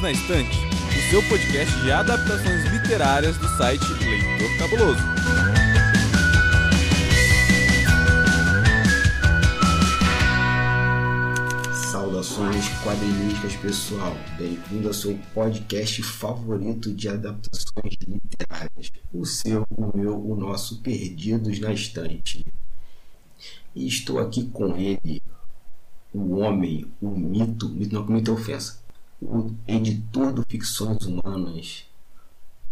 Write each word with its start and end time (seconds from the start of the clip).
Perdidos 0.00 0.02
na 0.02 0.10
Estante, 0.12 0.58
o 0.58 1.10
seu 1.10 1.22
podcast 1.28 1.80
de 1.80 1.92
adaptações 1.92 2.64
literárias 2.72 3.36
do 3.36 3.48
site 3.56 3.84
Leitor 3.84 4.58
Cabuloso. 4.58 5.00
Saudações 11.90 12.68
quadrinísticas, 12.82 13.56
pessoal. 13.56 14.16
Bem-vindo 14.38 14.88
ao 14.88 14.94
seu 14.94 15.18
podcast 15.34 16.02
favorito 16.02 16.92
de 16.92 17.08
adaptações 17.08 17.94
literárias. 18.06 18.90
O 19.12 19.26
seu, 19.26 19.66
o 19.70 19.96
meu, 19.96 20.18
o 20.18 20.34
nosso 20.34 20.80
Perdidos 20.80 21.58
na 21.60 21.72
Estante. 21.72 22.44
E 23.74 23.86
estou 23.86 24.18
aqui 24.18 24.44
com 24.50 24.76
ele, 24.76 25.22
o 26.12 26.38
homem, 26.38 26.90
o 27.00 27.10
mito, 27.10 27.68
mito 27.68 27.94
não 27.94 28.04
cometa 28.04 28.32
ofensa, 28.32 28.79
o 29.20 29.54
editor 29.68 30.32
do 30.32 30.44
Ficções 30.48 31.04
Humanas, 31.04 31.84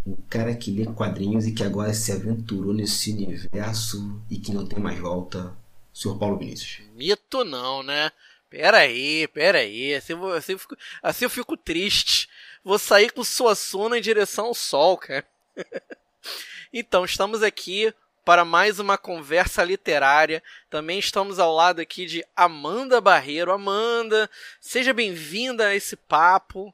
o 0.07 0.17
cara 0.29 0.55
que 0.55 0.71
lê 0.71 0.87
quadrinhos 0.87 1.47
e 1.47 1.53
que 1.53 1.63
agora 1.63 1.93
se 1.93 2.11
aventurou 2.13 2.73
nesse 2.73 3.13
universo 3.13 4.21
e 4.31 4.39
que 4.39 4.53
não 4.53 4.67
tem 4.67 4.79
mais 4.79 4.99
volta, 4.99 5.55
senhor 5.93 6.19
Paulo 6.19 6.39
Vinícius. 6.39 6.87
Mito 6.95 7.45
não, 7.45 7.83
né? 7.83 8.11
Pera 8.49 8.79
aí, 8.79 9.29
pera 9.29 9.59
aí, 9.59 9.95
assim 9.95 10.15
eu, 10.15 10.33
assim 10.33 10.53
eu, 10.53 10.59
fico, 10.59 10.77
assim 11.03 11.25
eu 11.27 11.31
fico 11.31 11.57
triste. 11.57 12.29
Vou 12.65 12.79
sair 12.79 13.13
com 13.13 13.23
sua 13.23 13.55
sona 13.55 13.99
em 13.99 14.03
direção 14.03 14.47
ao 14.47 14.55
sol, 14.55 14.97
cara. 14.97 15.27
então, 16.73 17.05
estamos 17.05 17.43
aqui 17.43 17.93
para 18.29 18.45
mais 18.45 18.79
uma 18.79 18.99
conversa 18.99 19.65
literária. 19.65 20.43
Também 20.69 20.99
estamos 20.99 21.39
ao 21.39 21.51
lado 21.51 21.81
aqui 21.81 22.05
de 22.05 22.23
Amanda 22.37 23.01
Barreiro. 23.01 23.51
Amanda, 23.51 24.29
seja 24.61 24.93
bem-vinda 24.93 25.69
a 25.69 25.75
esse 25.75 25.97
papo. 25.97 26.71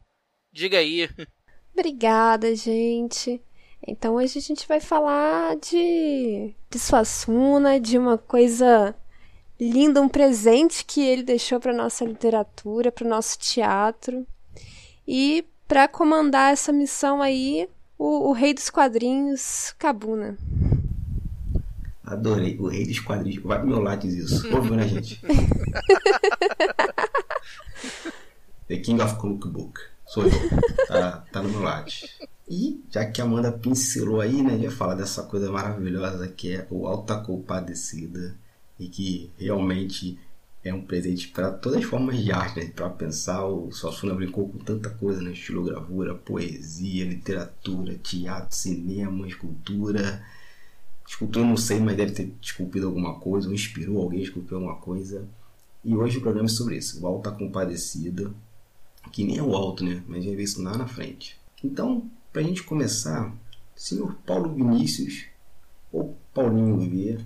Diga 0.53 0.79
aí. 0.79 1.09
Obrigada, 1.73 2.57
gente. 2.57 3.41
Então 3.87 4.17
hoje 4.17 4.41
a 4.41 4.43
gente 4.43 4.67
vai 4.67 4.81
falar 4.81 5.55
de, 5.59 6.53
de 6.69 6.77
Suassuna, 6.77 7.79
de 7.79 7.99
uma 7.99 8.19
coisa 8.19 8.93
linda, 9.61 10.03
um 10.03 10.09
presente 10.09 10.85
que 10.85 11.07
ele 11.07 11.23
deixou 11.23 11.61
para 11.61 11.73
nossa 11.73 12.05
literatura, 12.05 12.91
para 12.91 13.07
o 13.07 13.09
nosso 13.09 13.39
teatro. 13.39 14.27
E 15.07 15.47
para 15.69 15.87
comandar 15.87 16.53
essa 16.53 16.73
missão 16.73 17.23
aí, 17.23 17.69
o, 17.97 18.31
o 18.31 18.33
rei 18.33 18.53
dos 18.53 18.71
quadrinhos, 18.71 19.73
Cabuna. 19.79 20.37
Adorei. 22.05 22.57
O 22.59 22.69
rei 22.69 22.87
dos 22.87 23.01
quadrinhos. 23.01 23.43
Vai 23.43 23.59
pro 23.59 23.69
meu 23.69 23.81
Lattes 23.81 24.13
isso. 24.13 24.47
Ouviu, 24.55 24.75
né, 24.75 24.87
gente? 24.87 25.21
The 28.69 28.77
King 28.79 29.01
of 29.01 29.17
Cookbook. 29.17 29.81
Sou 30.07 30.25
eu. 30.25 30.31
Tá, 30.87 31.25
tá 31.33 31.43
no 31.43 31.49
meu 31.49 31.63
Lattes. 31.63 32.19
E 32.49 32.85
já 32.91 33.07
que 33.07 33.23
a 33.23 33.25
Amanda 33.25 33.51
pincelou 33.51 34.21
aí, 34.21 34.43
né? 34.43 34.59
Já 34.59 34.71
falar 34.71 34.95
dessa 34.95 35.23
coisa 35.23 35.51
maravilhosa 35.51 36.29
que 36.29 36.53
é 36.53 36.67
o 36.71 36.87
Alta 36.87 37.17
Compadecida. 37.17 38.37
E 38.79 38.89
que 38.89 39.31
realmente 39.39 40.19
é 40.63 40.75
um 40.75 40.83
presente 40.83 41.29
para 41.29 41.53
todas 41.53 41.79
as 41.79 41.85
formas 41.85 42.19
de 42.19 42.33
arte, 42.33 42.61
né? 42.61 42.71
Para 42.75 42.91
pensar, 42.91 43.47
o 43.47 43.73
Suassuna 43.73 44.15
brincou 44.15 44.49
com 44.49 44.59
tanta 44.59 44.91
coisa, 44.91 45.23
né? 45.23 45.33
Estilogravura, 45.33 46.15
poesia, 46.15 47.07
literatura, 47.07 47.95
teatro, 47.95 48.55
cinema, 48.55 49.27
escultura 49.27 50.23
Escultura 51.07 51.47
não 51.47 51.57
sei, 51.57 51.79
mas 51.81 51.97
deve 51.97 52.13
ter 52.13 52.33
esculpido 52.41 52.87
alguma 52.87 53.19
coisa, 53.21 53.49
ou 53.49 53.55
inspirou 53.55 54.03
alguém 54.03 54.21
a 54.21 54.25
esculpir 54.25 54.55
alguma 54.55 54.77
coisa. 54.77 55.29
E 55.85 55.95
hoje 55.95 56.19
o 56.19 56.21
programa 56.23 56.47
é 56.47 56.51
sobre 56.51 56.77
isso. 56.77 57.03
O 57.03 57.07
Alto 57.07 57.31
tá 57.31 57.33
Compadecida, 57.33 58.33
que 59.13 59.25
nem 59.25 59.39
é 59.39 59.43
o 59.43 59.55
alto, 59.55 59.85
né? 59.85 60.03
Mas 60.07 60.19
a 60.19 60.23
gente 60.23 60.37
vê 60.37 60.43
isso 60.43 60.63
lá 60.63 60.77
na 60.77 60.87
frente. 60.87 61.39
Então, 61.63 62.11
para 62.33 62.41
a 62.41 62.45
gente 62.45 62.63
começar, 62.63 63.35
senhor 63.77 64.15
Paulo 64.27 64.55
Vinícius, 64.55 65.27
ou 65.93 66.17
Paulinho 66.33 66.79
V, 66.79 67.19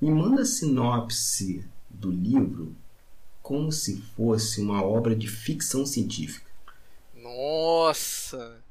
me 0.00 0.10
manda 0.10 0.42
a 0.42 0.44
sinopse 0.44 1.64
do 1.88 2.10
livro 2.10 2.76
como 3.40 3.72
se 3.72 4.00
fosse 4.14 4.60
uma 4.60 4.82
obra 4.82 5.16
de 5.16 5.28
ficção 5.28 5.86
científica. 5.86 6.50
Nossa! 7.14 8.62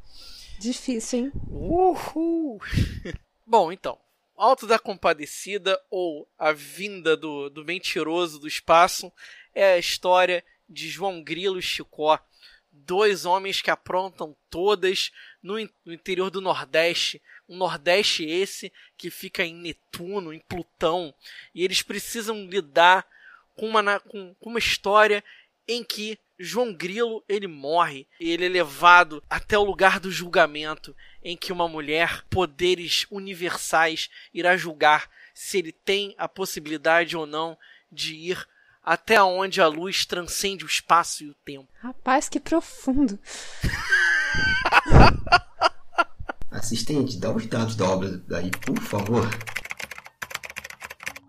Difícil, 0.59 1.19
hein? 1.19 1.31
Uhul! 1.49 2.59
Bom, 3.45 3.71
então, 3.71 3.97
Alto 4.35 4.65
da 4.65 4.79
Compadecida 4.79 5.79
ou 5.89 6.27
A 6.37 6.51
Vinda 6.51 7.15
do, 7.15 7.49
do 7.49 7.63
Mentiroso 7.63 8.39
do 8.39 8.47
Espaço 8.47 9.11
é 9.53 9.73
a 9.73 9.77
história 9.77 10.43
de 10.67 10.89
João 10.89 11.21
Grilo 11.21 11.59
e 11.59 11.61
Chicó, 11.61 12.19
dois 12.71 13.25
homens 13.25 13.61
que 13.61 13.69
aprontam 13.69 14.35
todas 14.49 15.11
no, 15.43 15.55
no 15.85 15.93
interior 15.93 16.29
do 16.29 16.41
Nordeste, 16.41 17.21
um 17.47 17.57
Nordeste 17.57 18.23
esse 18.23 18.71
que 18.97 19.09
fica 19.09 19.43
em 19.43 19.53
Netuno, 19.53 20.33
em 20.33 20.39
Plutão, 20.39 21.13
e 21.53 21.63
eles 21.63 21.81
precisam 21.81 22.45
lidar 22.45 23.05
com 23.55 23.67
uma, 23.67 23.99
com, 23.99 24.33
com 24.35 24.49
uma 24.49 24.59
história 24.59 25.23
em 25.67 25.83
que 25.83 26.17
João 26.43 26.73
Grilo 26.73 27.23
ele 27.29 27.47
morre 27.47 28.07
e 28.19 28.31
ele 28.31 28.45
é 28.45 28.49
levado 28.49 29.23
até 29.29 29.57
o 29.57 29.63
lugar 29.63 29.99
do 29.99 30.11
julgamento 30.11 30.95
em 31.23 31.37
que 31.37 31.53
uma 31.53 31.67
mulher, 31.67 32.23
poderes 32.29 33.05
universais, 33.11 34.09
irá 34.33 34.57
julgar 34.57 35.07
se 35.33 35.59
ele 35.59 35.71
tem 35.71 36.15
a 36.17 36.27
possibilidade 36.27 37.15
ou 37.15 37.27
não 37.27 37.55
de 37.91 38.15
ir 38.15 38.47
até 38.83 39.21
onde 39.21 39.61
a 39.61 39.67
luz 39.67 40.03
transcende 40.05 40.65
o 40.65 40.67
espaço 40.67 41.23
e 41.23 41.29
o 41.29 41.35
tempo. 41.45 41.67
Rapaz, 41.79 42.27
que 42.27 42.39
profundo. 42.39 43.19
Assistente, 46.49 47.19
dá 47.19 47.31
os 47.31 47.45
dados 47.45 47.75
da 47.75 47.85
obra 47.85 48.17
daí, 48.27 48.49
por 48.49 48.79
favor. 48.81 49.29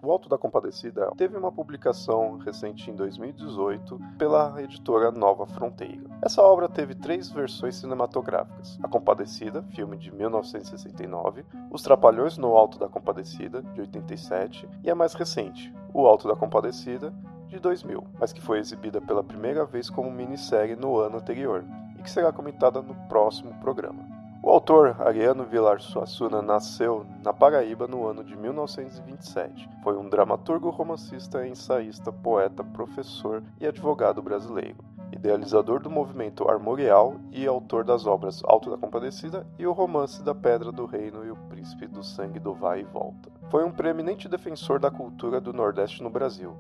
O 0.05 0.11
Alto 0.11 0.29
da 0.29 0.37
Compadecida 0.37 1.13
teve 1.17 1.37
uma 1.37 1.53
publicação 1.53 2.37
recente 2.39 2.91
em 2.91 2.97
2018 2.97 4.01
pela 4.19 4.61
editora 4.61 5.13
Nova 5.13 5.47
Fronteira. 5.47 6.03
Essa 6.21 6.43
obra 6.43 6.69
teve 6.69 6.93
três 6.97 7.31
versões 7.31 7.77
cinematográficas: 7.77 8.81
A 8.83 8.89
Compadecida, 8.89 9.63
filme 9.71 9.97
de 9.97 10.13
1969, 10.13 11.45
Os 11.71 11.83
Trapalhões 11.83 12.37
no 12.37 12.57
Alto 12.57 12.81
da 12.81 12.89
Compadecida, 12.89 13.63
de 13.63 13.83
87, 13.83 14.69
e 14.83 14.91
a 14.91 14.95
mais 14.97 15.15
recente, 15.15 15.73
O 15.95 16.05
Alto 16.05 16.27
da 16.27 16.35
Compadecida, 16.35 17.15
de 17.47 17.61
2000, 17.61 18.05
mas 18.19 18.33
que 18.33 18.43
foi 18.43 18.59
exibida 18.59 19.01
pela 19.01 19.23
primeira 19.23 19.65
vez 19.65 19.89
como 19.89 20.11
minissérie 20.11 20.75
no 20.75 20.99
ano 20.99 21.19
anterior 21.19 21.65
e 21.97 22.03
que 22.03 22.11
será 22.11 22.33
comentada 22.33 22.83
no 22.83 22.97
próximo 23.07 23.55
programa. 23.61 24.12
O 24.45 24.51
autor, 24.51 24.97
Ariano 24.99 25.45
Vilar 25.45 25.81
Suassuna, 25.81 26.43
nasceu 26.43 27.07
na 27.23 27.33
Paraíba 27.33 27.87
no 27.87 28.05
ano 28.05 28.25
de 28.25 28.37
1927. 28.37 29.71
Foi 29.85 29.97
um 29.97 30.09
dramaturgo, 30.09 30.69
romancista, 30.69 31.47
ensaísta, 31.47 32.11
poeta, 32.11 32.65
professor 32.65 33.41
e 33.61 33.67
advogado 33.69 34.21
brasileiro. 34.21 34.79
Idealizador 35.13 35.79
do 35.79 35.89
movimento 35.89 36.51
armorial 36.51 37.21
e 37.31 37.47
autor 37.47 37.85
das 37.85 38.05
obras 38.05 38.43
Alto 38.43 38.69
da 38.69 38.77
Compadecida 38.77 39.47
e 39.61 39.65
o 39.65 39.73
romance 39.73 40.21
da 40.25 40.35
Pedra 40.35 40.73
do 40.73 40.87
Reino 40.87 41.25
e 41.25 41.31
o 41.31 41.37
Príncipe 41.49 41.87
do 41.87 42.03
Sangue 42.03 42.41
do 42.41 42.53
Vai 42.53 42.81
e 42.81 42.85
Volta. 42.85 43.31
Foi 43.49 43.65
um 43.65 43.71
preeminente 43.71 44.29
defensor 44.29 44.81
da 44.81 44.91
cultura 44.91 45.41
do 45.41 45.53
Nordeste 45.53 46.03
no 46.03 46.11
Brasil. 46.11 46.57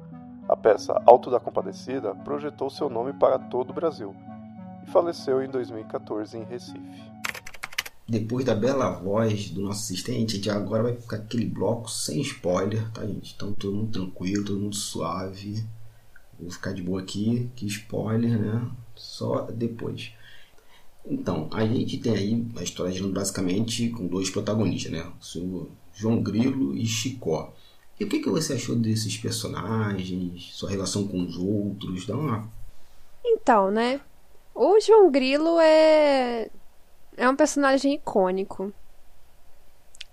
A 0.48 0.56
peça 0.56 1.02
Alto 1.04 1.32
da 1.32 1.40
Compadecida 1.40 2.14
projetou 2.14 2.70
seu 2.70 2.88
nome 2.88 3.12
para 3.12 3.40
todo 3.40 3.70
o 3.70 3.74
Brasil 3.74 4.14
e 4.84 4.86
faleceu 4.86 5.42
em 5.42 5.48
2014 5.48 6.38
em 6.38 6.44
Recife 6.44 7.12
depois 8.08 8.44
da 8.44 8.54
bela 8.54 8.90
voz 8.90 9.50
do 9.50 9.62
nosso 9.62 9.80
assistente, 9.80 10.32
a 10.32 10.36
gente 10.36 10.50
agora 10.50 10.82
vai 10.82 10.96
ficar 10.96 11.16
aquele 11.16 11.46
bloco 11.46 11.90
sem 11.90 12.20
spoiler, 12.20 12.90
tá, 12.92 13.06
gente? 13.06 13.32
Então 13.34 13.52
todo 13.52 13.76
mundo 13.76 13.92
tranquilo, 13.92 14.44
todo 14.44 14.60
mundo 14.60 14.76
suave. 14.76 15.64
Vou 16.38 16.50
ficar 16.50 16.72
de 16.72 16.82
boa 16.82 17.00
aqui, 17.00 17.50
que 17.54 17.66
spoiler, 17.66 18.38
né? 18.38 18.68
Só 18.96 19.42
depois. 19.50 20.12
Então, 21.04 21.48
a 21.52 21.64
gente 21.66 21.98
tem 21.98 22.14
aí 22.14 22.46
a 22.56 22.62
história 22.62 22.92
girando 22.92 23.12
basicamente 23.12 23.88
com 23.90 24.06
dois 24.06 24.30
protagonistas, 24.30 24.92
né? 24.92 25.12
O 25.20 25.24
senhor 25.24 25.68
João 25.94 26.22
Grilo 26.22 26.76
e 26.76 26.86
Chicó. 26.86 27.52
E 27.98 28.04
o 28.04 28.08
que, 28.08 28.20
que 28.20 28.30
você 28.30 28.54
achou 28.54 28.74
desses 28.74 29.16
personagens, 29.16 30.50
sua 30.52 30.70
relação 30.70 31.06
com 31.06 31.22
os 31.22 31.36
outros? 31.36 32.06
Dá 32.06 32.16
uma. 32.16 32.48
Então, 33.24 33.70
né? 33.70 34.00
O 34.54 34.80
João 34.80 35.10
Grilo 35.10 35.58
é 35.60 36.50
é 37.16 37.28
um 37.28 37.36
personagem 37.36 37.94
icônico. 37.94 38.72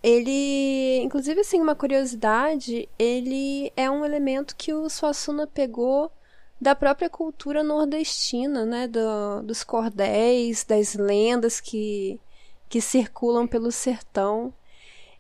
Ele, 0.02 1.02
inclusive, 1.04 1.42
assim, 1.42 1.60
uma 1.62 1.76
curiosidade, 1.76 2.88
ele 2.98 3.72
é 3.76 3.90
um 3.92 4.06
elemento 4.06 4.56
que 4.56 4.74
o 4.74 4.90
Suassuna 4.90 5.46
pegou 5.46 6.12
da 6.60 6.76
própria 6.76 7.10
cultura 7.10 7.64
nordestina, 7.64 8.66
né, 8.66 8.88
do, 8.88 9.42
dos 9.44 9.64
cordéis, 9.64 10.64
das 10.64 10.94
lendas 10.94 11.60
que, 11.60 12.20
que 12.68 12.82
circulam 12.82 13.48
pelo 13.48 13.72
sertão. 13.72 14.54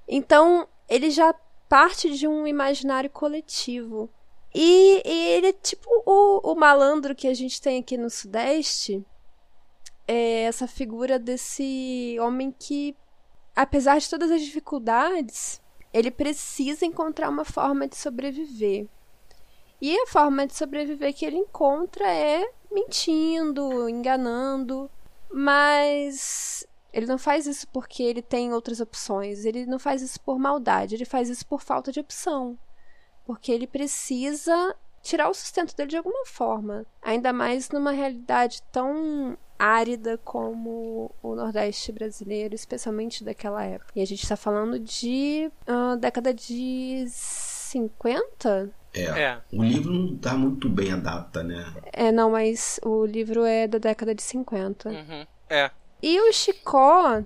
Então, 0.08 0.68
ele 0.88 1.12
já 1.12 1.34
parte 1.68 2.18
de 2.18 2.28
um 2.28 2.48
imaginário 2.48 3.10
coletivo. 3.10 4.10
E, 4.54 5.02
e 5.06 5.28
ele 5.38 5.48
é 5.48 5.54
tipo 5.54 5.88
o, 6.06 6.52
o 6.52 6.56
malandro 6.56 7.14
que 7.14 7.28
a 7.28 7.34
gente 7.34 7.62
tem 7.62 7.80
aqui 7.80 7.96
no 7.96 8.10
Sudeste, 8.10 9.06
é 10.12 10.42
essa 10.42 10.68
figura 10.68 11.20
desse 11.20 12.18
homem 12.20 12.52
que, 12.52 12.98
apesar 13.56 14.00
de 14.00 14.10
todas 14.10 14.32
as 14.32 14.42
dificuldades, 14.42 15.62
ele 15.94 16.10
precisa 16.10 16.84
encontrar 16.84 17.30
uma 17.30 17.46
forma 17.46 17.88
de 17.88 17.96
sobreviver. 17.96 18.88
E 19.80 19.96
a 20.00 20.08
forma 20.08 20.48
de 20.48 20.56
sobreviver 20.56 21.14
que 21.14 21.24
ele 21.24 21.38
encontra 21.38 22.12
é 22.12 22.44
mentindo, 22.72 23.88
enganando, 23.88 24.90
mas 25.32 26.66
ele 26.92 27.06
não 27.06 27.20
faz 27.20 27.46
isso 27.46 27.68
porque 27.68 28.02
ele 28.02 28.24
tem 28.24 28.52
outras 28.52 28.82
opções, 28.82 29.46
ele 29.46 29.68
não 29.68 29.78
faz 29.78 30.02
isso 30.02 30.20
por 30.22 30.40
maldade, 30.40 30.96
ele 30.96 31.06
faz 31.06 31.30
isso 31.30 31.46
por 31.46 31.62
falta 31.62 31.92
de 31.92 32.00
opção. 32.00 32.58
Porque 33.26 33.52
ele 33.52 33.68
precisa 33.68 34.76
tirar 35.04 35.30
o 35.30 35.36
sustento 35.36 35.76
dele 35.76 35.92
de 35.92 35.98
alguma 35.98 36.26
forma, 36.26 36.84
ainda 37.00 37.32
mais 37.32 37.70
numa 37.70 37.92
realidade 37.92 38.64
tão 38.72 39.38
árida 39.60 40.18
como 40.24 41.12
o 41.22 41.36
Nordeste 41.36 41.92
brasileiro, 41.92 42.56
especialmente 42.56 43.24
daquela 43.24 43.64
época. 43.64 43.92
E 43.96 44.02
a 44.02 44.06
gente 44.06 44.24
está 44.24 44.38
falando 44.38 44.80
de 44.80 45.52
uh, 45.68 45.98
década 45.98 46.34
de 46.34 47.04
50? 47.08 48.72
É. 48.94 49.04
é. 49.04 49.42
O 49.52 49.62
livro 49.62 49.92
não 49.92 50.16
dá 50.16 50.34
muito 50.34 50.70
bem 50.70 50.94
a 50.94 50.96
data, 50.96 51.44
né? 51.44 51.74
É, 51.92 52.12
não, 52.12 52.32
mas 52.32 52.80
o 52.84 53.06
livro 53.06 53.44
é 53.44 53.68
da 53.68 53.78
década 53.78 54.16
de 54.16 54.24
50. 54.24 54.90
Uhum. 54.90 55.28
É. 55.50 55.70
E 56.02 56.20
o 56.22 56.32
Chicó, 56.32 57.22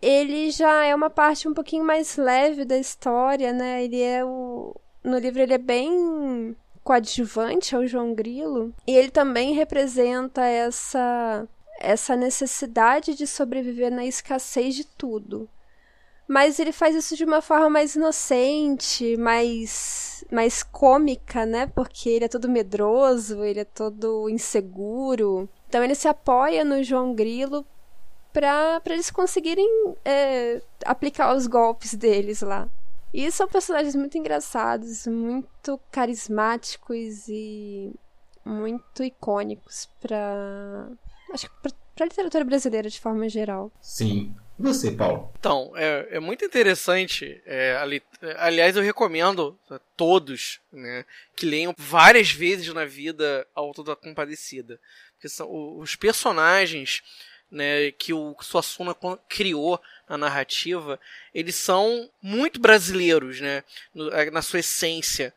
ele 0.00 0.50
já 0.50 0.84
é 0.84 0.94
uma 0.94 1.08
parte 1.08 1.48
um 1.48 1.54
pouquinho 1.54 1.84
mais 1.84 2.16
leve 2.16 2.64
da 2.64 2.76
história, 2.76 3.52
né? 3.52 3.82
Ele 3.82 4.00
é 4.02 4.24
o. 4.24 4.76
No 5.02 5.18
livro 5.18 5.40
ele 5.40 5.54
é 5.54 5.58
bem 5.58 6.54
coadjuvante 6.84 7.74
ao 7.74 7.86
João 7.86 8.14
Grilo. 8.14 8.72
E 8.86 8.94
ele 8.94 9.10
também 9.10 9.54
representa 9.54 10.42
essa, 10.44 11.48
essa 11.84 12.16
necessidade 12.16 13.14
de 13.14 13.26
sobreviver 13.26 13.90
na 13.90 14.04
escassez 14.04 14.74
de 14.74 14.84
tudo. 14.84 15.48
Mas 16.26 16.58
ele 16.58 16.72
faz 16.72 16.96
isso 16.96 17.16
de 17.16 17.24
uma 17.24 17.42
forma 17.42 17.68
mais 17.68 17.94
inocente, 17.94 19.16
mais, 19.16 20.24
mais 20.32 20.62
cômica, 20.62 21.44
né? 21.44 21.66
Porque 21.66 22.08
ele 22.08 22.24
é 22.24 22.28
todo 22.28 22.48
medroso, 22.48 23.44
ele 23.44 23.60
é 23.60 23.64
todo 23.64 24.30
inseguro. 24.30 25.48
Então 25.68 25.84
ele 25.84 25.94
se 25.94 26.08
apoia 26.08 26.64
no 26.64 26.82
João 26.82 27.14
Grilo 27.14 27.66
para 28.32 28.80
eles 28.86 29.10
conseguirem 29.10 29.68
é, 30.04 30.60
aplicar 30.84 31.36
os 31.36 31.46
golpes 31.46 31.94
deles 31.94 32.40
lá. 32.40 32.68
E 33.12 33.30
são 33.30 33.46
personagens 33.46 33.94
muito 33.94 34.18
engraçados, 34.18 35.06
muito 35.06 35.78
carismáticos 35.92 37.28
e 37.28 37.94
muito 38.44 39.04
icônicos 39.04 39.88
para 40.00 40.88
acho 41.32 41.48
que 41.48 41.72
para 41.94 42.06
literatura 42.06 42.44
brasileira 42.44 42.88
de 42.88 43.00
forma 43.00 43.28
geral. 43.28 43.72
Sim. 43.80 44.34
E 44.58 44.62
você, 44.62 44.90
Paulo? 44.90 45.32
Então, 45.38 45.72
é, 45.76 46.08
é 46.12 46.20
muito 46.20 46.44
interessante. 46.44 47.40
É, 47.44 47.76
ali, 47.76 48.02
aliás, 48.38 48.76
eu 48.76 48.82
recomendo 48.82 49.58
a 49.68 49.78
todos 49.96 50.60
né, 50.72 51.04
que 51.34 51.46
leiam 51.46 51.74
várias 51.76 52.30
vezes 52.30 52.72
na 52.72 52.84
vida 52.84 53.46
Auto 53.54 53.82
da 53.82 53.96
Compadecida. 53.96 54.78
Porque 55.14 55.28
são 55.28 55.78
os 55.78 55.96
personagens 55.96 57.02
né, 57.50 57.90
que 57.92 58.12
o 58.12 58.36
Suassuna 58.40 58.94
criou 59.28 59.80
na 60.08 60.18
narrativa, 60.18 60.98
eles 61.32 61.54
são 61.54 62.10
muito 62.20 62.60
brasileiros, 62.60 63.40
né, 63.40 63.62
é, 64.12 64.30
na 64.30 64.42
sua 64.42 64.60
essência. 64.60 65.32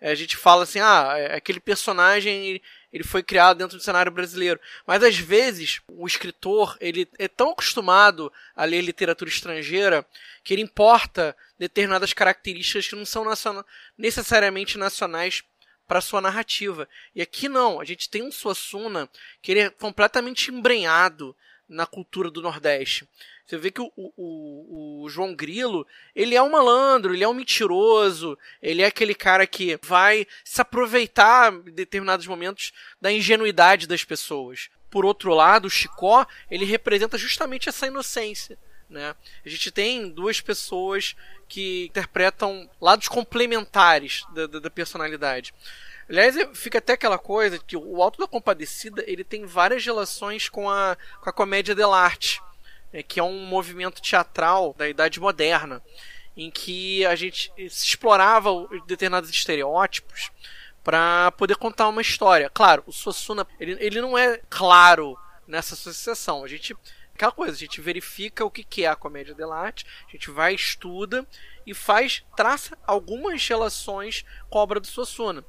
A 0.00 0.14
gente 0.14 0.36
fala 0.36 0.62
assim, 0.62 0.78
ah, 0.78 1.14
é, 1.16 1.34
aquele 1.36 1.60
personagem 1.60 2.60
ele 2.96 3.04
foi 3.04 3.22
criado 3.22 3.58
dentro 3.58 3.76
do 3.76 3.82
cenário 3.82 4.10
brasileiro. 4.10 4.58
Mas 4.86 5.02
às 5.02 5.16
vezes 5.16 5.80
o 5.86 6.06
escritor 6.06 6.76
ele 6.80 7.08
é 7.18 7.28
tão 7.28 7.50
acostumado 7.50 8.32
a 8.54 8.64
ler 8.64 8.80
literatura 8.80 9.30
estrangeira 9.30 10.04
que 10.42 10.54
ele 10.54 10.62
importa 10.62 11.36
determinadas 11.58 12.12
características 12.12 12.88
que 12.88 12.96
não 12.96 13.04
são 13.04 13.24
necessariamente 13.96 14.78
nacionais 14.78 15.42
para 15.86 16.00
sua 16.00 16.20
narrativa. 16.20 16.88
E 17.14 17.22
aqui 17.22 17.48
não, 17.48 17.80
a 17.80 17.84
gente 17.84 18.08
tem 18.08 18.22
um 18.22 18.32
Suassuna 18.32 19.08
que 19.40 19.52
ele 19.52 19.60
é 19.60 19.70
completamente 19.70 20.50
embrenhado 20.50 21.36
na 21.68 21.86
cultura 21.86 22.30
do 22.30 22.42
Nordeste. 22.42 23.08
Você 23.46 23.56
vê 23.56 23.70
que 23.70 23.80
o, 23.80 23.92
o, 23.96 25.04
o, 25.04 25.08
João 25.08 25.34
Grilo, 25.34 25.86
ele 26.16 26.34
é 26.34 26.42
um 26.42 26.50
malandro, 26.50 27.14
ele 27.14 27.22
é 27.22 27.28
um 27.28 27.34
mentiroso, 27.34 28.36
ele 28.60 28.82
é 28.82 28.86
aquele 28.86 29.14
cara 29.14 29.46
que 29.46 29.78
vai 29.82 30.26
se 30.44 30.60
aproveitar 30.60 31.52
em 31.52 31.72
determinados 31.72 32.26
momentos 32.26 32.72
da 33.00 33.12
ingenuidade 33.12 33.86
das 33.86 34.02
pessoas. 34.02 34.68
Por 34.90 35.04
outro 35.04 35.32
lado, 35.32 35.66
o 35.66 35.70
Chicó, 35.70 36.26
ele 36.50 36.64
representa 36.64 37.16
justamente 37.16 37.68
essa 37.68 37.86
inocência. 37.86 38.58
Né? 38.90 39.14
A 39.44 39.48
gente 39.48 39.70
tem 39.70 40.08
duas 40.08 40.40
pessoas 40.40 41.14
que 41.48 41.86
interpretam 41.86 42.68
lados 42.80 43.06
complementares 43.06 44.24
da, 44.34 44.48
da, 44.48 44.58
da 44.58 44.70
personalidade. 44.70 45.54
Aliás, 46.08 46.36
fica 46.54 46.78
até 46.78 46.94
aquela 46.94 47.18
coisa 47.18 47.58
que 47.58 47.76
o 47.76 48.02
Alto 48.02 48.18
da 48.18 48.28
Compadecida 48.28 49.04
ele 49.06 49.22
tem 49.22 49.44
várias 49.44 49.84
relações 49.84 50.48
com 50.48 50.70
a, 50.70 50.96
com 51.20 51.30
a 51.30 51.32
comédia 51.32 51.74
dell'arte, 51.74 52.40
né, 52.92 53.02
que 53.02 53.20
é 53.20 53.22
um 53.22 53.44
movimento 53.46 54.00
teatral 54.00 54.74
da 54.76 54.88
Idade 54.88 55.20
Moderna, 55.20 55.82
em 56.36 56.50
que 56.50 57.04
a 57.06 57.14
gente 57.14 57.52
explorava 57.56 58.50
determinados 58.86 59.30
estereótipos 59.30 60.30
para 60.84 61.32
poder 61.32 61.56
contar 61.56 61.88
uma 61.88 62.02
história. 62.02 62.50
Claro, 62.50 62.84
o 62.86 62.92
Suassuna 62.92 63.46
ele, 63.58 63.76
ele 63.80 64.00
não 64.00 64.16
é 64.16 64.40
claro 64.48 65.18
nessa 65.46 65.74
associação. 65.74 66.44
A 66.44 66.48
gente 66.48 66.76
aquela 67.16 67.32
coisa, 67.32 67.54
a 67.54 67.58
gente 67.58 67.80
verifica 67.80 68.44
o 68.44 68.50
que, 68.50 68.84
é 68.84 68.88
a 68.88 68.94
comédia 68.94 69.34
dell'arte, 69.34 69.86
a 70.06 70.12
gente 70.12 70.30
vai 70.30 70.54
estuda 70.54 71.26
e 71.66 71.72
faz 71.72 72.22
traça 72.36 72.76
algumas 72.86 73.46
relações 73.48 74.24
com 74.50 74.58
a 74.58 74.62
obra 74.62 74.78
do 74.78 74.86
Suassuna. 74.86 75.42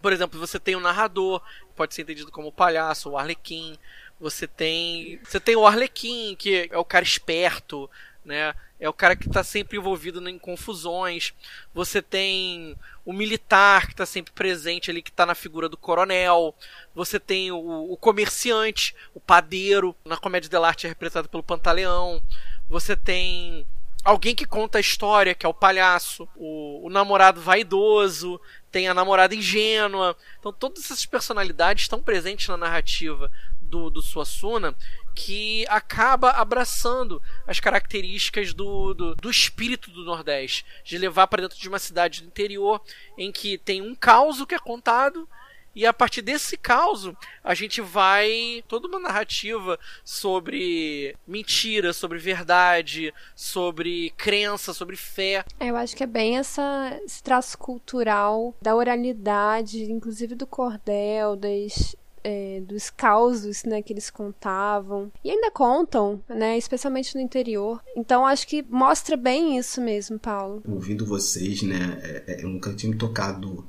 Por 0.00 0.12
exemplo, 0.12 0.38
você 0.38 0.60
tem 0.60 0.76
o 0.76 0.78
um 0.78 0.82
narrador, 0.82 1.42
pode 1.74 1.94
ser 1.94 2.02
entendido 2.02 2.30
como 2.30 2.48
o 2.48 2.52
palhaço, 2.52 3.10
o 3.10 3.18
arlequim. 3.18 3.78
Você 4.24 4.46
tem, 4.46 5.20
você 5.22 5.38
tem 5.38 5.54
o 5.54 5.66
arlequim, 5.66 6.34
que 6.34 6.70
é 6.72 6.78
o 6.78 6.84
cara 6.84 7.04
esperto, 7.04 7.90
né? 8.24 8.54
É 8.80 8.88
o 8.88 8.92
cara 8.92 9.14
que 9.14 9.28
está 9.28 9.44
sempre 9.44 9.76
envolvido 9.76 10.26
em 10.26 10.38
confusões. 10.38 11.34
Você 11.74 12.00
tem 12.00 12.74
o 13.04 13.12
militar 13.12 13.84
que 13.84 13.92
está 13.92 14.06
sempre 14.06 14.32
presente 14.32 14.90
ali, 14.90 15.02
que 15.02 15.10
está 15.10 15.26
na 15.26 15.34
figura 15.34 15.68
do 15.68 15.76
coronel. 15.76 16.54
Você 16.94 17.20
tem 17.20 17.52
o, 17.52 17.92
o 17.92 17.98
comerciante, 17.98 18.96
o 19.14 19.20
padeiro. 19.20 19.94
Na 20.06 20.16
comédia 20.16 20.48
dell'arte 20.48 20.86
é 20.86 20.88
representado 20.88 21.28
pelo 21.28 21.42
Pantaleão. 21.42 22.22
Você 22.66 22.96
tem 22.96 23.66
alguém 24.02 24.34
que 24.34 24.46
conta 24.46 24.78
a 24.78 24.80
história, 24.80 25.34
que 25.34 25.44
é 25.44 25.48
o 25.48 25.52
palhaço, 25.52 26.26
o, 26.34 26.86
o, 26.86 26.90
namorado 26.90 27.42
vaidoso, 27.42 28.40
tem 28.72 28.88
a 28.88 28.94
namorada 28.94 29.34
ingênua. 29.34 30.16
Então 30.40 30.50
todas 30.50 30.84
essas 30.84 31.04
personalidades 31.04 31.84
estão 31.84 32.02
presentes 32.02 32.48
na 32.48 32.56
narrativa 32.56 33.30
do, 33.74 33.90
do 33.90 34.00
Suassuna 34.00 34.72
que 35.16 35.66
acaba 35.68 36.30
abraçando 36.30 37.20
as 37.46 37.58
características 37.58 38.54
do, 38.54 38.94
do, 38.94 39.14
do 39.16 39.30
espírito 39.30 39.90
do 39.90 40.04
Nordeste, 40.04 40.64
de 40.84 40.96
levar 40.96 41.26
para 41.26 41.42
dentro 41.42 41.58
de 41.58 41.68
uma 41.68 41.78
cidade 41.78 42.22
do 42.22 42.28
interior 42.28 42.80
em 43.18 43.32
que 43.32 43.58
tem 43.58 43.82
um 43.82 43.94
caos 43.94 44.44
que 44.44 44.54
é 44.54 44.58
contado 44.58 45.28
e 45.74 45.84
a 45.84 45.92
partir 45.92 46.22
desse 46.22 46.56
caos, 46.56 47.10
a 47.42 47.52
gente 47.52 47.80
vai 47.80 48.62
toda 48.68 48.86
uma 48.86 49.00
narrativa 49.00 49.76
sobre 50.04 51.16
mentira, 51.26 51.92
sobre 51.92 52.18
verdade, 52.18 53.12
sobre 53.34 54.10
crença, 54.16 54.72
sobre 54.72 54.94
fé. 54.94 55.44
É, 55.58 55.70
eu 55.70 55.76
acho 55.76 55.96
que 55.96 56.04
é 56.04 56.06
bem 56.06 56.38
essa, 56.38 56.96
esse 57.04 57.20
traço 57.20 57.58
cultural 57.58 58.54
da 58.62 58.76
oralidade, 58.76 59.90
inclusive 59.90 60.36
do 60.36 60.46
cordel, 60.46 61.34
das 61.34 61.96
é, 62.24 62.62
dos 62.66 62.88
causos 62.88 63.64
né, 63.64 63.82
que 63.82 63.92
eles 63.92 64.08
contavam. 64.08 65.12
E 65.22 65.30
ainda 65.30 65.50
contam, 65.50 66.20
né, 66.28 66.56
especialmente 66.56 67.14
no 67.14 67.20
interior. 67.20 67.82
Então 67.94 68.26
acho 68.26 68.48
que 68.48 68.62
mostra 68.62 69.16
bem 69.16 69.58
isso 69.58 69.80
mesmo, 69.80 70.18
Paulo. 70.18 70.62
Ouvindo 70.66 71.04
vocês, 71.04 71.62
né, 71.62 72.00
é, 72.02 72.24
é, 72.26 72.44
eu 72.44 72.48
nunca 72.48 72.72
tinha 72.72 72.90
me 72.90 72.98
tocado 72.98 73.66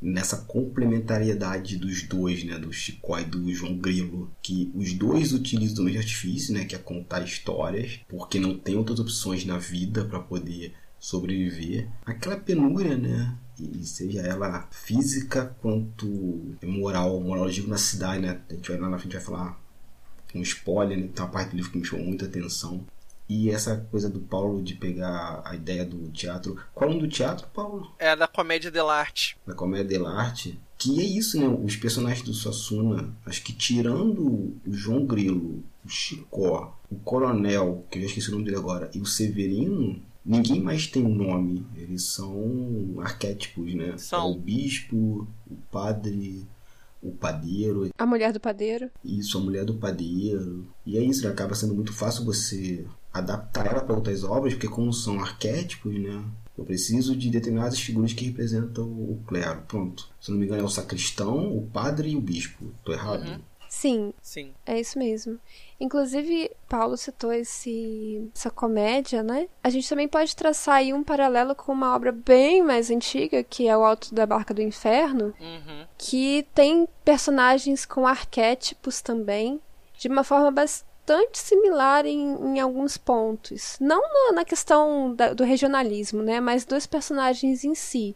nessa 0.00 0.38
complementariedade 0.38 1.76
dos 1.76 2.02
dois, 2.02 2.42
né, 2.42 2.58
do 2.58 2.72
Chicó 2.72 3.20
e 3.20 3.24
do 3.24 3.54
João 3.54 3.78
Grilo, 3.78 4.28
que 4.42 4.72
os 4.74 4.92
dois 4.94 5.32
utilizam 5.32 5.82
o 5.82 5.84
mesmo 5.84 6.00
artifício, 6.00 6.52
né, 6.52 6.64
que 6.64 6.74
é 6.74 6.78
contar 6.78 7.22
histórias, 7.22 8.00
porque 8.08 8.40
não 8.40 8.58
tem 8.58 8.76
outras 8.76 8.98
opções 8.98 9.44
na 9.44 9.58
vida 9.58 10.04
para 10.04 10.18
poder 10.18 10.74
sobreviver. 10.98 11.88
Aquela 12.04 12.36
penúria, 12.36 12.96
né, 12.96 13.32
e 13.58 13.84
seja 13.84 14.20
ela 14.20 14.66
física 14.70 15.54
quanto 15.60 16.06
moral, 16.62 17.20
moral 17.20 17.48
digo 17.48 17.68
na 17.68 17.78
cidade, 17.78 18.20
né, 18.22 18.40
a 18.48 18.54
gente 18.54 18.70
vai 18.70 18.80
lá 18.80 18.88
na 18.88 18.98
frente 18.98 19.12
vai 19.14 19.22
falar 19.22 19.60
um 20.34 20.42
spoiler, 20.42 20.98
né, 20.98 21.08
tem 21.14 21.24
uma 21.24 21.30
parte 21.30 21.50
do 21.50 21.56
livro 21.56 21.70
que 21.70 21.78
me 21.78 21.84
chamou 21.84 22.06
muita 22.06 22.24
atenção, 22.24 22.84
E 23.28 23.50
essa 23.50 23.76
coisa 23.90 24.10
do 24.10 24.20
Paulo 24.20 24.62
de 24.62 24.74
pegar 24.74 25.40
a 25.44 25.54
ideia 25.54 25.86
do 25.86 26.10
teatro. 26.10 26.58
Qual 26.74 26.88
é 26.88 26.92
o 26.92 26.96
nome 26.96 27.06
do 27.08 27.12
teatro, 27.12 27.46
Paulo? 27.48 27.90
É 27.98 28.14
da 28.14 28.28
comédia 28.28 28.70
dell'arte. 28.70 29.38
Da 29.46 29.54
comédia 29.54 29.86
dell'arte. 29.86 30.60
Que 30.76 31.00
é 31.00 31.04
isso, 31.04 31.40
né? 31.40 31.46
Os 31.46 31.76
personagens 31.76 32.22
do 32.22 32.34
Suassuna, 32.34 33.14
acho 33.24 33.42
que 33.42 33.52
tirando 33.52 34.20
o 34.20 34.60
João 34.66 35.06
Grilo, 35.06 35.62
o 35.84 35.88
Chicó, 35.88 36.78
o 36.90 36.96
Coronel, 36.96 37.86
que 37.90 37.98
eu 37.98 38.02
já 38.02 38.08
esqueci 38.08 38.28
o 38.28 38.32
nome 38.32 38.44
dele 38.44 38.56
agora, 38.56 38.90
e 38.92 39.00
o 39.00 39.06
Severino, 39.06 40.02
ninguém 40.24 40.60
mais 40.60 40.86
tem 40.86 41.04
um 41.04 41.14
nome. 41.14 41.66
Eles 41.76 42.04
são 42.04 42.96
arquétipos, 43.00 43.74
né? 43.74 43.96
São. 43.98 44.28
É 44.28 44.30
o 44.32 44.38
bispo, 44.38 45.26
o 45.50 45.56
padre, 45.70 46.46
o 47.02 47.12
padeiro. 47.12 47.90
A 47.98 48.06
mulher 48.06 48.32
do 48.32 48.40
padeiro. 48.40 48.90
Isso, 49.04 49.38
a 49.38 49.40
mulher 49.40 49.64
do 49.64 49.74
padeiro. 49.74 50.66
E 50.86 50.96
é 50.96 51.02
isso, 51.02 51.24
né? 51.24 51.30
acaba 51.30 51.54
sendo 51.54 51.74
muito 51.74 51.92
fácil 51.92 52.24
você 52.24 52.86
adaptar 53.12 53.66
ela 53.66 53.80
para 53.80 53.94
outras 53.94 54.24
obras, 54.24 54.54
porque 54.54 54.68
como 54.68 54.92
são 54.92 55.20
arquétipos, 55.20 55.94
né? 55.94 56.24
Eu 56.56 56.64
preciso 56.64 57.16
de 57.16 57.30
determinadas 57.30 57.80
figuras 57.80 58.12
que 58.12 58.26
representam 58.26 58.84
o 58.84 59.22
clero. 59.26 59.62
Pronto. 59.66 60.08
Se 60.20 60.30
não 60.30 60.38
me 60.38 60.44
engano, 60.44 60.60
é 60.60 60.64
o 60.64 60.68
sacristão, 60.68 61.56
o 61.56 61.66
padre 61.66 62.10
e 62.10 62.16
o 62.16 62.20
bispo. 62.20 62.66
Tô 62.84 62.92
errado? 62.92 63.26
Uhum. 63.26 63.40
Sim, 63.82 64.14
Sim. 64.22 64.54
é 64.64 64.78
isso 64.78 64.96
mesmo. 64.96 65.40
Inclusive, 65.80 66.50
Paulo 66.68 66.96
citou 66.96 67.32
esse, 67.32 68.30
essa 68.32 68.48
comédia, 68.48 69.24
né? 69.24 69.48
A 69.64 69.68
gente 69.70 69.88
também 69.88 70.06
pode 70.06 70.36
traçar 70.36 70.76
aí 70.76 70.92
um 70.94 71.02
paralelo 71.02 71.52
com 71.56 71.72
uma 71.72 71.92
obra 71.96 72.12
bem 72.12 72.62
mais 72.62 72.90
antiga, 72.92 73.42
que 73.42 73.66
é 73.66 73.76
O 73.76 73.82
Alto 73.84 74.14
da 74.14 74.24
Barca 74.24 74.54
do 74.54 74.62
Inferno, 74.62 75.34
Uhum. 75.40 75.84
que 75.98 76.46
tem 76.54 76.86
personagens 77.04 77.84
com 77.84 78.06
arquétipos 78.06 79.00
também, 79.02 79.60
de 79.98 80.06
uma 80.06 80.22
forma 80.22 80.52
bastante 80.52 81.38
similar 81.40 82.06
em, 82.06 82.34
em 82.54 82.60
alguns 82.60 82.96
pontos. 82.96 83.76
Não 83.80 84.00
na, 84.00 84.32
na 84.36 84.44
questão 84.44 85.12
da- 85.16 85.32
do 85.32 85.42
regionalismo, 85.42 86.22
né? 86.22 86.38
Mas 86.40 86.64
dos 86.64 86.86
personagens 86.86 87.64
em 87.64 87.74
si. 87.74 88.14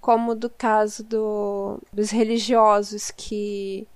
Como 0.00 0.34
do 0.34 0.48
caso 0.50 1.04
do, 1.04 1.78
dos 1.92 2.10
religiosos 2.10 3.10
que. 3.12 3.86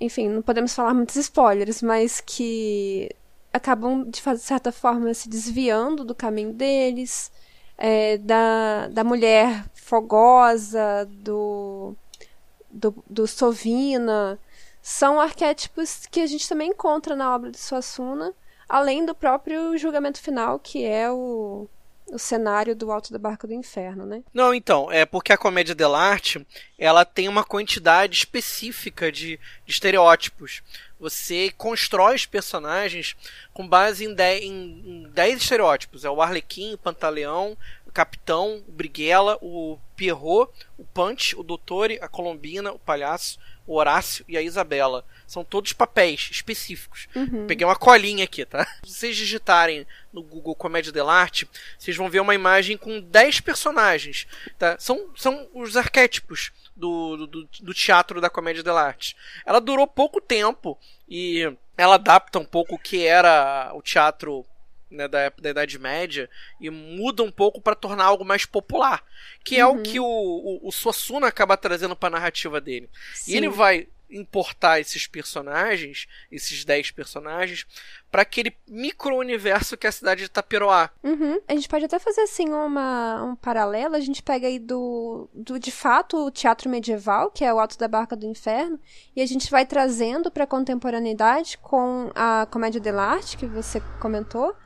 Enfim, 0.00 0.28
não 0.28 0.42
podemos 0.42 0.74
falar 0.74 0.94
muitos 0.94 1.16
spoilers, 1.16 1.82
mas 1.82 2.20
que 2.20 3.10
acabam, 3.52 4.04
de 4.08 4.20
fa- 4.22 4.36
certa 4.36 4.70
forma, 4.72 5.12
se 5.14 5.28
desviando 5.28 6.04
do 6.04 6.14
caminho 6.14 6.52
deles. 6.52 7.30
é, 7.78 8.18
da, 8.18 8.88
da 8.88 9.04
mulher 9.04 9.64
fogosa, 9.74 11.06
do 11.10 11.94
do, 12.70 12.94
do 13.08 13.26
Sovina, 13.26 14.38
são 14.82 15.20
arquétipos 15.20 16.06
que 16.06 16.20
a 16.20 16.26
gente 16.26 16.48
também 16.48 16.70
encontra 16.70 17.16
na 17.16 17.34
obra 17.34 17.50
de 17.50 17.58
Suassuna, 17.58 18.34
além 18.68 19.04
do 19.06 19.14
próprio 19.14 19.76
julgamento 19.78 20.20
final, 20.20 20.58
que 20.58 20.84
é 20.84 21.10
o, 21.10 21.68
o 22.10 22.18
cenário 22.18 22.74
do 22.74 22.90
Alto 22.90 23.12
da 23.12 23.18
Barca 23.18 23.46
do 23.46 23.52
Inferno, 23.52 24.06
né? 24.06 24.22
Não, 24.32 24.54
então, 24.54 24.90
é 24.90 25.04
porque 25.04 25.32
a 25.32 25.38
comédia 25.38 25.74
dell'arte, 25.74 26.46
ela 26.78 27.04
tem 27.04 27.28
uma 27.28 27.44
quantidade 27.44 28.16
específica 28.16 29.12
de, 29.12 29.38
de 29.64 29.72
estereótipos. 29.72 30.62
Você 30.98 31.52
constrói 31.56 32.16
os 32.16 32.26
personagens 32.26 33.16
com 33.52 33.66
base 33.66 34.04
em 34.04 34.14
10 34.14 34.42
em, 34.42 34.50
em 34.50 35.08
10 35.10 35.42
estereótipos. 35.42 36.04
É 36.04 36.10
o 36.10 36.20
Arlequim, 36.20 36.74
o 36.74 36.78
Pantaleão, 36.78 37.56
o 37.86 37.92
Capitão, 37.92 38.62
o 38.66 38.72
Briguela, 38.72 39.38
o 39.40 39.78
Pierrot, 39.96 40.50
o 40.76 40.84
Punch, 40.84 41.36
o 41.38 41.42
Dottore, 41.42 41.98
a 42.00 42.08
Colombina, 42.08 42.72
o 42.72 42.78
Palhaço, 42.78 43.38
o 43.68 43.76
Horácio 43.76 44.24
e 44.26 44.36
a 44.36 44.42
Isabela. 44.42 45.04
São 45.26 45.44
todos 45.44 45.74
papéis 45.74 46.30
específicos. 46.32 47.06
Peguei 47.46 47.66
uma 47.66 47.76
colinha 47.76 48.24
aqui, 48.24 48.44
tá? 48.44 48.64
Se 48.82 48.94
vocês 48.94 49.16
digitarem 49.16 49.86
no 50.10 50.22
Google 50.22 50.54
Comédia 50.54 50.90
dell'arte, 50.90 51.46
vocês 51.78 51.94
vão 51.94 52.08
ver 52.08 52.20
uma 52.20 52.34
imagem 52.34 52.78
com 52.78 52.98
10 52.98 53.40
personagens. 53.40 54.26
Tá? 54.58 54.76
São, 54.78 55.10
são 55.14 55.46
os 55.52 55.76
arquétipos 55.76 56.50
do, 56.74 57.26
do, 57.26 57.48
do 57.60 57.74
teatro 57.74 58.22
da 58.22 58.30
Comédia 58.30 58.62
dell'arte. 58.62 59.14
Ela 59.44 59.60
durou 59.60 59.86
pouco 59.86 60.18
tempo 60.18 60.78
e 61.06 61.52
ela 61.76 61.96
adapta 61.96 62.38
um 62.38 62.44
pouco 62.44 62.76
o 62.76 62.78
que 62.78 63.06
era 63.06 63.70
o 63.74 63.82
teatro 63.82 64.46
né, 64.90 65.08
da, 65.08 65.30
da 65.30 65.50
Idade 65.50 65.78
Média 65.78 66.28
e 66.60 66.70
muda 66.70 67.22
um 67.22 67.30
pouco 67.30 67.60
para 67.60 67.74
tornar 67.74 68.04
algo 68.04 68.24
mais 68.24 68.44
popular, 68.44 69.04
que 69.44 69.56
é 69.56 69.66
o 69.66 69.82
que 69.82 70.00
o, 70.00 70.04
o, 70.04 70.68
o 70.68 70.72
Suassuna 70.72 71.26
acaba 71.26 71.56
trazendo 71.56 71.96
para 71.96 72.08
a 72.08 72.18
narrativa 72.18 72.60
dele. 72.60 72.88
E 73.26 73.36
ele 73.36 73.48
vai 73.48 73.88
importar 74.10 74.80
esses 74.80 75.06
personagens, 75.06 76.06
esses 76.30 76.64
10 76.64 76.92
personagens, 76.92 77.66
para 78.10 78.22
aquele 78.22 78.54
micro-universo 78.66 79.76
que 79.76 79.86
é 79.86 79.90
a 79.90 79.92
cidade 79.92 80.20
de 80.20 80.26
Itaperoá. 80.26 80.90
Uhum. 81.02 81.40
A 81.46 81.54
gente 81.54 81.68
pode 81.68 81.84
até 81.84 81.98
fazer 81.98 82.22
assim 82.22 82.48
uma, 82.48 83.22
um 83.22 83.36
paralelo. 83.36 83.94
A 83.94 84.00
gente 84.00 84.22
pega 84.22 84.46
aí 84.46 84.58
do, 84.58 85.28
do 85.34 85.58
de 85.58 85.70
fato 85.70 86.26
o 86.26 86.30
teatro 86.30 86.70
medieval, 86.70 87.30
que 87.30 87.44
é 87.44 87.52
o 87.52 87.58
Alto 87.58 87.78
da 87.78 87.88
Barca 87.88 88.16
do 88.16 88.26
Inferno, 88.26 88.80
e 89.14 89.20
a 89.20 89.26
gente 89.26 89.50
vai 89.50 89.66
trazendo 89.66 90.30
para 90.30 90.44
a 90.44 90.46
contemporaneidade 90.46 91.58
com 91.58 92.10
a 92.14 92.46
comédia 92.50 92.80
dell'arte 92.80 93.36
que 93.36 93.46
você 93.46 93.80
comentou. 94.00 94.56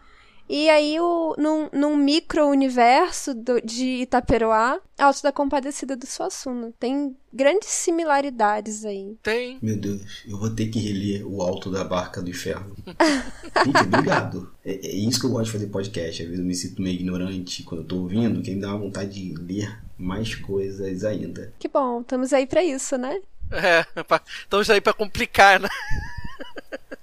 E 0.54 0.68
aí, 0.68 1.00
o, 1.00 1.34
num, 1.38 1.70
num 1.72 1.96
micro-universo 1.96 3.32
de 3.64 4.02
Itaperoá, 4.02 4.78
Alto 4.98 5.22
da 5.22 5.32
Compadecida 5.32 5.96
do 5.96 6.06
Suassuna. 6.06 6.74
Tem 6.78 7.16
grandes 7.32 7.70
similaridades 7.70 8.84
aí. 8.84 9.16
Tem. 9.22 9.58
Meu 9.62 9.78
Deus, 9.78 10.02
eu 10.28 10.36
vou 10.38 10.50
ter 10.50 10.66
que 10.66 10.78
reler 10.78 11.26
o 11.26 11.40
Alto 11.40 11.70
da 11.70 11.82
Barca 11.82 12.20
do 12.20 12.28
Inferno. 12.28 12.76
Gente, 13.64 13.78
obrigado. 13.82 14.52
É, 14.62 14.72
é 14.88 14.94
isso 14.94 15.18
que 15.20 15.24
eu 15.24 15.30
gosto 15.30 15.46
de 15.46 15.52
fazer 15.52 15.66
podcast. 15.68 16.22
Às 16.22 16.28
vezes 16.28 16.38
eu 16.40 16.44
me 16.46 16.54
sinto 16.54 16.82
meio 16.82 16.96
ignorante 16.96 17.62
quando 17.62 17.80
eu 17.80 17.86
tô 17.86 17.96
ouvindo, 18.00 18.42
que 18.42 18.50
me 18.54 18.60
dá 18.60 18.68
uma 18.68 18.78
vontade 18.78 19.10
de 19.10 19.34
ler 19.42 19.80
mais 19.96 20.34
coisas 20.34 21.02
ainda. 21.02 21.50
Que 21.58 21.66
bom, 21.66 22.02
estamos 22.02 22.30
aí 22.30 22.46
para 22.46 22.62
isso, 22.62 22.98
né? 22.98 23.20
É, 23.50 24.02
pra- 24.02 24.20
estamos 24.42 24.68
aí 24.68 24.82
para 24.82 24.92
complicar, 24.92 25.58
né? 25.60 25.68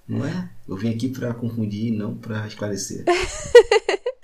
Não 0.08 0.26
é? 0.26 0.50
Eu 0.70 0.76
vim 0.76 0.94
aqui 0.94 1.10
pra 1.10 1.34
confundir 1.34 1.88
e 1.88 1.92
não 1.92 2.16
pra 2.16 2.46
esclarecer. 2.48 3.04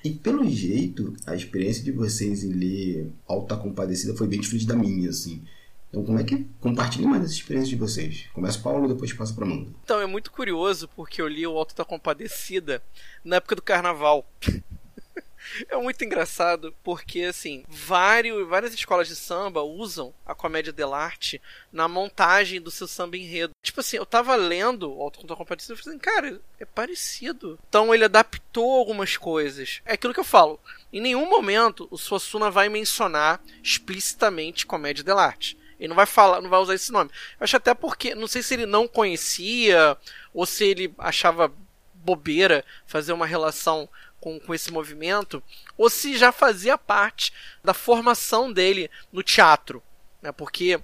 E 0.03 0.11
pelo 0.11 0.47
jeito, 0.47 1.15
a 1.25 1.33
experiência 1.33 1.83
de 1.83 1.91
vocês 1.91 2.43
em 2.43 2.53
ler 2.53 3.11
Alta 3.27 3.57
Compadecida 3.57 4.15
foi 4.15 4.27
bem 4.27 4.39
diferente 4.39 4.67
da 4.67 4.75
minha, 4.75 5.09
assim. 5.09 5.41
Então, 5.89 6.05
como 6.05 6.19
é 6.19 6.23
que 6.23 6.45
compartilhe 6.59 7.07
mais 7.07 7.23
essa 7.23 7.33
experiência 7.33 7.71
de 7.71 7.75
vocês? 7.75 8.27
Começa 8.31 8.59
o 8.59 8.61
Paulo, 8.61 8.87
depois 8.87 9.11
passa 9.13 9.33
pra 9.33 9.45
Amanda. 9.45 9.71
Então 9.83 9.99
é 9.99 10.05
muito 10.05 10.31
curioso 10.31 10.87
porque 10.95 11.19
eu 11.19 11.27
li 11.27 11.47
o 11.47 11.57
Alto 11.57 11.75
da 11.75 11.83
Compadecida 11.83 12.83
na 13.23 13.37
época 13.37 13.55
do 13.55 13.63
carnaval. 13.63 14.23
É 15.69 15.77
muito 15.77 16.03
engraçado 16.03 16.73
porque 16.83 17.21
assim, 17.21 17.63
vários, 17.67 18.47
várias 18.47 18.73
escolas 18.73 19.07
de 19.07 19.15
samba 19.15 19.61
usam 19.61 20.11
a 20.25 20.33
comédia 20.33 20.73
dell'arte 20.73 21.39
na 21.71 21.87
montagem 21.87 22.59
do 22.59 22.71
seu 22.71 22.87
samba 22.87 23.15
enredo. 23.15 23.54
Tipo 23.75 23.81
assim, 23.81 23.97
eu 23.97 24.05
tava 24.05 24.37
lendo 24.37 24.89
o 24.89 25.11
da 25.25 25.35
Compadecida 25.35 25.73
e 25.73 25.77
falei 25.77 25.97
assim, 25.97 25.99
cara, 25.99 26.41
é 26.57 26.63
parecido. 26.63 27.59
Então 27.67 27.93
ele 27.93 28.05
adaptou 28.05 28.71
algumas 28.71 29.17
coisas. 29.17 29.81
É 29.83 29.95
aquilo 29.95 30.13
que 30.13 30.19
eu 30.21 30.23
falo. 30.23 30.57
Em 30.93 31.01
nenhum 31.01 31.29
momento 31.29 31.85
o 31.91 31.97
Suassuna 31.97 32.49
vai 32.49 32.69
mencionar 32.69 33.41
explicitamente 33.61 34.65
comédia 34.65 35.03
dell'arte. 35.03 35.57
Ele 35.77 35.89
não 35.89 35.95
vai 35.97 36.05
falar, 36.05 36.39
não 36.39 36.49
vai 36.49 36.61
usar 36.61 36.73
esse 36.73 36.89
nome. 36.89 37.11
Eu 37.37 37.43
acho 37.43 37.57
até 37.57 37.73
porque, 37.73 38.15
não 38.15 38.27
sei 38.27 38.41
se 38.41 38.53
ele 38.53 38.65
não 38.65 38.87
conhecia 38.87 39.97
ou 40.33 40.45
se 40.45 40.63
ele 40.63 40.95
achava 40.97 41.51
bobeira 41.93 42.63
fazer 42.87 43.11
uma 43.11 43.25
relação 43.25 43.89
com, 44.21 44.39
com 44.39 44.53
esse 44.53 44.71
movimento, 44.71 45.43
ou 45.77 45.89
se 45.89 46.17
já 46.17 46.31
fazia 46.31 46.77
parte 46.77 47.33
da 47.61 47.73
formação 47.73 48.53
dele 48.53 48.89
no 49.11 49.21
teatro, 49.21 49.83
né? 50.21 50.31
Porque 50.31 50.79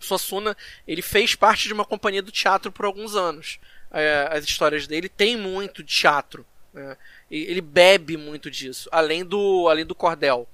Suassuna 0.00 0.56
ele 0.86 1.02
fez 1.02 1.34
parte 1.34 1.66
de 1.68 1.72
uma 1.74 1.84
companhia 1.84 2.22
do 2.22 2.30
teatro 2.32 2.70
por 2.72 2.84
alguns 2.84 3.14
anos. 3.16 3.58
É, 3.90 4.28
as 4.30 4.44
histórias 4.44 4.86
dele 4.86 5.08
têm 5.08 5.36
muito 5.36 5.82
de 5.82 5.94
teatro, 5.94 6.44
né? 6.72 6.96
Ele 7.30 7.60
bebe 7.60 8.16
muito 8.16 8.50
disso, 8.50 8.88
além 8.92 9.24
do 9.24 9.68
além 9.68 9.84
do 9.84 9.94
cordel. 9.94 10.48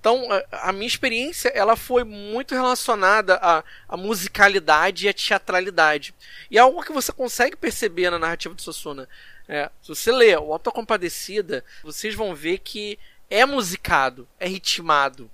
Então, 0.00 0.30
a- 0.30 0.68
a 0.68 0.72
minha 0.72 0.86
experiência 0.86 1.48
ela 1.54 1.76
foi 1.76 2.04
muito 2.04 2.54
relacionada 2.54 3.36
à, 3.36 3.64
à 3.88 3.96
musicalidade 3.96 5.06
e 5.06 5.08
à 5.08 5.14
teatralidade. 5.14 6.14
E 6.50 6.58
é 6.58 6.60
algo 6.60 6.82
que 6.82 6.92
você 6.92 7.10
consegue 7.10 7.56
perceber 7.56 8.10
na 8.10 8.18
narrativa 8.18 8.54
do 8.54 8.60
Suassuna. 8.60 9.08
É, 9.48 9.70
se 9.82 9.88
você 9.88 10.12
lê 10.12 10.36
o 10.36 10.52
Auto 10.52 10.64
da 10.64 10.72
Compadecida, 10.72 11.64
vocês 11.82 12.14
vão 12.14 12.34
ver 12.34 12.58
que 12.58 12.98
é 13.30 13.46
musicado, 13.46 14.28
é 14.38 14.46
ritmado. 14.46 15.30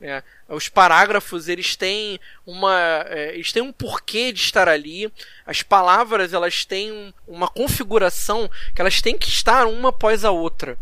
Né? 0.00 0.22
Os 0.48 0.68
parágrafos 0.68 1.46
eles 1.48 1.76
têm 1.76 2.18
uma, 2.46 3.04
é, 3.08 3.34
eles 3.34 3.52
têm 3.52 3.62
um 3.62 3.72
porquê 3.72 4.32
de 4.32 4.40
estar 4.40 4.68
ali. 4.68 5.12
As 5.44 5.62
palavras 5.62 6.32
elas 6.32 6.64
têm 6.64 6.90
um- 6.90 7.12
uma 7.28 7.46
configuração 7.46 8.50
que 8.74 8.80
elas 8.80 9.02
têm 9.02 9.18
que 9.18 9.28
estar 9.28 9.66
uma 9.66 9.90
após 9.90 10.24
a 10.24 10.30
outra. 10.30 10.78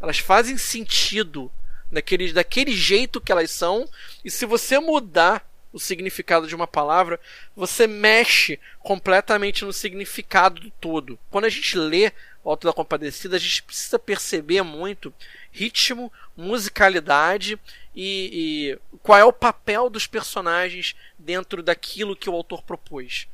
Elas 0.00 0.18
fazem 0.18 0.56
sentido 0.56 1.52
daquele, 1.90 2.32
daquele 2.32 2.72
jeito 2.72 3.20
que 3.20 3.30
elas 3.30 3.50
são. 3.50 3.86
E 4.24 4.30
se 4.30 4.46
você 4.46 4.78
mudar 4.78 5.46
o 5.72 5.78
significado 5.78 6.46
de 6.46 6.54
uma 6.54 6.66
palavra, 6.66 7.20
você 7.56 7.86
mexe 7.86 8.58
completamente 8.80 9.64
no 9.64 9.72
significado 9.72 10.60
do 10.60 10.70
todo. 10.70 11.18
Quando 11.30 11.44
a 11.44 11.48
gente 11.48 11.78
lê 11.78 12.12
o 12.44 12.50
Alto 12.50 12.66
da 12.66 12.72
Compadecida, 12.72 13.36
a 13.36 13.38
gente 13.38 13.62
precisa 13.62 13.98
perceber 13.98 14.62
muito 14.62 15.14
ritmo, 15.52 16.10
musicalidade 16.36 17.60
e, 17.94 18.78
e 18.92 18.98
qual 19.02 19.18
é 19.18 19.24
o 19.24 19.32
papel 19.32 19.90
dos 19.90 20.06
personagens 20.06 20.96
dentro 21.18 21.62
daquilo 21.62 22.16
que 22.16 22.30
o 22.30 22.34
autor 22.34 22.62
propôs. 22.62 23.28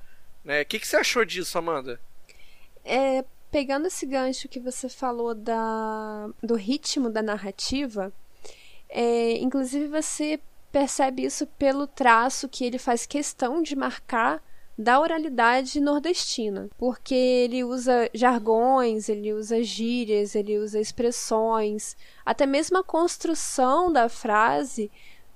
Né? 0.45 0.63
O 0.63 0.67
que, 0.67 0.79
que 0.79 0.87
você 0.87 0.97
achou 0.97 1.25
disso, 1.25 1.57
Amanda? 1.57 2.01
É, 2.85 3.25
pegando 3.51 3.87
esse 3.87 4.05
gancho 4.05 4.49
que 4.49 4.59
você 4.59 4.89
falou 4.89 5.35
da, 5.35 6.29
do 6.43 6.55
ritmo 6.55 7.09
da 7.09 7.23
narrativa, 7.23 8.13
é, 8.89 9.39
inclusive 9.39 9.87
você 9.87 10.41
percebe 10.73 11.25
isso 11.25 11.47
pelo 11.47 11.87
traço 11.87 12.49
que 12.49 12.65
ele 12.65 12.79
faz 12.79 13.07
questão 13.07 13.63
de 13.63 13.75
marcar 13.75 14.43
da 14.79 15.01
oralidade 15.01 15.81
nordestina, 15.81 16.71
porque 16.79 17.13
ele 17.13 17.65
usa 17.65 18.09
jargões, 18.15 19.09
ele 19.09 19.33
usa 19.33 19.61
gírias, 19.61 20.37
ele 20.37 20.57
usa 20.57 20.81
expressões, 20.81 21.97
até 22.25 22.47
mesmo 22.47 22.79
a 22.79 22.85
construção 22.85 23.93
da 23.93 24.09
frase, 24.09 24.89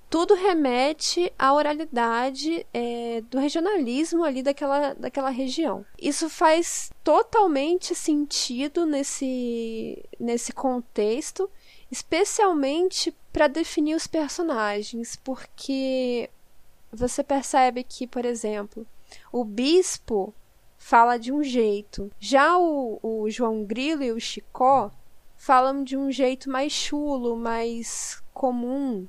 tudo 0.09 0.33
remete 0.33 1.33
à 1.37 1.53
oralidade 1.53 2.65
é, 2.73 3.21
do 3.29 3.37
regionalismo 3.37 4.23
ali 4.23 4.41
daquela, 4.41 4.93
daquela 4.93 5.29
região. 5.29 5.85
Isso 5.99 6.29
faz 6.29 6.91
totalmente 7.03 7.93
sentido 7.93 8.85
nesse, 8.85 10.05
nesse 10.17 10.53
contexto, 10.53 11.49
especialmente 11.91 13.13
para 13.33 13.47
definir 13.47 13.95
os 13.95 14.07
personagens, 14.07 15.15
porque 15.15 16.29
você 16.91 17.23
percebe 17.23 17.83
que, 17.83 18.05
por 18.05 18.23
exemplo, 18.23 18.85
o 19.31 19.43
bispo 19.43 20.33
fala 20.77 21.17
de 21.17 21.31
um 21.31 21.43
jeito. 21.43 22.11
Já 22.19 22.57
o, 22.57 22.99
o 23.01 23.29
João 23.29 23.63
Grilo 23.63 24.03
e 24.03 24.11
o 24.11 24.19
Chicó 24.19 24.91
falam 25.35 25.83
de 25.83 25.97
um 25.97 26.11
jeito 26.11 26.49
mais 26.49 26.71
chulo, 26.71 27.35
mais 27.35 28.21
comum. 28.33 29.07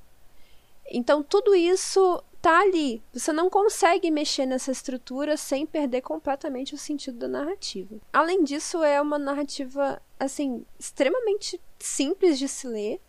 Então 0.90 1.23
tudo 1.23 1.54
isso 1.54 2.23
tá 2.40 2.61
ali. 2.61 3.02
Você 3.12 3.32
não 3.32 3.49
consegue 3.49 4.11
mexer 4.11 4.44
nessa 4.44 4.70
estrutura 4.70 5.37
sem 5.37 5.64
perder 5.64 6.02
completamente 6.02 6.75
o 6.75 6.78
sentido 6.78 7.18
da 7.18 7.26
narrativa. 7.26 7.96
Além 8.12 8.44
disso, 8.44 8.82
é 8.82 9.00
uma 9.00 9.18
narrativa 9.18 10.00
assim 10.20 10.64
extremamente 10.78 11.61
simples 11.78 12.38
de 12.38 12.46
se 12.46 12.66
ler, 12.66 13.00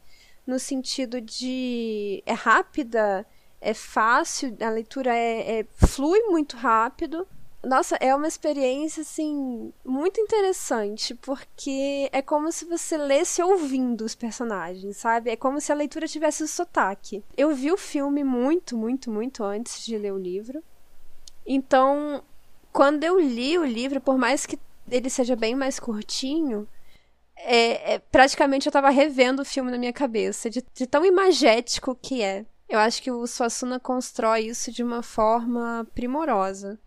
no 0.48 0.58
sentido 0.58 1.20
de 1.20 2.24
é 2.26 2.34
rápida, 2.34 3.26
é 3.66 3.74
fácil, 3.74 4.56
a 4.62 4.70
leitura 4.70 5.14
é, 5.16 5.60
é, 5.60 5.66
flui 5.76 6.20
muito 6.24 6.56
rápido. 6.56 7.28
Nossa, 7.64 7.96
é 8.00 8.14
uma 8.14 8.28
experiência 8.28 9.02
assim 9.02 9.74
muito 9.84 10.22
interessante, 10.22 11.16
porque 11.16 12.08
é 12.12 12.22
como 12.22 12.52
se 12.52 12.64
você 12.64 12.96
lesse 12.96 13.42
ouvindo 13.42 14.06
os 14.06 14.14
personagens, 14.14 14.98
sabe? 14.98 15.32
É 15.32 15.36
como 15.36 15.60
se 15.60 15.72
a 15.72 15.76
leitura 15.76 16.08
tivesse 16.08 16.44
o 16.44 16.48
sotaque. 16.48 17.24
Eu 17.36 17.56
vi 17.56 17.72
o 17.72 17.78
filme 17.78 18.24
muito, 18.24 18.78
muito, 18.78 19.10
muito 19.10 19.44
antes 19.44 19.84
de 19.84 19.98
ler 19.98 20.14
o 20.14 20.20
livro. 20.20 20.64
Então, 21.44 22.24
quando 22.72 23.04
eu 23.04 23.20
li 23.20 23.58
o 23.58 23.66
livro, 23.66 24.00
por 24.00 24.16
mais 24.16 24.46
que 24.46 24.60
ele 24.92 25.10
seja 25.10 25.36
bem 25.36 25.56
mais 25.56 25.80
curtinho, 25.80 26.68
é, 27.38 27.96
é, 27.96 28.00
praticamente 28.00 28.68
eu 28.68 28.70
estava 28.70 28.92
revendo 28.92 29.42
o 29.42 29.46
filme 29.46 29.72
na 29.72 29.78
minha 29.78 29.94
cabeça, 29.94 30.50
de, 30.50 30.64
de, 30.74 30.86
tão 30.86 31.04
imagético 31.04 31.96
que 31.96 32.22
é. 32.22 32.46
Eu 32.68 32.80
acho 32.80 33.02
que 33.02 33.12
o 33.12 33.26
Suassuna 33.28 33.80
constrói 33.80 34.48
isso 34.48 34.72
de 34.72 34.84
uma 34.84 35.04
forma 35.04 35.88
primorosa. 35.94 36.80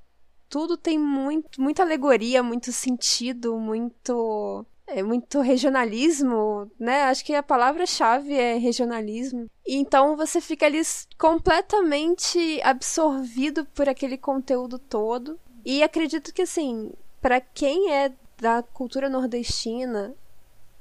Tudo 0.49 0.76
tem 0.76 0.99
muito, 0.99 1.61
muita 1.61 1.82
alegoria, 1.82 2.42
muito 2.42 2.73
sentido, 2.73 3.58
muito 3.58 4.66
é 4.88 5.02
muito 5.02 5.40
regionalismo, 5.40 6.70
né? 6.80 7.02
Acho 7.04 7.23
que 7.23 7.35
a 7.35 7.42
palavra-chave 7.42 8.32
é 8.32 8.56
regionalismo. 8.56 9.47
E 9.66 9.76
então 9.76 10.16
você 10.16 10.40
fica 10.40 10.64
ali 10.64 10.80
completamente 11.18 12.61
absorvido 12.62 13.66
por 13.66 13.87
aquele 13.88 14.16
conteúdo 14.16 14.78
todo. 14.78 15.38
E 15.64 15.82
acredito 15.82 16.32
que 16.32 16.42
assim, 16.42 16.91
para 17.21 17.38
quem 17.41 17.93
é 17.93 18.10
da 18.41 18.62
cultura 18.62 19.10
nordestina, 19.10 20.14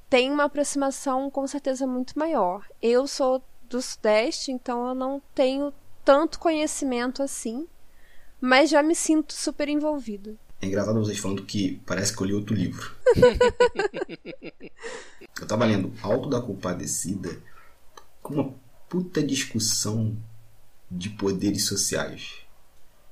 tem 0.09 0.31
uma 0.31 0.45
aproximação 0.45 1.29
com 1.29 1.45
certeza 1.45 1.85
muito 1.85 2.17
maior. 2.17 2.65
Eu 2.81 3.07
sou 3.07 3.43
do 3.69 3.81
Sudeste, 3.81 4.51
então 4.51 4.87
eu 4.87 4.95
não 4.95 5.21
tenho 5.33 5.73
tanto 6.03 6.39
conhecimento 6.39 7.21
assim, 7.21 7.67
mas 8.39 8.69
já 8.69 8.81
me 8.81 8.95
sinto 8.95 9.33
super 9.33 9.67
envolvido. 9.67 10.37
É 10.61 10.65
engraçado 10.65 10.99
vocês 10.99 11.19
falando 11.19 11.43
que 11.45 11.81
parece 11.85 12.15
que 12.15 12.21
eu 12.21 12.27
li 12.27 12.33
outro 12.33 12.55
livro. 12.55 12.95
eu 15.39 15.47
tava 15.47 15.65
lendo 15.65 15.93
Alto 16.01 16.29
da 16.29 16.41
Compadecida 16.41 17.39
com 18.21 18.33
uma 18.33 18.53
puta 18.89 19.21
discussão 19.21 20.17
de 20.89 21.09
poderes 21.09 21.65
sociais. 21.65 22.37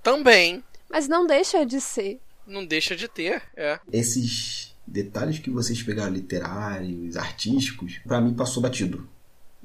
Também. 0.01 0.63
Mas 0.89 1.07
não 1.07 1.27
deixa 1.27 1.65
de 1.65 1.79
ser. 1.81 2.19
Não 2.47 2.65
deixa 2.65 2.95
de 2.95 3.07
ter, 3.07 3.41
é. 3.55 3.79
Esses 3.91 4.75
detalhes 4.85 5.39
que 5.39 5.49
vocês 5.49 5.81
pegaram 5.81 6.13
literários, 6.13 7.17
artísticos, 7.17 7.99
para 8.05 8.21
mim 8.21 8.33
passou 8.33 8.61
batido. 8.61 9.09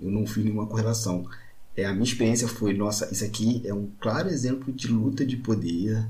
Eu 0.00 0.10
não 0.10 0.26
fiz 0.26 0.44
nenhuma 0.44 0.66
correlação. 0.66 1.26
É, 1.76 1.84
a 1.84 1.92
minha 1.92 2.04
experiência 2.04 2.48
foi, 2.48 2.74
nossa, 2.74 3.08
isso 3.12 3.24
aqui 3.24 3.62
é 3.64 3.72
um 3.72 3.88
claro 4.00 4.28
exemplo 4.28 4.72
de 4.72 4.88
luta 4.88 5.24
de 5.24 5.36
poder, 5.36 6.06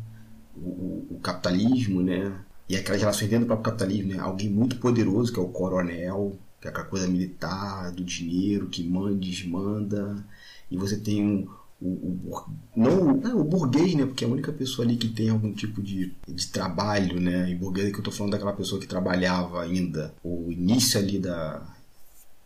o, 0.57 0.69
o, 0.69 1.07
o 1.11 1.21
capitalismo, 1.21 2.03
né? 2.03 2.33
E 2.69 2.77
aquelas 2.77 3.01
relações 3.01 3.29
dentro 3.29 3.45
do 3.45 3.49
próprio 3.49 3.73
capitalismo, 3.73 4.15
né? 4.15 4.19
Alguém 4.21 4.49
muito 4.49 4.77
poderoso, 4.77 5.33
que 5.33 5.39
é 5.39 5.43
o 5.43 5.49
coronel, 5.49 6.37
que 6.61 6.69
é 6.69 6.71
aquela 6.71 6.87
coisa 6.87 7.07
militar, 7.09 7.91
do 7.93 8.05
dinheiro, 8.05 8.69
que 8.69 8.83
manda, 8.83 9.15
desmanda. 9.15 10.25
E 10.71 10.77
você 10.77 10.97
tem 10.97 11.23
um, 11.23 11.49
o, 11.81 11.89
o, 11.89 12.45
não, 12.77 13.41
o 13.41 13.45
burguês, 13.45 13.95
né? 13.95 14.07
Porque 14.07 14.25
é 14.25 14.29
a 14.29 14.31
única 14.31 14.53
pessoa 14.53 14.87
ali 14.87 14.97
que 14.97 15.09
tem 15.09 15.31
algum 15.31 15.53
tipo 15.53 15.83
de, 15.83 16.15
de 16.29 16.47
trabalho, 16.49 17.21
né? 17.21 17.51
E 17.51 17.55
burguês 17.55 17.93
que 17.93 17.99
eu 17.99 18.05
tô 18.05 18.13
falando 18.13 18.33
daquela 18.33 18.53
pessoa 18.53 18.81
que 18.81 18.87
trabalhava 18.87 19.63
ainda. 19.63 20.15
O 20.23 20.51
início 20.51 21.01
ali 21.01 21.19
da 21.19 21.63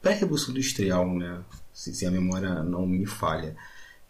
pré-revolução 0.04 0.52
industrial, 0.52 1.12
né? 1.12 1.42
Se, 1.72 1.92
se, 1.94 2.06
a 2.06 2.10
memória 2.10 2.62
não 2.62 2.86
me 2.86 3.06
falha. 3.06 3.56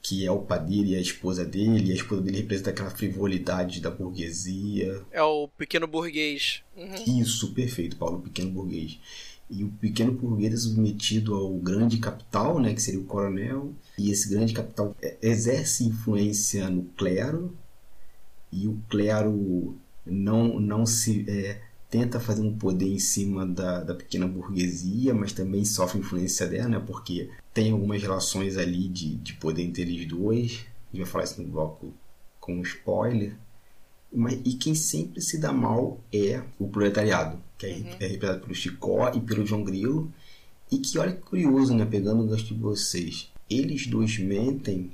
Que 0.03 0.27
é 0.27 0.31
o 0.31 0.41
padeiro 0.41 0.89
e 0.89 0.97
a 0.97 1.01
esposa 1.01 1.47
dele, 1.47 1.89
e 1.89 1.93
a 1.93 1.95
esposa 1.95 2.21
dele 2.21 2.37
representa 2.37 2.69
aquela 2.69 2.91
frivolidade 2.91 3.81
da 3.81 3.91
burguesia. 3.91 5.01
É 5.11 5.23
o 5.23 5.49
pequeno 5.49 5.87
burguês. 5.87 6.63
Uhum. 6.77 7.21
Isso, 7.21 7.55
perfeito, 7.55 7.97
Paulo, 7.97 8.19
o 8.19 8.21
pequeno 8.21 8.51
burguês 8.51 8.99
e 9.51 9.63
o 9.63 9.69
pequeno 9.69 10.13
burguês 10.13 10.55
é 10.55 10.57
submetido 10.57 11.35
ao 11.35 11.53
grande 11.55 11.99
capital, 11.99 12.59
né, 12.59 12.73
que 12.73 12.83
seria 12.83 13.01
o 13.01 13.05
coronel, 13.05 13.73
e 13.99 14.11
esse 14.11 14.29
grande 14.29 14.53
capital 14.53 14.97
é, 15.03 15.17
exerce 15.23 15.85
influência 15.85 16.69
no 16.71 16.85
clero, 16.97 17.55
e 18.51 18.67
o 18.67 18.81
clero 18.89 19.77
não, 20.05 20.59
não 20.59 20.87
se 20.87 21.25
é, 21.29 21.61
tenta 21.95 22.19
fazer 22.19 22.43
um 22.43 22.59
poder 22.59 22.89
em 22.89 22.99
cima 22.99 23.47
da, 23.47 23.79
da 23.79 23.95
pequena 23.95 24.27
burguesia, 24.27 25.15
mas 25.15 25.33
também 25.33 25.65
sofre 25.65 26.01
influência 26.01 26.45
dela, 26.45 26.69
né, 26.69 26.83
porque 26.85 27.31
tem 27.53 27.71
algumas 27.71 28.03
relações 28.03 28.59
ali 28.59 28.89
de, 28.89 29.15
de 29.15 29.35
poder 29.35 29.63
entre 29.63 29.83
eles 29.83 30.05
dois, 30.09 30.67
a 30.93 30.97
gente 30.97 31.05
vai 31.05 31.07
falar 31.07 31.23
isso 31.23 31.41
no 31.41 31.47
bloco 31.47 31.95
com 32.41 32.61
spoiler, 32.63 33.37
mas, 34.13 34.41
e 34.45 34.55
quem 34.55 34.75
sempre 34.75 35.23
se 35.23 35.39
dá 35.39 35.53
mal 35.53 36.01
é 36.13 36.43
o 36.59 36.67
proletariado, 36.67 37.41
que 37.57 37.67
é, 37.67 37.77
uhum. 37.77 37.87
é 38.01 38.07
representado 38.09 38.41
pelo 38.41 38.55
Chicó 38.57 39.13
e 39.15 39.21
pelo 39.21 39.47
João 39.47 39.63
Grilo. 39.63 40.13
E 40.73 40.79
que, 40.79 40.99
olha 40.99 41.13
que 41.13 41.23
curioso, 41.23 41.75
né? 41.75 41.85
Pegando 41.85 42.25
o 42.25 42.27
gancho 42.27 42.47
de 42.47 42.55
vocês. 42.55 43.31
Eles 43.49 43.87
dois 43.87 44.19
mentem 44.19 44.91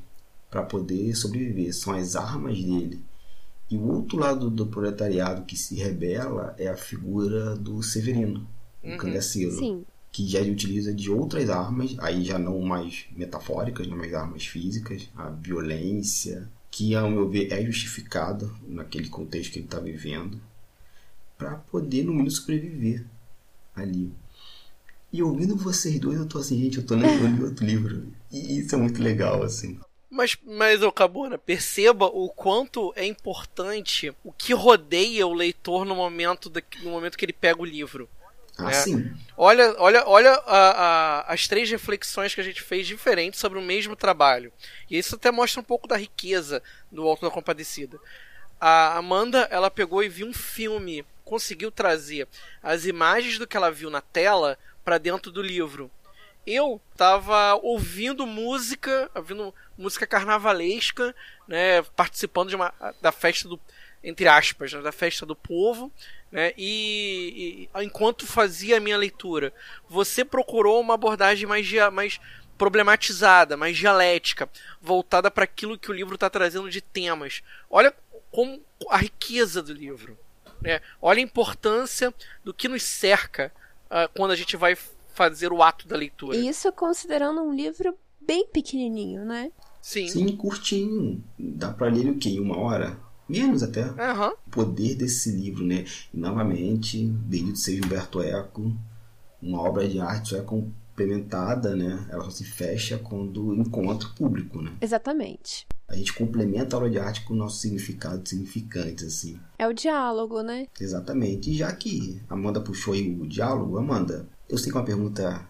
para 0.51 0.63
poder 0.63 1.15
sobreviver, 1.15 1.75
são 1.75 1.95
as 1.95 2.15
armas 2.15 2.63
dele. 2.63 3.03
E 3.71 3.77
o 3.77 3.87
outro 3.87 4.19
lado 4.19 4.51
do 4.51 4.67
proletariado 4.67 5.45
que 5.45 5.57
se 5.57 5.77
rebela 5.77 6.55
é 6.59 6.67
a 6.69 6.77
figura 6.77 7.55
do 7.55 7.81
Severino, 7.83 8.47
o 8.83 8.89
uhum. 8.89 8.97
cangaceiro. 8.97 9.57
Sim. 9.57 9.85
Que 10.11 10.27
já 10.27 10.41
utiliza 10.41 10.93
de 10.93 11.09
outras 11.09 11.49
armas, 11.49 11.95
aí 12.01 12.25
já 12.25 12.37
não 12.37 12.61
mais 12.61 13.07
metafóricas, 13.17 13.87
não 13.87 13.97
mais 13.97 14.13
armas 14.13 14.45
físicas, 14.45 15.09
a 15.17 15.31
violência, 15.31 16.51
que, 16.69 16.97
ao 16.97 17.09
meu 17.09 17.29
ver, 17.29 17.53
é 17.53 17.65
justificada 17.65 18.51
naquele 18.67 19.09
contexto 19.09 19.53
que 19.53 19.59
ele 19.61 19.67
está 19.67 19.79
vivendo, 19.79 20.41
para 21.39 21.55
poder, 21.55 22.03
no 22.03 22.13
mínimo, 22.13 22.31
sobreviver 22.31 23.07
ali. 23.75 24.13
E 25.13 25.23
ouvindo 25.23 25.57
vocês 25.57 25.99
dois, 26.01 26.19
eu 26.19 26.27
tô 26.27 26.39
assim, 26.39 26.61
gente, 26.61 26.79
eu 26.79 26.87
tô 26.87 26.97
lendo 26.97 27.45
outro 27.47 27.65
livro. 27.65 28.13
E 28.33 28.59
isso 28.59 28.75
é 28.75 28.79
muito 28.79 29.01
legal, 29.03 29.43
assim. 29.45 29.79
Mas, 30.11 30.37
mas 30.45 30.83
ô 30.83 30.91
Cabona, 30.91 31.39
perceba 31.39 32.07
o 32.07 32.29
quanto 32.29 32.93
é 32.97 33.07
importante 33.07 34.13
o 34.25 34.33
que 34.33 34.53
rodeia 34.53 35.27
o 35.27 35.33
leitor 35.33 35.85
no 35.85 35.95
momento, 35.95 36.51
da, 36.51 36.61
no 36.83 36.91
momento 36.91 37.17
que 37.17 37.25
ele 37.25 37.33
pega 37.33 37.63
o 37.63 37.65
livro. 37.65 38.09
Ah, 38.59 38.65
né? 38.65 38.73
sim. 38.73 39.13
Olha, 39.37 39.75
olha, 39.79 40.05
olha 40.07 40.33
a, 40.33 40.71
a, 40.71 41.33
as 41.33 41.47
três 41.47 41.71
reflexões 41.71 42.35
que 42.35 42.41
a 42.41 42.45
gente 42.45 42.61
fez 42.61 42.87
diferentes 42.87 43.39
sobre 43.39 43.59
o 43.59 43.63
mesmo 43.63 43.95
trabalho. 43.95 44.53
E 44.91 44.99
isso 44.99 45.15
até 45.15 45.31
mostra 45.31 45.61
um 45.61 45.65
pouco 45.65 45.87
da 45.87 45.97
riqueza 45.97 46.63
do 46.91 47.07
Alto 47.07 47.25
da 47.25 47.31
Compadecida. 47.31 47.99
A 48.61 48.99
Amanda, 48.99 49.47
ela 49.51 49.71
pegou 49.71 50.03
e 50.03 50.09
viu 50.09 50.27
um 50.27 50.35
filme 50.35 51.07
conseguiu 51.31 51.71
trazer 51.71 52.27
as 52.61 52.87
imagens 52.87 53.39
do 53.39 53.47
que 53.47 53.57
ela 53.57 53.71
viu 53.71 53.89
na 53.89 54.01
tela 54.01 54.59
para 54.85 54.99
dentro 54.99 55.31
do 55.31 55.41
livro. 55.41 55.89
Eu 56.47 56.81
tava 56.97 57.55
ouvindo 57.63 58.27
música, 58.27 59.11
ouvindo 59.15 59.55
música 59.77 60.07
carnavalesca, 60.07 61.15
né, 61.47 61.83
participando 61.95 62.49
de 62.49 62.57
uma, 62.57 62.73
da 63.01 63.13
festa 63.13 63.49
do 63.49 63.61
entre 64.03 64.27
aspas, 64.27 64.73
né, 64.73 64.81
da 64.81 64.93
festa 64.93 65.27
do 65.27 65.37
povo, 65.37 65.93
né, 66.33 66.53
e, 66.57 67.69
e, 67.75 67.85
enquanto 67.85 68.27
fazia 68.27 68.79
a 68.79 68.81
minha 68.81 68.97
leitura, 68.97 69.53
você 69.89 70.25
procurou 70.25 70.81
uma 70.81 70.95
abordagem 70.95 71.47
mais, 71.47 71.71
mais 71.93 72.19
problematizada, 72.57 73.57
mais 73.57 73.77
dialética, 73.77 74.49
voltada 74.81 75.31
para 75.31 75.45
aquilo 75.45 75.79
que 75.79 75.91
o 75.91 75.95
livro 75.95 76.15
está 76.15 76.31
trazendo 76.31 76.71
de 76.71 76.81
temas. 76.81 77.43
Olha 77.69 77.95
como 78.31 78.63
a 78.89 78.99
riqueza 78.99 79.63
do 79.63 79.73
livro. 79.73 80.19
Né? 80.61 80.81
Olha 81.01 81.19
a 81.19 81.23
importância 81.23 82.15
do 82.45 82.53
que 82.53 82.69
nos 82.69 82.83
cerca 82.83 83.53
uh, 83.87 84.09
quando 84.15 84.33
a 84.33 84.37
gente 84.37 84.57
vai 84.57 84.77
fazer 85.21 85.53
o 85.53 85.63
ato 85.63 85.87
da 85.87 85.99
leitura. 85.99 86.35
Isso 86.35 86.73
considerando 86.73 87.43
um 87.43 87.53
livro 87.53 87.95
bem 88.27 88.47
pequenininho, 88.47 89.23
né? 89.23 89.53
Sim. 89.83 90.09
Sim, 90.09 90.35
curtinho. 90.35 91.23
Dá 91.39 91.71
para 91.71 91.89
ler 91.89 92.09
o 92.09 92.17
quê? 92.17 92.31
Em 92.31 92.41
uma 92.41 92.57
hora? 92.57 92.99
Menos 93.29 93.63
até. 93.63 93.85
Uhum. 93.85 94.33
O 94.47 94.51
poder 94.51 94.95
desse 94.95 95.31
livro, 95.31 95.63
né? 95.63 95.85
E 96.15 96.17
novamente, 96.17 97.05
bendito 97.05 97.59
seja 97.59 97.85
Humberto 97.85 98.23
Eco, 98.23 98.75
uma 99.43 99.61
obra 99.61 99.87
de 99.87 100.01
arte 100.01 100.35
é 100.35 100.41
complementada, 101.01 101.75
né? 101.75 102.07
Ela 102.11 102.25
só 102.25 102.31
se 102.31 102.45
fecha 102.45 102.99
quando 102.99 103.55
encontra 103.55 104.09
o 104.09 104.15
público, 104.15 104.61
né? 104.61 104.73
Exatamente. 104.81 105.67
A 105.89 105.97
gente 105.97 106.13
complementa 106.13 106.77
a 106.77 106.79
aula 106.79 106.91
de 106.91 106.99
arte 106.99 107.25
com 107.25 107.35
o 107.35 107.37
nosso 107.37 107.59
significado 107.59 108.29
significante, 108.29 109.05
assim. 109.05 109.41
É 109.59 109.67
o 109.67 109.73
diálogo, 109.73 110.43
né? 110.43 110.67
Exatamente. 110.81 111.51
E 111.51 111.55
já 111.57 111.73
que 111.73 112.21
Amanda 112.29 112.61
puxou 112.61 112.95
aí 112.95 113.17
o 113.21 113.27
diálogo, 113.27 113.79
Amanda, 113.79 114.29
eu 114.49 114.59
sei 114.59 114.71
que 114.71 114.77
é 114.77 114.81
uma 114.81 114.87
pergunta 114.87 115.49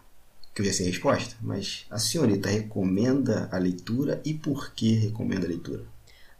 que 0.54 0.62
eu 0.62 0.66
já 0.66 0.72
sei 0.72 0.86
a 0.86 0.90
resposta, 0.90 1.36
mas 1.42 1.86
a 1.90 1.98
senhorita 1.98 2.48
recomenda 2.48 3.48
a 3.52 3.58
leitura 3.58 4.20
e 4.24 4.34
por 4.34 4.72
que 4.72 4.94
recomenda 4.94 5.46
a 5.46 5.48
leitura? 5.48 5.84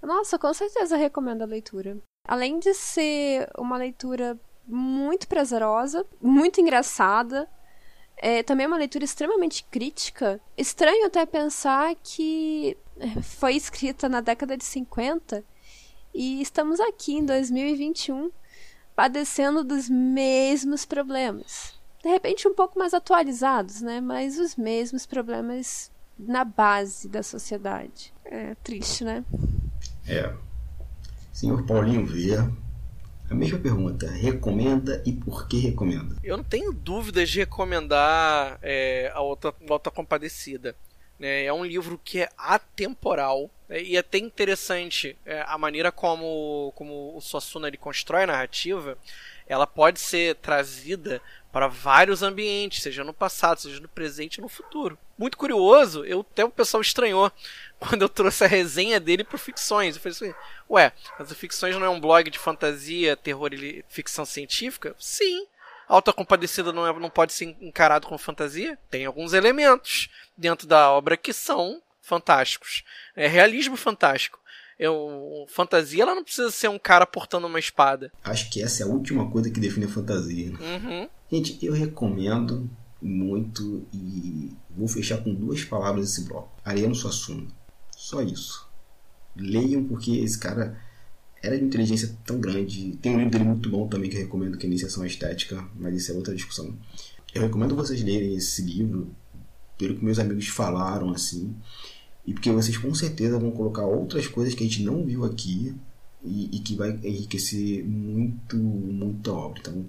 Nossa, 0.03 0.39
com 0.39 0.53
certeza 0.55 0.97
recomendo 0.97 1.43
a 1.43 1.47
leitura. 1.47 1.99
Além 2.27 2.59
de 2.59 2.73
ser 2.75 3.49
uma 3.59 3.77
leitura 3.77 4.39
muito 4.67 5.29
prazerosa, 5.29 6.07
muito 6.21 6.61
engraçada, 6.61 7.49
é 8.21 8.43
também 8.43 8.65
é 8.65 8.67
uma 8.67 8.77
leitura 8.77 9.05
extremamente 9.05 9.65
crítica. 9.65 10.41
Estranho 10.57 11.07
até 11.07 11.25
pensar 11.25 11.95
que 12.03 12.77
foi 13.23 13.55
escrita 13.55 14.09
na 14.09 14.21
década 14.21 14.57
de 14.57 14.65
50 14.65 15.43
e 16.15 16.43
estamos 16.43 16.79
aqui 16.81 17.15
em 17.15 17.25
2021 17.25 18.31
padecendo 18.95 19.65
dos 19.65 19.89
mesmos 19.89 20.85
problemas. 20.85 21.81
De 22.03 22.11
repente 22.11 22.47
um 22.47 22.55
pouco 22.55 22.79
mais 22.79 22.93
atualizados, 22.93 23.81
né? 23.81 24.01
Mas 24.01 24.39
os 24.39 24.55
mesmos 24.57 25.07
problemas 25.07 25.91
na 26.19 26.45
base 26.45 27.09
da 27.09 27.23
sociedade. 27.23 28.13
É 28.25 28.55
triste, 28.57 29.03
né? 29.03 29.25
É. 30.07 30.35
Senhor 31.33 31.65
Paulinho 31.65 32.05
Vieira, 32.05 32.53
a 33.31 33.35
mesma 33.35 33.59
pergunta. 33.61 34.11
Recomenda 34.11 35.01
e 35.07 35.13
por 35.13 35.47
que 35.47 35.61
recomenda? 35.61 36.17
Eu 36.23 36.37
não 36.37 36.45
tenho 36.45 36.73
dúvidas 36.73 37.31
de 37.31 37.39
recomendar 37.39 38.59
é, 38.61 39.11
a 39.15 39.21
outra, 39.21 39.55
outra 39.69 39.93
Compadecida. 39.93 40.75
É, 41.21 41.45
é 41.45 41.53
um 41.53 41.65
livro 41.65 42.01
que 42.03 42.21
é 42.23 42.29
atemporal 42.37 43.49
é, 43.69 43.81
e 43.81 43.97
é 43.97 44.01
até 44.01 44.19
interessante 44.19 45.17
é, 45.25 45.45
a 45.47 45.57
maneira 45.57 45.93
como, 45.93 46.73
como 46.75 47.17
o 47.17 47.21
Suassuna 47.21 47.69
ele 47.69 47.77
constrói 47.77 48.25
a 48.25 48.27
narrativa. 48.27 48.99
Ela 49.51 49.67
pode 49.67 49.99
ser 49.99 50.37
trazida 50.37 51.21
para 51.51 51.67
vários 51.67 52.23
ambientes, 52.23 52.85
seja 52.85 53.03
no 53.03 53.13
passado, 53.13 53.61
seja 53.61 53.81
no 53.81 53.89
presente 53.89 54.37
e 54.37 54.41
no 54.41 54.49
futuro. 54.49 54.97
Muito 55.19 55.37
curioso, 55.37 56.05
eu 56.05 56.21
até 56.21 56.45
o 56.45 56.51
pessoal 56.51 56.81
estranhou 56.81 57.33
quando 57.81 58.03
eu 58.03 58.09
trouxe 58.09 58.45
a 58.45 58.47
resenha 58.47 59.01
dele 59.01 59.25
para 59.25 59.37
Ficções. 59.37 59.97
Eu 59.97 60.03
falei 60.03 60.17
assim, 60.17 60.35
ué, 60.71 60.93
mas 61.19 61.33
o 61.33 61.35
Ficções 61.35 61.75
não 61.75 61.85
é 61.85 61.89
um 61.89 61.99
blog 61.99 62.31
de 62.31 62.39
fantasia, 62.39 63.17
terror 63.17 63.53
e 63.53 63.85
ficção 63.89 64.25
científica? 64.25 64.95
Sim. 65.01 65.45
Alta 65.89 66.13
Compadecida 66.13 66.73
não, 66.73 66.87
é, 66.87 66.93
não 66.93 67.11
pode 67.11 67.33
ser 67.33 67.57
encarado 67.61 68.07
como 68.07 68.19
fantasia? 68.19 68.79
Tem 68.89 69.05
alguns 69.05 69.33
elementos 69.33 70.09
dentro 70.39 70.65
da 70.65 70.93
obra 70.93 71.17
que 71.17 71.33
são 71.33 71.83
fantásticos. 72.01 72.85
É 73.17 73.27
realismo 73.27 73.77
fantástico. 73.77 74.39
Eu, 74.81 75.45
fantasia 75.47 76.03
ela 76.03 76.15
não 76.15 76.25
precisa 76.25 76.51
ser 76.51 76.69
um 76.69 76.79
cara 76.79 77.05
portando 77.05 77.47
uma 77.47 77.59
espada. 77.59 78.11
Acho 78.25 78.49
que 78.49 78.63
essa 78.63 78.83
é 78.83 78.87
a 78.87 78.89
última 78.89 79.31
coisa 79.31 79.51
que 79.51 79.61
define 79.61 79.85
a 79.85 79.91
fantasia. 79.91 80.51
Né? 80.51 80.59
Uhum. 80.59 81.09
Gente, 81.31 81.59
eu 81.63 81.75
recomendo 81.75 82.67
muito 83.01 83.87
e 83.93 84.51
vou 84.75 84.89
fechar 84.89 85.19
com 85.19 85.35
duas 85.35 85.63
palavras 85.65 86.09
esse 86.09 86.25
bloco. 86.25 86.51
Ariano 86.65 86.95
Suassuna. 86.95 87.47
Só 87.95 88.23
isso. 88.23 88.67
Leiam 89.37 89.85
porque 89.85 90.13
esse 90.13 90.39
cara 90.39 90.81
era 91.43 91.59
de 91.59 91.65
inteligência 91.65 92.17
tão 92.25 92.41
grande. 92.41 92.97
Tem 93.03 93.13
um 93.13 93.19
livro 93.19 93.33
dele 93.33 93.45
muito 93.45 93.69
bom 93.69 93.87
também 93.87 94.09
que 94.09 94.17
eu 94.17 94.23
recomendo, 94.23 94.57
que 94.57 94.65
é 94.65 94.69
Iniciação 94.69 95.05
Estética, 95.05 95.63
mas 95.77 95.95
isso 95.95 96.11
é 96.11 96.15
outra 96.15 96.35
discussão. 96.35 96.75
Eu 97.35 97.43
recomendo 97.43 97.77
vocês 97.77 98.03
lerem 98.03 98.35
esse 98.35 98.63
livro, 98.63 99.15
pelo 99.77 99.97
que 99.97 100.03
meus 100.03 100.19
amigos 100.19 100.49
falaram, 100.49 101.11
assim, 101.11 101.55
e 102.27 102.33
porque 102.33 102.51
vocês 102.51 102.77
com 102.77 102.95
certeza 102.95 103.39
vão 103.39 103.51
colocar 103.51 103.85
outras 103.85 104.27
coisas 104.27 104.55
que 104.55 104.63
a 104.63 104.67
gente 104.67 104.83
não 104.83 105.05
viu 105.05 105.25
aqui 105.25 105.75
e, 106.23 106.57
e 106.57 106.61
que 106.61 106.75
vai 106.75 106.91
enriquecer 107.03 107.85
muito, 107.85 108.57
muito 108.57 109.31
a 109.31 109.35
obra. 109.35 109.61
Então, 109.61 109.87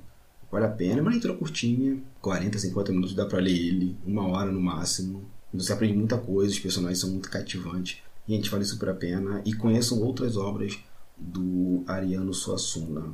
vale 0.52 0.66
a 0.66 0.70
pena. 0.70 1.00
É 1.00 1.02
uma 1.02 1.12
leitura 1.12 1.34
curtinha, 1.36 2.02
40, 2.22 2.58
50 2.58 2.92
minutos 2.92 3.16
dá 3.16 3.26
para 3.26 3.40
ler 3.40 3.52
ele, 3.52 3.96
uma 4.06 4.28
hora 4.28 4.52
no 4.52 4.62
máximo. 4.62 5.24
Você 5.54 5.74
aprende 5.74 5.98
muita 5.98 6.18
coisa, 6.18 6.54
os 6.54 6.60
personagens 6.60 7.00
são 7.00 7.10
muito 7.10 7.30
cativantes. 7.30 7.98
E 8.28 8.34
a 8.34 8.38
gente 8.38 8.50
vale 8.50 8.64
super 8.64 8.90
a 8.90 8.94
pena. 8.94 9.42
E 9.46 9.54
conheçam 9.54 10.00
outras 10.00 10.38
obras 10.38 10.80
do 11.18 11.84
Ariano 11.86 12.34
Suassuna. 12.34 13.14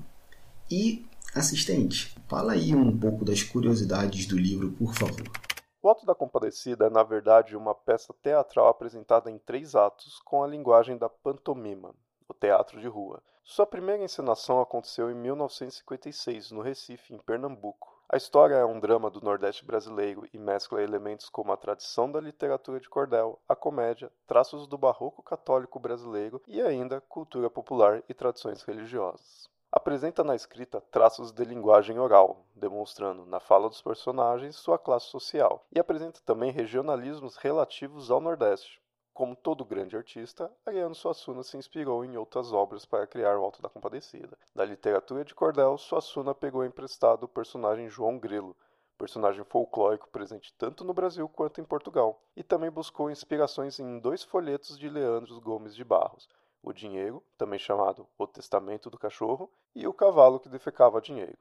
E, 0.70 1.06
assistente, 1.34 2.16
fala 2.28 2.54
aí 2.54 2.76
um 2.76 2.96
pouco 2.96 3.26
das 3.26 3.42
curiosidades 3.42 4.26
do 4.28 4.38
livro, 4.38 4.72
por 4.72 4.94
favor. 4.94 5.47
O 5.88 5.90
Alto 5.90 6.06
da 6.06 6.14
Compadecida 6.14 6.88
é, 6.88 6.90
na 6.90 7.02
verdade, 7.02 7.56
uma 7.56 7.74
peça 7.74 8.14
teatral 8.22 8.68
apresentada 8.68 9.32
em 9.32 9.38
três 9.38 9.74
atos 9.74 10.20
com 10.20 10.44
a 10.44 10.48
linguagem 10.48 10.98
da 10.98 11.08
pantomima, 11.08 11.96
o 12.28 12.34
teatro 12.34 12.82
de 12.82 12.90
rua. 12.90 13.24
Sua 13.42 13.66
primeira 13.66 14.04
encenação 14.04 14.60
aconteceu 14.60 15.10
em 15.10 15.14
1956, 15.14 16.52
no 16.52 16.60
Recife, 16.60 17.14
em 17.14 17.18
Pernambuco. 17.18 17.98
A 18.10 18.18
história 18.18 18.56
é 18.56 18.66
um 18.66 18.82
drama 18.82 19.10
do 19.10 19.22
Nordeste 19.22 19.64
brasileiro 19.64 20.28
e 20.34 20.38
mescla 20.38 20.84
elementos 20.84 21.30
como 21.30 21.54
a 21.54 21.58
tradição 21.58 22.12
da 22.12 22.20
literatura 22.20 22.82
de 22.82 22.90
cordel, 22.90 23.40
a 23.48 23.56
comédia, 23.56 24.12
traços 24.28 24.68
do 24.68 24.78
barroco 24.78 25.24
católico 25.24 25.80
brasileiro 25.80 26.42
e 26.46 26.62
ainda 26.62 27.00
cultura 27.00 27.50
popular 27.50 28.04
e 28.10 28.14
tradições 28.14 28.62
religiosas. 28.62 29.50
Apresenta 29.78 30.24
na 30.24 30.34
escrita 30.34 30.82
traços 30.90 31.32
de 31.32 31.46
linguagem 31.46 32.00
oral, 32.00 32.44
demonstrando 32.56 33.28
na 33.28 33.40
fala 33.40 33.70
dos 33.70 33.80
personagens 33.80 34.56
sua 34.56 34.80
classe 34.80 35.06
social, 35.06 35.64
e 35.72 35.80
apresenta 35.80 36.20
também 36.26 36.52
regionalismos 36.52 37.36
relativos 37.36 38.10
ao 38.10 38.20
Nordeste, 38.20 38.82
como 39.14 39.36
todo 39.36 39.64
grande 39.64 39.96
artista, 39.96 40.52
Ariano 40.66 40.96
Suassuna 40.96 41.44
se 41.44 41.58
inspirou 41.58 42.04
em 42.04 42.18
outras 42.18 42.52
obras 42.52 42.86
para 42.86 43.06
criar 43.06 43.38
o 43.38 43.44
Alto 43.44 43.62
da 43.62 43.70
Compadecida. 43.70 44.36
Da 44.56 44.66
literatura 44.66 45.24
de 45.24 45.36
cordel, 45.36 45.78
Suassuna 45.78 46.34
pegou 46.34 46.66
emprestado 46.66 47.26
o 47.26 47.30
personagem 47.30 47.88
João 47.88 48.18
Grilo, 48.18 48.58
personagem 48.98 49.44
folclórico 49.44 50.10
presente 50.10 50.52
tanto 50.58 50.84
no 50.84 50.92
Brasil 50.92 51.30
quanto 51.30 51.62
em 51.62 51.64
Portugal, 51.64 52.20
e 52.36 52.42
também 52.42 52.72
buscou 52.72 53.12
inspirações 53.12 53.80
em 53.80 54.00
dois 54.00 54.24
folhetos 54.24 54.76
de 54.76 54.90
Leandro 54.90 55.40
Gomes 55.40 55.76
de 55.76 55.84
Barros, 55.84 56.28
o 56.62 56.74
dinheiro, 56.74 57.24
também 57.38 57.60
chamado 57.60 58.06
O 58.18 58.28
Testamento 58.28 58.90
do 58.90 58.98
Cachorro, 58.98 59.50
e 59.76 59.88
o 59.88 59.94
cavalo 59.94 60.40
que 60.40 60.50
defecava 60.50 61.02
dinheiro. 61.02 61.38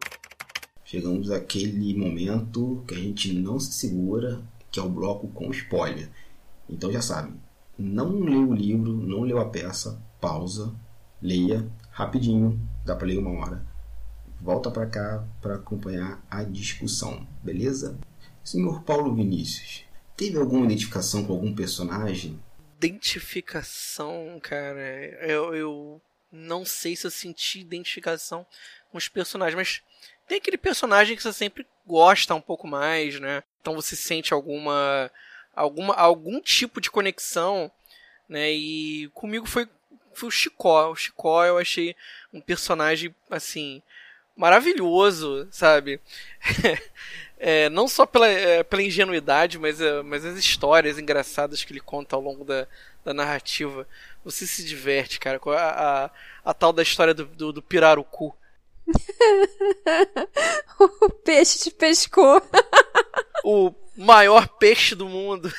Chegamos 0.85 1.31
àquele 1.31 1.97
momento 1.97 2.85
que 2.87 2.95
a 2.95 2.99
gente 2.99 3.33
não 3.33 3.59
se 3.59 3.73
segura, 3.73 4.41
que 4.71 4.79
é 4.79 4.83
o 4.83 4.89
bloco 4.89 5.27
com 5.29 5.51
spoiler. 5.51 6.09
Então 6.69 6.93
já 6.93 7.01
sabe, 7.01 7.35
não 7.79 8.21
leu 8.21 8.51
o 8.51 8.55
livro, 8.55 8.93
não 8.93 9.23
leu 9.23 9.39
a 9.39 9.49
peça, 9.49 10.01
pausa, 10.21 10.75
leia 11.21 11.69
rapidinho, 11.91 12.61
dá 12.85 12.95
para 12.95 13.07
ler 13.07 13.19
uma 13.19 13.31
hora. 13.31 13.67
Volta 14.41 14.71
para 14.71 14.87
cá 14.87 15.27
para 15.41 15.57
acompanhar 15.57 16.25
a 16.31 16.45
discussão, 16.45 17.27
beleza? 17.43 17.99
Senhor 18.45 18.83
Paulo 18.83 19.15
Vinícius, 19.15 19.85
teve 20.17 20.39
alguma 20.39 20.67
identificação 20.67 21.25
com 21.25 21.33
algum 21.33 21.55
personagem? 21.55 22.39
Identificação, 22.77 24.39
cara, 24.43 24.81
eu, 25.27 25.55
eu 25.55 26.03
não 26.31 26.65
sei 26.65 26.95
se 26.95 27.07
eu 27.07 27.11
senti 27.11 27.61
identificação 27.61 28.47
com 28.91 28.99
os 28.99 29.09
personagens, 29.09 29.55
mas 29.57 29.83
tem 30.29 30.39
aquele 30.39 30.59
personagem 30.59 31.17
que 31.17 31.23
você 31.23 31.33
sempre 31.33 31.67
gosta 31.87 32.35
um 32.35 32.41
pouco 32.41 32.67
mais, 32.67 33.19
né? 33.21 33.43
Então 33.61 33.75
você 33.75 33.97
sente 33.97 34.35
alguma 34.35 35.11
alguma, 35.57 35.95
algum 35.95 36.41
tipo 36.41 36.81
de 36.81 36.91
conexão, 36.91 37.73
né? 38.29 38.53
E 38.53 39.09
comigo 39.15 39.47
foi, 39.47 39.67
foi 40.13 40.29
o 40.29 40.33
Chicó. 40.33 40.91
O 40.91 40.97
Chicó 40.97 41.45
eu 41.45 41.57
achei 41.57 41.97
um 42.33 42.41
personagem, 42.41 43.15
assim, 43.31 43.83
maravilhoso, 44.37 45.49
sabe? 45.51 45.99
É, 47.39 47.69
não 47.69 47.87
só 47.87 48.07
pela, 48.07 48.27
é, 48.27 48.63
pela 48.63 48.83
ingenuidade, 48.83 49.59
mas, 49.59 49.81
é, 49.81 50.03
mas 50.03 50.25
as 50.25 50.39
histórias 50.39 50.99
engraçadas 50.99 51.63
que 51.63 51.73
ele 51.73 51.81
conta 51.81 52.17
ao 52.17 52.23
longo 52.23 52.45
da, 52.45 52.67
da 53.05 53.13
narrativa. 53.13 53.87
Você 54.25 54.47
se 54.47 54.65
diverte, 54.65 55.21
cara, 55.21 55.39
com 55.39 55.51
a, 55.51 55.69
a, 56.05 56.11
a 56.45 56.55
tal 56.55 56.73
da 56.73 56.83
história 56.83 57.15
do, 57.15 57.27
do, 57.27 57.53
do 57.53 57.63
pirarucu. 57.63 58.35
o 60.81 61.11
peixe 61.11 61.59
te 61.59 61.71
pescou. 61.71 62.41
o 63.45 63.73
maior 63.97 64.49
peixe 64.49 64.95
do 64.95 65.09
mundo. 65.09 65.53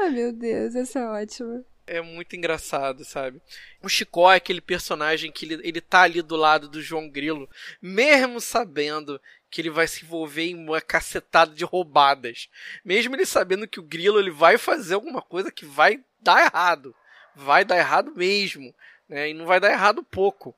Ai, 0.00 0.10
meu 0.10 0.32
Deus, 0.32 0.74
essa 0.74 1.00
é 1.00 1.08
ótima 1.08 1.64
é 1.86 2.00
muito 2.00 2.34
engraçado, 2.34 3.04
sabe? 3.04 3.40
O 3.80 3.88
Chicó 3.88 4.32
é 4.32 4.36
aquele 4.36 4.60
personagem 4.60 5.30
que 5.30 5.46
ele, 5.46 5.60
ele 5.62 5.80
tá 5.80 6.02
ali 6.02 6.20
do 6.20 6.34
lado 6.34 6.68
do 6.68 6.82
João 6.82 7.08
Grilo, 7.08 7.48
mesmo 7.80 8.40
sabendo 8.40 9.20
que 9.50 9.60
ele 9.60 9.70
vai 9.70 9.86
se 9.86 10.04
envolver 10.04 10.44
em 10.44 10.54
uma 10.54 10.80
cacetada 10.80 11.54
de 11.54 11.64
roubadas. 11.64 12.48
Mesmo 12.84 13.14
ele 13.14 13.26
sabendo 13.26 13.68
que 13.68 13.80
o 13.80 13.82
Grilo 13.82 14.18
ele 14.18 14.30
vai 14.30 14.58
fazer 14.58 14.94
alguma 14.94 15.22
coisa 15.22 15.50
que 15.50 15.64
vai 15.64 16.00
dar 16.20 16.44
errado. 16.44 16.94
Vai 17.34 17.64
dar 17.64 17.78
errado 17.78 18.12
mesmo. 18.14 18.74
Né? 19.08 19.30
E 19.30 19.34
não 19.34 19.46
vai 19.46 19.60
dar 19.60 19.70
errado 19.70 20.02
pouco. 20.02 20.54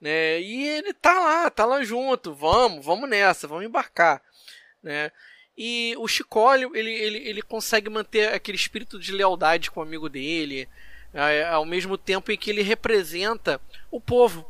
Né? 0.00 0.40
E 0.40 0.68
ele 0.68 0.92
tá 0.92 1.18
lá, 1.18 1.50
tá 1.50 1.64
lá 1.64 1.82
junto. 1.82 2.34
Vamos, 2.34 2.84
vamos 2.84 3.08
nessa, 3.08 3.46
vamos 3.46 3.64
embarcar. 3.64 4.22
Né? 4.82 5.10
E 5.60 5.94
o 5.98 6.06
Chicólio, 6.06 6.70
ele, 6.76 6.92
ele, 6.92 7.18
ele 7.18 7.42
consegue 7.42 7.90
manter 7.90 8.32
aquele 8.32 8.56
espírito 8.56 8.96
de 8.96 9.10
lealdade 9.10 9.72
com 9.72 9.80
o 9.80 9.82
amigo 9.82 10.08
dele, 10.08 10.68
ao 11.50 11.64
mesmo 11.64 11.98
tempo 11.98 12.30
em 12.30 12.38
que 12.38 12.48
ele 12.48 12.62
representa 12.62 13.60
o 13.90 14.00
povo. 14.00 14.48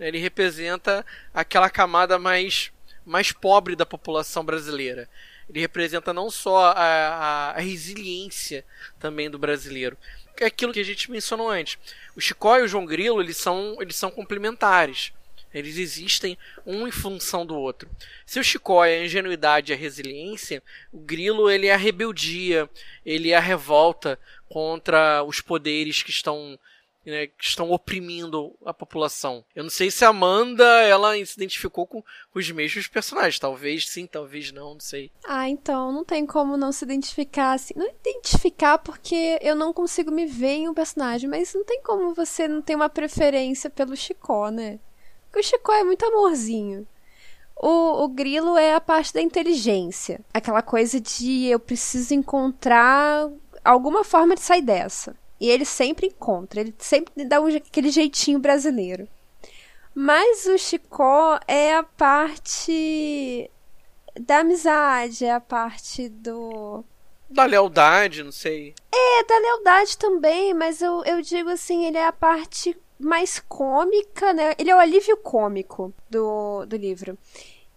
Ele 0.00 0.16
representa 0.16 1.04
aquela 1.34 1.68
camada 1.68 2.18
mais, 2.18 2.72
mais 3.08 3.32
pobre 3.32 3.74
da 3.74 3.86
população 3.86 4.44
brasileira. 4.44 5.08
Ele 5.48 5.60
representa 5.60 6.12
não 6.12 6.30
só 6.30 6.66
a, 6.66 6.72
a, 6.72 7.50
a 7.52 7.60
resiliência 7.60 8.64
também 9.00 9.30
do 9.30 9.38
brasileiro. 9.38 9.96
É 10.36 10.46
aquilo 10.46 10.72
que 10.72 10.80
a 10.80 10.84
gente 10.84 11.10
mencionou 11.10 11.50
antes. 11.50 11.78
O 12.14 12.20
Chicó 12.20 12.58
e 12.58 12.62
o 12.62 12.68
João 12.68 12.84
Grilo, 12.84 13.20
eles 13.20 13.38
são, 13.38 13.76
eles 13.80 13.96
são 13.96 14.10
complementares. 14.10 15.12
Eles 15.52 15.78
existem 15.78 16.36
um 16.66 16.86
em 16.86 16.90
função 16.90 17.46
do 17.46 17.56
outro. 17.56 17.88
Se 18.26 18.38
o 18.38 18.44
Chicó 18.44 18.84
é 18.84 18.98
a 18.98 19.04
ingenuidade 19.04 19.72
e 19.72 19.74
a 19.74 19.78
resiliência, 19.78 20.62
o 20.92 20.98
Grilo 20.98 21.50
ele 21.50 21.68
é 21.68 21.74
a 21.74 21.78
rebeldia, 21.78 22.68
ele 23.04 23.30
é 23.30 23.36
a 23.36 23.40
revolta 23.40 24.18
contra 24.48 25.22
os 25.24 25.40
poderes 25.40 26.02
que 26.02 26.10
estão 26.10 26.58
né, 27.08 27.26
que 27.26 27.44
estão 27.44 27.70
oprimindo 27.70 28.54
a 28.64 28.72
população. 28.72 29.44
Eu 29.54 29.62
não 29.62 29.70
sei 29.70 29.90
se 29.90 30.04
a 30.04 30.08
Amanda 30.08 30.64
ela 30.82 31.12
se 31.24 31.34
identificou 31.36 31.86
com 31.86 32.02
os 32.34 32.50
mesmos 32.50 32.86
personagens. 32.86 33.38
Talvez 33.38 33.88
sim, 33.88 34.06
talvez 34.06 34.52
não, 34.52 34.74
não 34.74 34.80
sei. 34.80 35.10
Ah, 35.26 35.48
então 35.48 35.92
não 35.92 36.04
tem 36.04 36.26
como 36.26 36.56
não 36.56 36.72
se 36.72 36.84
identificar 36.84 37.52
assim. 37.52 37.74
Não 37.76 37.88
identificar 37.88 38.78
porque 38.78 39.38
eu 39.42 39.54
não 39.54 39.72
consigo 39.72 40.10
me 40.10 40.26
ver 40.26 40.56
em 40.56 40.68
um 40.68 40.74
personagem, 40.74 41.28
mas 41.28 41.54
não 41.54 41.64
tem 41.64 41.82
como 41.82 42.14
você 42.14 42.46
não 42.46 42.62
ter 42.62 42.74
uma 42.74 42.88
preferência 42.88 43.70
pelo 43.70 43.96
Chicó, 43.96 44.50
né? 44.50 44.78
Porque 45.26 45.40
o 45.40 45.42
Chico 45.42 45.72
é 45.72 45.84
muito 45.84 46.04
amorzinho. 46.04 46.86
O, 47.60 48.04
o 48.04 48.08
grilo 48.08 48.56
é 48.56 48.74
a 48.74 48.80
parte 48.80 49.12
da 49.12 49.20
inteligência. 49.20 50.20
Aquela 50.32 50.62
coisa 50.62 51.00
de 51.00 51.46
eu 51.46 51.58
preciso 51.58 52.14
encontrar 52.14 53.28
alguma 53.64 54.04
forma 54.04 54.34
de 54.34 54.40
sair 54.40 54.62
dessa. 54.62 55.16
E 55.40 55.48
ele 55.48 55.64
sempre 55.64 56.08
encontra, 56.08 56.60
ele 56.60 56.74
sempre 56.78 57.24
dá 57.24 57.40
um, 57.40 57.46
aquele 57.46 57.90
jeitinho 57.90 58.38
brasileiro. 58.38 59.08
Mas 59.94 60.46
o 60.46 60.58
Chicó 60.58 61.38
é 61.46 61.74
a 61.74 61.82
parte 61.82 63.50
da 64.20 64.38
amizade, 64.38 65.24
é 65.24 65.32
a 65.32 65.40
parte 65.40 66.08
do. 66.08 66.84
Da 67.30 67.44
lealdade, 67.44 68.22
não 68.22 68.32
sei. 68.32 68.74
É, 68.92 69.24
da 69.24 69.38
lealdade 69.38 69.98
também, 69.98 70.54
mas 70.54 70.80
eu, 70.80 71.04
eu 71.04 71.20
digo 71.20 71.50
assim, 71.50 71.84
ele 71.84 71.98
é 71.98 72.06
a 72.06 72.12
parte 72.12 72.76
mais 72.98 73.38
cômica, 73.38 74.32
né? 74.32 74.54
Ele 74.58 74.70
é 74.70 74.74
o 74.74 74.78
alívio 74.78 75.16
cômico 75.18 75.92
do, 76.10 76.64
do 76.66 76.76
livro. 76.76 77.16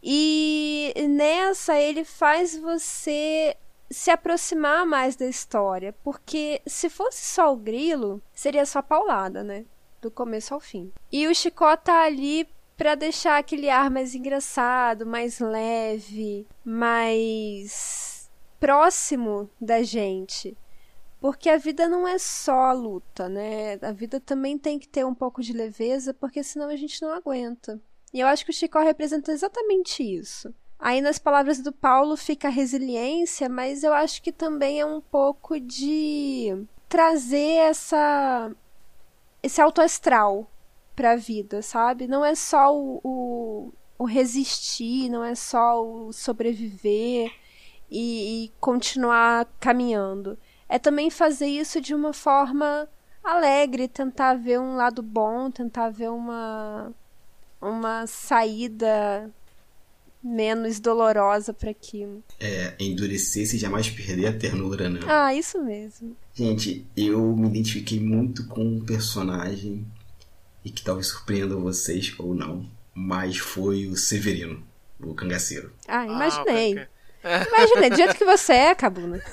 E 0.02 0.93
nessa 1.10 1.80
ele 1.80 2.04
faz 2.04 2.58
você 2.58 3.56
se 3.91 4.10
aproximar 4.10 4.86
mais 4.86 5.15
da 5.15 5.25
história, 5.25 5.93
porque 6.04 6.62
se 6.65 6.89
fosse 6.89 7.25
só 7.25 7.54
o 7.54 7.58
grilo, 7.58 8.21
seria 8.34 8.65
só 8.65 8.82
paulada, 8.82 9.43
né? 9.43 9.65
Do 10.01 10.10
começo 10.10 10.54
ao 10.54 10.60
fim. 10.60 10.91
E 11.12 11.27
o 11.27 11.36
Chicó 11.36 11.75
tá 11.77 12.04
ali 12.04 12.47
para 12.77 12.95
deixar 12.95 13.38
aquele 13.38 13.69
ar 13.69 13.91
mais 13.91 14.15
engraçado, 14.15 15.06
mais 15.06 15.39
leve, 15.39 16.47
mais 16.65 18.32
próximo 18.60 19.49
da 19.60 19.84
gente. 19.84 20.58
Porque 21.19 21.49
a 21.49 21.58
vida 21.58 21.88
não 21.88 22.08
é 22.08 22.17
só 22.17 22.71
luta, 22.73 23.30
né? 23.30 23.77
A 23.84 23.91
vida 23.91 24.19
também 24.19 24.58
tem 24.58 24.80
que 24.80 24.88
ter 24.88 25.06
um 25.06 25.13
pouco 25.13 25.43
de 25.43 25.54
leveza, 25.54 26.13
porque 26.13 26.43
senão 26.43 26.69
a 26.69 26.75
gente 26.75 26.99
não 27.01 27.13
aguenta. 27.13 27.80
E 28.12 28.19
eu 28.19 28.27
acho 28.27 28.43
que 28.43 28.51
o 28.51 28.54
Chico 28.54 28.80
representa 28.80 29.32
exatamente 29.32 30.01
isso. 30.01 30.54
Aí 30.82 31.00
nas 31.00 31.20
palavras 31.20 31.60
do 31.60 31.72
Paulo 31.72 32.17
fica 32.17 32.48
a 32.48 32.52
resiliência, 32.52 33.48
mas 33.48 33.84
eu 33.84 33.94
acho 33.94 34.22
que 34.22 34.32
também 34.32 34.82
é 34.82 34.86
um 34.86 35.00
pouco 35.00 35.60
de 35.60 36.65
trazer 36.89 37.58
essa 37.70 38.52
esse 39.44 39.62
alto 39.62 39.82
astral 39.82 40.50
para 40.96 41.12
a 41.12 41.15
vida, 41.15 41.62
sabe? 41.62 42.08
Não 42.08 42.26
é 42.26 42.36
só 42.36 42.76
o, 42.76 43.00
o, 43.04 43.74
o, 43.98 44.06
resistir, 44.06 45.10
não 45.10 45.24
é 45.24 45.36
só 45.36 45.84
o 45.84 46.12
sobreviver 46.12 47.32
e, 47.89 48.46
e 48.46 48.52
continuar 48.60 49.48
caminhando 49.60 50.38
é 50.72 50.80
também 50.80 51.10
fazer 51.10 51.48
isso 51.48 51.82
de 51.82 51.94
uma 51.94 52.13
forma 52.13 52.88
alegre, 53.22 53.89
tentar 53.89 54.36
ver 54.36 54.58
um 54.58 54.76
lado 54.78 55.04
bom, 55.04 55.52
tentar 55.52 55.89
ver 55.89 56.10
uma 56.10 56.94
uma 57.62 58.08
saída 58.08 59.30
menos 60.23 60.79
dolorosa 60.79 61.53
para 61.53 61.71
aquilo. 61.71 62.23
É, 62.39 62.75
endurecer-se 62.79 63.55
e 63.55 63.60
jamais 63.60 63.89
perder 63.89 64.27
a 64.27 64.34
ternura, 64.34 64.89
né? 64.89 64.99
Ah, 65.07 65.34
isso 65.34 65.62
mesmo. 65.63 66.15
Gente, 66.34 66.86
eu 66.95 67.36
me 67.36 67.47
identifiquei 67.47 67.99
muito 67.99 68.47
com 68.47 68.63
um 68.63 68.86
personagem 68.86 69.86
e 70.63 70.69
que 70.69 70.84
talvez 70.84 71.07
surpreenda 71.07 71.55
vocês 71.55 72.13
ou 72.19 72.36
não, 72.36 72.65
mas 72.93 73.38
foi 73.38 73.88
o 73.88 73.95
Severino, 73.95 74.63
o 74.99 75.13
cangaceiro. 75.13 75.73
Ah, 75.88 76.05
imaginei. 76.05 76.88
Ah, 77.23 77.45
imaginei, 77.47 77.89
do 77.89 77.95
jeito 77.95 78.15
que 78.15 78.25
você 78.25 78.53
é, 78.53 78.75
Cabuna. 78.75 79.21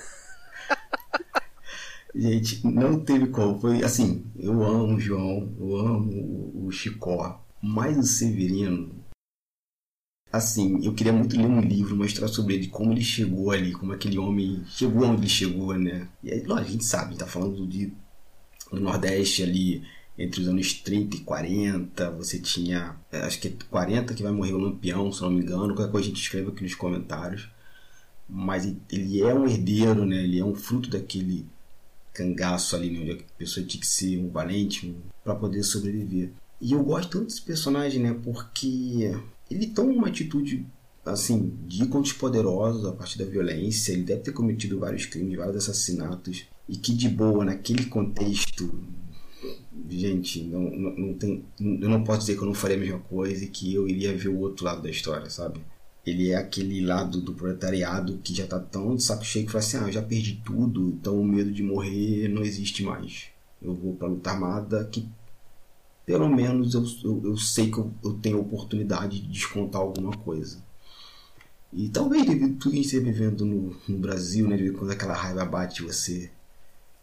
Gente, 2.14 2.66
não 2.66 3.00
teve 3.00 3.28
como. 3.28 3.60
Foi 3.60 3.82
assim, 3.82 4.24
eu 4.36 4.62
amo 4.62 4.96
o 4.96 5.00
João, 5.00 5.54
eu 5.58 5.76
amo 5.76 6.66
o 6.66 6.70
Chicó, 6.70 7.44
mas 7.62 7.96
o 7.96 8.02
Severino. 8.02 8.90
Assim, 10.30 10.84
eu 10.84 10.92
queria 10.94 11.12
muito 11.12 11.36
ler 11.36 11.46
um 11.46 11.60
livro, 11.60 11.96
mostrar 11.96 12.28
sobre 12.28 12.54
ele, 12.54 12.66
como 12.68 12.92
ele 12.92 13.02
chegou 13.02 13.50
ali, 13.50 13.72
como 13.72 13.92
aquele 13.92 14.18
homem 14.18 14.62
chegou 14.68 15.06
onde 15.06 15.22
ele 15.22 15.28
chegou, 15.28 15.74
né? 15.74 16.06
E 16.22 16.30
aí, 16.30 16.44
a 16.50 16.62
gente 16.62 16.84
sabe, 16.84 17.16
tá 17.16 17.26
falando 17.26 17.66
de, 17.66 17.92
do 18.70 18.80
Nordeste 18.80 19.42
ali, 19.42 19.82
entre 20.18 20.40
os 20.42 20.48
anos 20.48 20.74
30 20.74 21.16
e 21.16 21.20
40, 21.20 22.10
você 22.10 22.38
tinha, 22.40 22.96
é, 23.12 23.20
acho 23.20 23.40
que 23.40 23.48
é 23.48 23.52
40 23.70 24.14
que 24.14 24.22
vai 24.22 24.32
morrer 24.32 24.52
o 24.52 24.58
Lampião, 24.58 25.12
se 25.12 25.22
não 25.22 25.30
me 25.30 25.40
engano, 25.40 25.74
qualquer 25.74 25.92
coisa 25.92 26.06
a 26.06 26.10
gente 26.10 26.20
escreve 26.20 26.48
aqui 26.48 26.62
nos 26.62 26.74
comentários. 26.74 27.48
Mas 28.28 28.66
ele 28.90 29.22
é 29.22 29.32
um 29.32 29.46
herdeiro, 29.46 30.04
né? 30.04 30.22
Ele 30.22 30.38
é 30.38 30.44
um 30.44 30.54
fruto 30.54 30.90
daquele 30.90 31.46
cangaço 32.12 32.74
ali, 32.76 32.90
né? 32.90 33.00
onde 33.00 33.12
a 33.12 33.38
pessoa 33.38 33.64
tinha 33.64 33.80
que 33.80 33.86
ser 33.86 34.18
um 34.18 34.28
valente 34.28 34.94
para 35.24 35.34
poder 35.34 35.62
sobreviver. 35.62 36.32
E 36.60 36.72
eu 36.72 36.82
gosto 36.82 37.10
tanto 37.10 37.26
desse 37.26 37.40
personagem, 37.40 38.02
né? 38.02 38.14
Porque 38.22 39.16
ele 39.50 39.68
toma 39.68 39.92
uma 39.92 40.08
atitude, 40.08 40.66
assim, 41.04 41.54
de 41.66 41.84
ícones 41.84 42.12
poderosos 42.12 42.84
a 42.86 42.92
partir 42.92 43.18
da 43.18 43.24
violência. 43.24 43.92
Ele 43.92 44.02
deve 44.02 44.20
ter 44.20 44.32
cometido 44.32 44.78
vários 44.78 45.06
crimes, 45.06 45.36
vários 45.36 45.56
assassinatos. 45.56 46.46
E 46.68 46.76
que 46.76 46.94
de 46.94 47.08
boa, 47.08 47.44
naquele 47.44 47.86
contexto, 47.86 48.78
gente, 49.88 50.42
não, 50.42 50.70
não, 50.70 50.96
não 50.96 51.14
tem. 51.14 51.44
Eu 51.58 51.88
não 51.88 52.04
posso 52.04 52.20
dizer 52.20 52.36
que 52.36 52.42
eu 52.42 52.46
não 52.46 52.54
faria 52.54 52.76
a 52.76 52.80
mesma 52.80 52.98
coisa 53.00 53.44
e 53.44 53.48
que 53.48 53.74
eu 53.74 53.88
iria 53.88 54.16
ver 54.16 54.28
o 54.28 54.38
outro 54.38 54.64
lado 54.64 54.82
da 54.82 54.90
história, 54.90 55.30
sabe? 55.30 55.60
ele 56.10 56.30
é 56.30 56.36
aquele 56.36 56.80
lado 56.80 57.20
do 57.20 57.34
proletariado 57.34 58.18
que 58.18 58.34
já 58.34 58.46
tá 58.46 58.58
tão 58.58 58.96
de 58.96 59.02
saco 59.02 59.24
cheio 59.24 59.46
que 59.46 59.52
fala 59.52 59.64
assim: 59.64 59.76
ah, 59.78 59.82
eu 59.82 59.92
já 59.92 60.02
perdi 60.02 60.40
tudo, 60.44 60.88
então 60.88 61.20
o 61.20 61.24
medo 61.24 61.52
de 61.52 61.62
morrer 61.62 62.28
não 62.28 62.42
existe 62.42 62.82
mais. 62.82 63.26
Eu 63.60 63.74
vou 63.74 63.94
pra 63.94 64.08
luta 64.08 64.30
armada 64.30 64.84
que 64.90 65.08
pelo 66.08 66.26
menos 66.26 66.72
eu, 66.72 66.82
eu, 67.04 67.20
eu 67.22 67.36
sei 67.36 67.70
que 67.70 67.76
eu, 67.76 67.92
eu, 68.02 68.14
tenho 68.14 68.38
a 68.38 68.40
oportunidade 68.40 69.20
de 69.20 69.28
descontar 69.28 69.82
alguma 69.82 70.16
coisa. 70.16 70.64
E 71.70 71.90
talvez 71.90 72.24
devido 72.24 72.56
a 72.56 72.58
tudo 72.58 72.70
que 72.70 72.78
a 72.78 72.82
gente 72.82 72.86
está 72.86 73.04
vivendo 73.04 73.44
no, 73.44 73.76
no 73.86 73.98
Brasil, 73.98 74.48
né, 74.48 74.56
quando 74.70 74.90
aquela 74.90 75.12
raiva 75.12 75.44
bate 75.44 75.82
você 75.82 76.30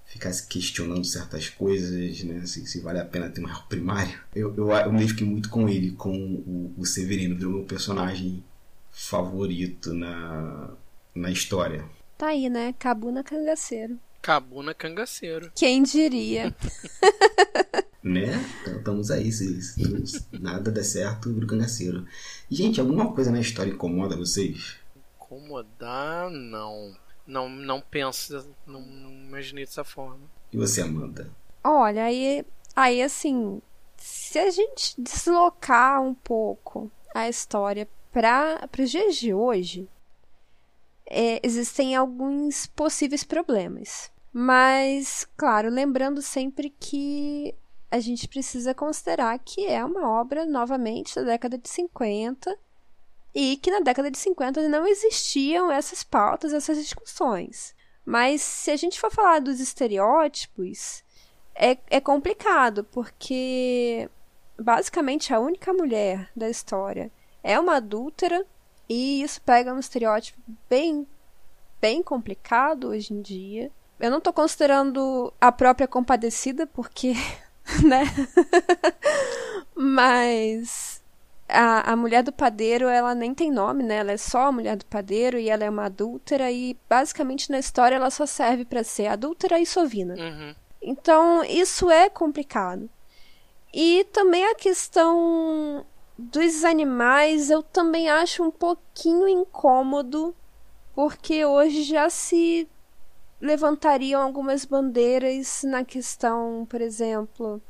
ficar 0.07 0.33
se 0.33 0.47
questionando 0.47 1.05
certas 1.05 1.49
coisas, 1.49 2.23
né? 2.23 2.43
Se, 2.47 2.65
se 2.65 2.79
vale 2.79 2.99
a 2.99 3.05
pena 3.05 3.29
ter 3.29 3.41
um 3.41 3.45
réu 3.45 3.61
primário. 3.69 4.19
Eu, 4.33 4.55
eu, 4.57 4.71
eu 4.71 4.91
me 4.91 4.97
identifiquei 4.97 5.27
muito 5.27 5.49
com 5.49 5.69
ele, 5.69 5.91
com 5.91 6.11
o, 6.11 6.73
o 6.75 6.83
Severino, 6.83 7.35
do 7.35 7.47
meu 7.47 7.63
personagem 7.63 8.43
favorito 8.89 9.93
na, 9.93 10.71
na 11.13 11.29
história. 11.29 11.85
Tá 12.17 12.29
aí, 12.29 12.49
né? 12.49 12.73
Cabuna 12.79 13.23
Cangaceiro. 13.23 13.99
Cabuna 14.19 14.73
Cangaceiro. 14.73 15.51
Quem 15.53 15.83
diria? 15.83 16.55
né? 18.05 18.33
Então 18.61 18.77
estamos 18.77 19.09
aí, 19.09 19.31
se, 19.31 19.61
se 19.63 20.25
nada 20.39 20.71
der 20.71 20.83
certo, 20.83 21.33
vira 21.33 21.47
cangaceiro. 21.47 22.05
Gente, 22.47 22.79
alguma 22.79 23.11
coisa 23.11 23.31
na 23.31 23.39
história 23.39 23.71
incomoda 23.71 24.15
vocês? 24.15 24.77
Incomodar, 25.17 26.29
não. 26.29 26.95
Não, 27.25 27.49
não 27.49 27.81
penso, 27.81 28.47
não, 28.67 28.81
não 28.81 29.11
imaginei 29.11 29.65
dessa 29.65 29.83
forma. 29.83 30.19
E 30.53 30.57
você, 30.57 30.81
Amanda? 30.81 31.31
Olha, 31.63 32.03
aí, 32.03 32.45
aí 32.75 33.01
assim, 33.01 33.59
se 33.97 34.37
a 34.37 34.51
gente 34.51 34.93
deslocar 35.01 35.99
um 35.99 36.13
pouco 36.13 36.91
a 37.15 37.27
história 37.27 37.89
para 38.11 38.69
os 38.77 38.91
dias 38.91 39.15
de 39.15 39.33
hoje, 39.33 39.89
é, 41.07 41.39
existem 41.41 41.95
alguns 41.95 42.67
possíveis 42.67 43.23
problemas. 43.23 44.11
Mas, 44.31 45.27
claro, 45.35 45.71
lembrando 45.71 46.21
sempre 46.21 46.69
que 46.79 47.55
a 47.95 47.99
gente 48.01 48.27
precisa 48.27 48.73
considerar 48.73 49.39
que 49.39 49.65
é 49.65 49.84
uma 49.84 50.10
obra, 50.19 50.45
novamente, 50.45 51.15
da 51.15 51.21
década 51.21 51.58
de 51.58 51.69
50 51.69 52.58
e 53.34 53.55
que 53.55 53.71
na 53.71 53.79
década 53.79 54.12
de 54.12 54.17
50 54.17 54.67
não 54.67 54.86
existiam 54.86 55.71
essas 55.71 56.03
pautas, 56.03 56.51
essas 56.51 56.77
discussões. 56.77 57.73
Mas 58.05 58.41
se 58.41 58.69
a 58.69 58.75
gente 58.75 58.99
for 58.99 59.10
falar 59.10 59.39
dos 59.39 59.62
estereótipos, 59.62 61.05
é, 61.55 61.77
é 61.89 62.01
complicado, 62.01 62.84
porque 62.84 64.10
basicamente 64.60 65.34
a 65.34 65.39
única 65.39 65.71
mulher 65.71 66.29
da 66.36 66.49
história 66.49 67.10
é 67.41 67.58
uma 67.58 67.77
adúltera, 67.77 68.45
e 68.89 69.23
isso 69.23 69.41
pega 69.41 69.73
um 69.73 69.79
estereótipo 69.79 70.39
bem, 70.69 71.08
bem 71.79 72.03
complicado 72.03 72.89
hoje 72.89 73.13
em 73.13 73.21
dia. 73.21 73.71
Eu 73.97 74.12
não 74.12 74.17
estou 74.17 74.34
considerando 74.34 75.34
a 75.39 75.49
própria 75.49 75.88
compadecida, 75.88 76.67
porque, 76.67 77.13
né? 77.84 78.06
Mas 79.75 81.04
a, 81.47 81.91
a 81.91 81.95
mulher 81.95 82.23
do 82.23 82.32
padeiro, 82.32 82.88
ela 82.88 83.13
nem 83.13 83.34
tem 83.34 83.51
nome, 83.51 83.84
né? 83.84 83.97
Ela 83.97 84.13
é 84.13 84.17
só 84.17 84.47
a 84.47 84.51
mulher 84.51 84.75
do 84.75 84.86
padeiro 84.86 85.38
e 85.38 85.49
ela 85.49 85.63
é 85.63 85.69
uma 85.69 85.86
adúltera 85.86 86.51
e 86.51 86.78
basicamente 86.89 87.51
na 87.51 87.60
história 87.60 87.95
ela 87.95 88.10
só 88.10 88.25
serve 88.25 88.65
para 88.65 88.84
ser 88.84 89.08
adúltera 89.08 89.60
e 89.60 89.65
sovina. 89.65 90.15
Uhum. 90.15 90.56
Então, 90.82 91.43
isso 91.43 91.89
é 91.89 92.10
complicado. 92.10 92.89
E 93.73 94.06
também 94.06 94.45
a 94.45 94.56
questão 94.56 95.86
dos 96.17 96.63
animais 96.63 97.49
eu 97.49 97.62
também 97.62 98.10
acho 98.10 98.43
um 98.43 98.51
pouquinho 98.51 99.28
incômodo, 99.28 100.36
porque 100.93 101.43
hoje 101.43 101.84
já 101.84 102.10
se 102.10 102.67
levantariam 103.45 104.21
algumas 104.21 104.65
bandeiras 104.65 105.63
na 105.63 105.86
questão, 105.86 106.65
por 106.69 106.81
exemplo, 106.81 107.62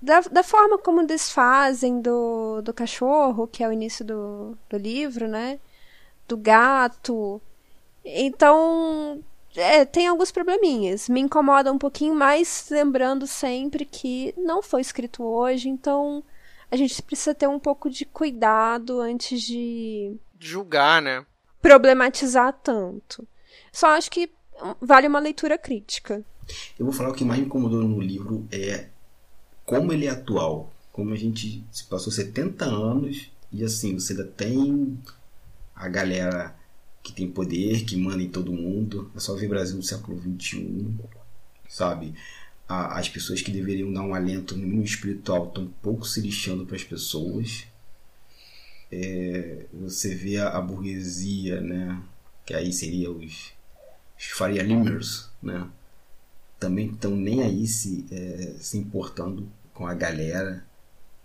da, 0.00 0.20
da 0.20 0.42
forma 0.42 0.78
como 0.78 1.06
desfazem 1.06 2.00
do, 2.00 2.60
do 2.60 2.74
cachorro, 2.74 3.46
que 3.46 3.62
é 3.62 3.68
o 3.68 3.72
início 3.72 4.04
do, 4.04 4.58
do 4.68 4.76
livro, 4.76 5.28
né? 5.28 5.60
Do 6.26 6.36
gato. 6.36 7.40
Então, 8.04 9.22
é, 9.56 9.84
tem 9.84 10.08
alguns 10.08 10.32
probleminhas. 10.32 11.08
Me 11.08 11.20
incomoda 11.20 11.72
um 11.72 11.78
pouquinho 11.78 12.14
mais, 12.14 12.66
lembrando 12.70 13.26
sempre 13.26 13.84
que 13.84 14.34
não 14.36 14.60
foi 14.60 14.80
escrito 14.80 15.22
hoje, 15.22 15.68
então 15.68 16.24
a 16.70 16.76
gente 16.76 17.00
precisa 17.02 17.34
ter 17.34 17.46
um 17.46 17.58
pouco 17.58 17.88
de 17.88 18.04
cuidado 18.04 19.00
antes 19.00 19.40
de. 19.40 20.16
Julgar, 20.40 21.00
né? 21.00 21.24
Problematizar 21.60 22.52
tanto. 22.62 23.26
Só 23.70 23.88
acho 23.88 24.10
que 24.10 24.28
vale 24.80 25.06
uma 25.06 25.18
leitura 25.18 25.58
crítica. 25.58 26.24
Eu 26.78 26.84
vou 26.84 26.92
falar 26.92 27.10
o 27.10 27.14
que 27.14 27.24
mais 27.24 27.40
me 27.40 27.46
incomodou 27.46 27.82
no 27.82 28.00
livro 28.00 28.46
é 28.50 28.88
como 29.64 29.92
ele 29.92 30.06
é 30.06 30.10
atual. 30.10 30.72
Como 30.92 31.12
a 31.12 31.16
gente 31.16 31.64
se 31.72 31.84
passou 31.84 32.12
70 32.12 32.64
anos 32.64 33.30
e 33.50 33.64
assim, 33.64 33.94
você 33.94 34.12
ainda 34.12 34.24
tem 34.24 34.98
a 35.74 35.88
galera 35.88 36.54
que 37.02 37.12
tem 37.12 37.28
poder, 37.28 37.84
que 37.84 37.96
manda 37.96 38.22
em 38.22 38.28
todo 38.28 38.52
mundo. 38.52 39.10
É 39.16 39.20
só 39.20 39.34
ver 39.34 39.48
Brasil 39.48 39.76
no 39.76 39.82
século 39.82 40.20
XXI, 40.20 40.94
sabe? 41.68 42.14
as 42.68 43.08
pessoas 43.08 43.42
que 43.42 43.50
deveriam 43.50 43.92
dar 43.92 44.02
um 44.02 44.14
alento 44.14 44.56
no 44.56 44.62
mínimo 44.62 44.84
espiritual 44.84 45.48
estão 45.48 45.64
um 45.64 45.72
pouco 45.82 46.06
se 46.06 46.20
lixando 46.20 46.64
para 46.64 46.76
as 46.76 46.84
pessoas. 46.84 47.66
É, 48.90 49.66
você 49.72 50.14
vê 50.14 50.38
a, 50.38 50.56
a, 50.56 50.60
burguesia, 50.60 51.60
né? 51.60 52.02
Que 52.46 52.54
aí 52.54 52.72
seria 52.72 53.10
os 53.10 53.51
Faria 54.30 54.62
Limers, 54.62 55.30
né? 55.42 55.68
também 56.62 56.90
estão 56.90 57.16
nem 57.16 57.42
aí 57.42 57.66
se, 57.66 58.06
é, 58.12 58.54
se 58.60 58.78
importando 58.78 59.48
com 59.74 59.84
a 59.84 59.94
galera, 59.94 60.64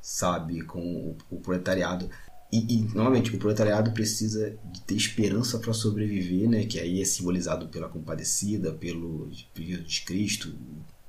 sabe, 0.02 0.64
com 0.64 0.80
o, 0.80 1.18
o 1.30 1.40
proletariado. 1.40 2.10
E, 2.52 2.58
e, 2.58 2.96
novamente, 2.96 3.36
o 3.36 3.38
proletariado 3.38 3.92
precisa 3.92 4.58
de 4.74 4.82
ter 4.82 4.96
esperança 4.96 5.60
para 5.60 5.74
sobreviver, 5.74 6.50
né? 6.50 6.66
Que 6.66 6.80
aí 6.80 7.00
é 7.00 7.06
simbolizado 7.06 7.68
pela 7.68 7.88
compadecida, 7.88 8.72
pelo 8.72 9.30
Jesus 9.56 10.00
Cristo, 10.00 10.56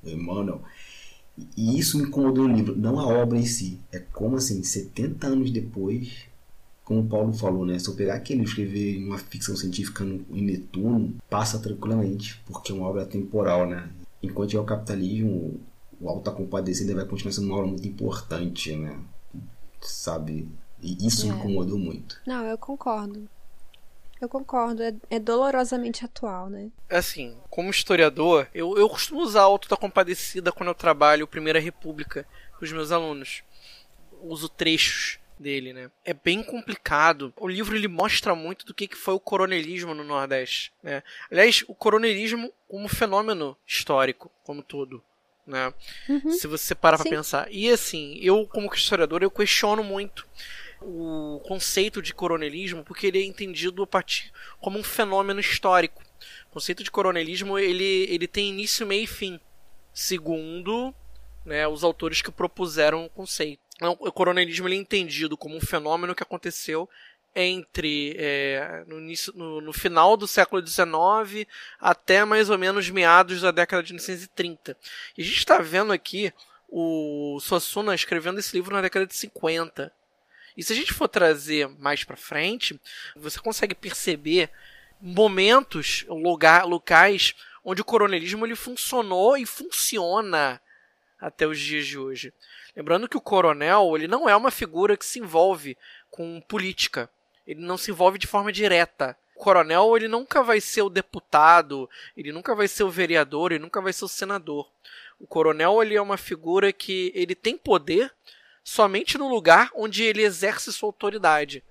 Emmanuel. 0.03 0.61
E 1.57 1.79
isso 1.79 1.97
me 1.97 2.03
incomodou 2.03 2.47
no 2.47 2.55
livro, 2.55 2.75
não 2.77 2.99
a 2.99 3.07
obra 3.07 3.39
em 3.39 3.45
si. 3.45 3.79
É 3.91 3.97
como 3.97 4.35
assim, 4.35 4.61
70 4.61 5.25
anos 5.25 5.49
depois, 5.49 6.28
como 6.89 7.01
o 7.01 7.07
Paulo 7.07 7.31
falou, 7.31 7.65
né? 7.65 7.77
Se 7.77 7.87
eu 7.87 7.95
pegar 7.95 8.15
aquele 8.15 8.41
e 8.41 8.45
escrever 8.45 8.97
uma 8.97 9.19
ficção 9.19 9.55
científica 9.55 10.03
no, 10.03 10.25
em 10.35 10.41
Netuno, 10.41 11.15
passa 11.29 11.59
tranquilamente, 11.59 12.41
porque 12.47 12.71
é 12.71 12.75
uma 12.75 12.87
obra 12.87 13.05
temporal, 13.05 13.69
né? 13.69 13.89
enquanto 14.21 14.55
é 14.55 14.59
o 14.59 14.65
capitalismo, 14.65 15.59
o 15.99 16.09
Alta 16.09 16.31
Compadecida 16.31 16.95
vai 16.95 17.05
continuar 17.05 17.31
sendo 17.31 17.47
uma 17.47 17.57
obra 17.57 17.67
muito 17.67 17.87
importante, 17.87 18.75
né? 18.75 18.99
Sabe? 19.81 20.49
E 20.81 21.05
isso 21.05 21.25
é. 21.25 21.29
me 21.29 21.37
incomodou 21.37 21.77
muito. 21.77 22.19
Não, 22.25 22.43
eu 22.45 22.57
concordo. 22.57 23.29
Eu 24.19 24.27
concordo, 24.27 24.83
é, 24.83 24.93
é, 25.09 25.19
dolorosamente 25.19 26.03
atual, 26.03 26.49
né? 26.49 26.69
Assim, 26.89 27.37
como 27.49 27.69
historiador, 27.69 28.47
eu, 28.53 28.77
eu 28.77 28.89
costumo 28.89 29.21
usar 29.21 29.43
Alto 29.43 29.69
da 29.69 29.77
Compadecida 29.77 30.51
quando 30.51 30.69
eu 30.69 30.75
trabalho 30.75 31.27
Primeira 31.27 31.59
República 31.59 32.25
com 32.57 32.65
os 32.65 32.71
meus 32.71 32.91
alunos. 32.91 33.43
Uso 34.21 34.49
trechos 34.49 35.19
dele, 35.39 35.73
né? 35.73 35.89
É 36.03 36.13
bem 36.13 36.43
complicado. 36.43 37.33
O 37.37 37.47
livro 37.47 37.75
ele 37.75 37.87
mostra 37.87 38.35
muito 38.35 38.65
do 38.65 38.73
que, 38.73 38.87
que 38.87 38.97
foi 38.97 39.13
o 39.13 39.19
coronelismo 39.19 39.93
no 39.93 40.03
Nordeste, 40.03 40.73
né? 40.83 41.01
Aliás, 41.31 41.63
o 41.67 41.73
coronelismo 41.73 42.51
como 42.67 42.87
fenômeno 42.87 43.57
histórico, 43.65 44.29
como 44.43 44.61
todo, 44.61 45.03
né? 45.47 45.73
Uhum. 46.07 46.31
Se 46.31 46.45
você 46.45 46.75
parar 46.75 46.97
para 46.97 47.09
pensar. 47.09 47.47
E 47.49 47.69
assim, 47.69 48.19
eu 48.21 48.45
como 48.45 48.71
historiador 48.73 49.23
eu 49.23 49.31
questiono 49.31 49.83
muito 49.83 50.27
o 50.81 51.41
conceito 51.45 52.01
de 52.01 52.13
coronelismo 52.13 52.83
porque 52.83 53.07
ele 53.07 53.19
é 53.19 53.25
entendido 53.25 53.83
a 53.83 53.87
partir 53.87 54.31
como 54.59 54.77
um 54.77 54.83
fenômeno 54.83 55.39
histórico. 55.39 56.03
O 56.49 56.53
conceito 56.53 56.83
de 56.83 56.91
coronelismo 56.91 57.57
ele, 57.57 58.05
ele 58.09 58.27
tem 58.27 58.49
início, 58.49 58.85
meio 58.85 59.03
e 59.03 59.07
fim, 59.07 59.39
segundo 59.93 60.93
né, 61.45 61.67
os 61.67 61.83
autores 61.83 62.21
que 62.21 62.31
propuseram 62.31 63.05
o 63.05 63.09
conceito. 63.09 63.68
Então, 63.79 63.95
o 63.97 64.11
coronelismo 64.11 64.67
ele 64.67 64.75
é 64.75 64.79
entendido 64.79 65.37
como 65.37 65.55
um 65.55 65.61
fenômeno 65.61 66.13
que 66.13 66.21
aconteceu 66.21 66.89
entre 67.33 68.13
é, 68.17 68.83
no, 68.85 68.99
início, 68.99 69.31
no, 69.33 69.61
no, 69.61 69.71
final 69.71 70.17
do 70.17 70.27
século 70.27 70.65
XIX 70.65 71.47
até 71.79 72.25
mais 72.25 72.49
ou 72.49 72.57
menos 72.57 72.89
meados 72.89 73.39
da 73.39 73.51
década 73.51 73.81
de 73.81 73.93
1930. 73.93 74.75
E 75.17 75.21
a 75.21 75.25
gente 75.25 75.37
está 75.37 75.59
vendo 75.59 75.93
aqui 75.93 76.33
o 76.67 77.39
Suassuna 77.39 77.95
escrevendo 77.95 78.39
esse 78.39 78.53
livro 78.53 78.75
na 78.75 78.81
década 78.81 79.07
de 79.07 79.15
50. 79.15 79.89
E 80.57 80.61
se 80.61 80.73
a 80.73 80.75
gente 80.75 80.91
for 80.91 81.07
trazer 81.07 81.69
mais 81.79 82.03
para 82.03 82.17
frente, 82.17 82.77
você 83.15 83.39
consegue 83.39 83.73
perceber 83.73 84.49
momentos, 84.99 86.03
lugar, 86.09 86.65
locais 86.65 87.33
onde 87.63 87.81
o 87.81 87.85
coronelismo 87.85 88.45
ele 88.45 88.57
funcionou 88.57 89.37
e 89.37 89.45
funciona 89.45 90.61
até 91.19 91.45
os 91.47 91.57
dias 91.57 91.85
de 91.85 91.97
hoje. 91.97 92.33
Lembrando 92.75 93.07
que 93.07 93.17
o 93.17 93.21
coronel 93.21 93.95
ele 93.95 94.07
não 94.07 94.27
é 94.29 94.35
uma 94.35 94.51
figura 94.51 94.95
que 94.95 95.05
se 95.05 95.19
envolve 95.19 95.77
com 96.09 96.41
política. 96.41 97.09
Ele 97.45 97.61
não 97.61 97.77
se 97.77 97.91
envolve 97.91 98.17
de 98.17 98.27
forma 98.27 98.51
direta. 98.51 99.17
O 99.35 99.39
coronel 99.39 99.95
ele 99.95 100.07
nunca 100.07 100.43
vai 100.43 100.59
ser 100.59 100.81
o 100.81 100.89
deputado, 100.89 101.89
ele 102.15 102.31
nunca 102.31 102.53
vai 102.53 102.67
ser 102.67 102.83
o 102.83 102.89
vereador, 102.89 103.51
ele 103.51 103.63
nunca 103.63 103.81
vai 103.81 103.93
ser 103.93 104.05
o 104.05 104.09
senador. 104.09 104.69
O 105.19 105.25
coronel 105.25 105.81
ele 105.81 105.95
é 105.95 106.01
uma 106.01 106.17
figura 106.17 106.71
que 106.71 107.11
ele 107.15 107.35
tem 107.35 107.57
poder 107.57 108.11
somente 108.63 109.17
no 109.17 109.27
lugar 109.27 109.71
onde 109.73 110.03
ele 110.03 110.21
exerce 110.21 110.71
sua 110.71 110.89
autoridade. 110.89 111.63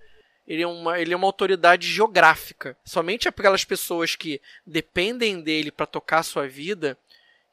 Ele 0.46 0.62
é, 0.62 0.66
uma, 0.66 0.98
ele 0.98 1.12
é 1.12 1.16
uma 1.16 1.26
autoridade 1.26 1.86
geográfica. 1.86 2.74
Somente 2.82 3.28
aquelas 3.28 3.64
pessoas 3.64 4.16
que 4.16 4.40
dependem 4.66 5.40
dele 5.42 5.70
para 5.70 5.84
tocar 5.84 6.22
sua 6.22 6.48
vida 6.48 6.96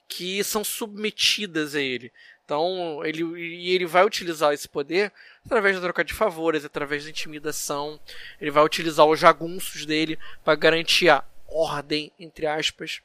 que 0.08 0.44
são 0.44 0.64
submetidas 0.64 1.76
a 1.76 1.82
ele. 1.82 2.12
Então, 2.44 3.04
ele, 3.04 3.24
e 3.40 3.72
ele 3.72 3.88
vai 3.88 4.06
utilizar 4.06 4.54
esse 4.54 4.70
poder 4.70 5.12
através 5.44 5.76
da 5.76 5.82
troca 5.82 6.04
de 6.04 6.14
favores, 6.14 6.64
através 6.64 7.04
da 7.04 7.10
intimidação. 7.10 8.00
Ele 8.40 8.52
vai 8.52 8.64
utilizar 8.64 9.06
os 9.06 9.20
jagunços 9.20 9.86
dele 9.86 10.20
para 10.44 10.56
garantir 10.56 11.10
a 11.10 11.24
ordem, 11.48 12.12
entre 12.20 12.46
aspas. 12.46 13.02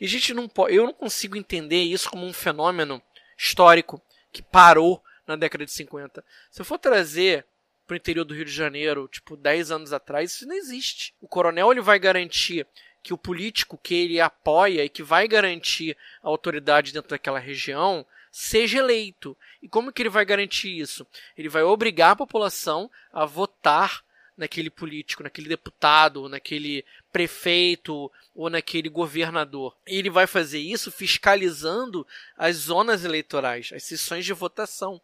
E 0.00 0.04
a 0.04 0.08
gente 0.08 0.34
não 0.34 0.48
pode, 0.48 0.74
eu 0.74 0.84
não 0.84 0.92
consigo 0.92 1.36
entender 1.36 1.82
isso 1.82 2.10
como 2.10 2.26
um 2.26 2.32
fenômeno 2.32 3.00
histórico 3.36 4.02
que 4.32 4.42
parou 4.42 5.02
na 5.26 5.36
década 5.36 5.64
de 5.64 5.70
50. 5.70 6.24
Se 6.50 6.60
eu 6.60 6.64
for 6.64 6.78
trazer 6.78 7.46
para 7.86 7.94
o 7.94 7.96
interior 7.96 8.24
do 8.24 8.34
Rio 8.34 8.44
de 8.44 8.52
Janeiro, 8.52 9.08
tipo 9.08 9.36
10 9.36 9.70
anos 9.70 9.92
atrás, 9.92 10.32
isso 10.32 10.46
não 10.46 10.56
existe. 10.56 11.14
O 11.20 11.28
coronel 11.28 11.70
ele 11.70 11.80
vai 11.80 11.98
garantir 11.98 12.66
que 13.02 13.12
o 13.12 13.18
político 13.18 13.78
que 13.82 13.94
ele 13.94 14.20
apoia 14.20 14.84
e 14.84 14.88
que 14.88 15.02
vai 15.02 15.26
garantir 15.26 15.96
a 16.22 16.28
autoridade 16.28 16.92
dentro 16.92 17.10
daquela 17.10 17.38
região 17.38 18.06
seja 18.30 18.78
eleito. 18.78 19.36
E 19.62 19.68
como 19.68 19.92
que 19.92 20.02
ele 20.02 20.08
vai 20.08 20.24
garantir 20.24 20.78
isso? 20.78 21.06
Ele 21.36 21.48
vai 21.48 21.62
obrigar 21.62 22.12
a 22.12 22.16
população 22.16 22.90
a 23.12 23.26
votar 23.26 24.02
naquele 24.36 24.70
político, 24.70 25.22
naquele 25.22 25.48
deputado, 25.48 26.28
naquele 26.28 26.84
prefeito 27.12 28.10
ou 28.34 28.48
naquele 28.48 28.88
governador. 28.88 29.76
E 29.86 29.96
ele 29.96 30.08
vai 30.08 30.26
fazer 30.26 30.58
isso 30.58 30.90
fiscalizando 30.90 32.06
as 32.36 32.56
zonas 32.56 33.04
eleitorais, 33.04 33.70
as 33.74 33.82
sessões 33.82 34.24
de 34.24 34.32
votação. 34.32 35.00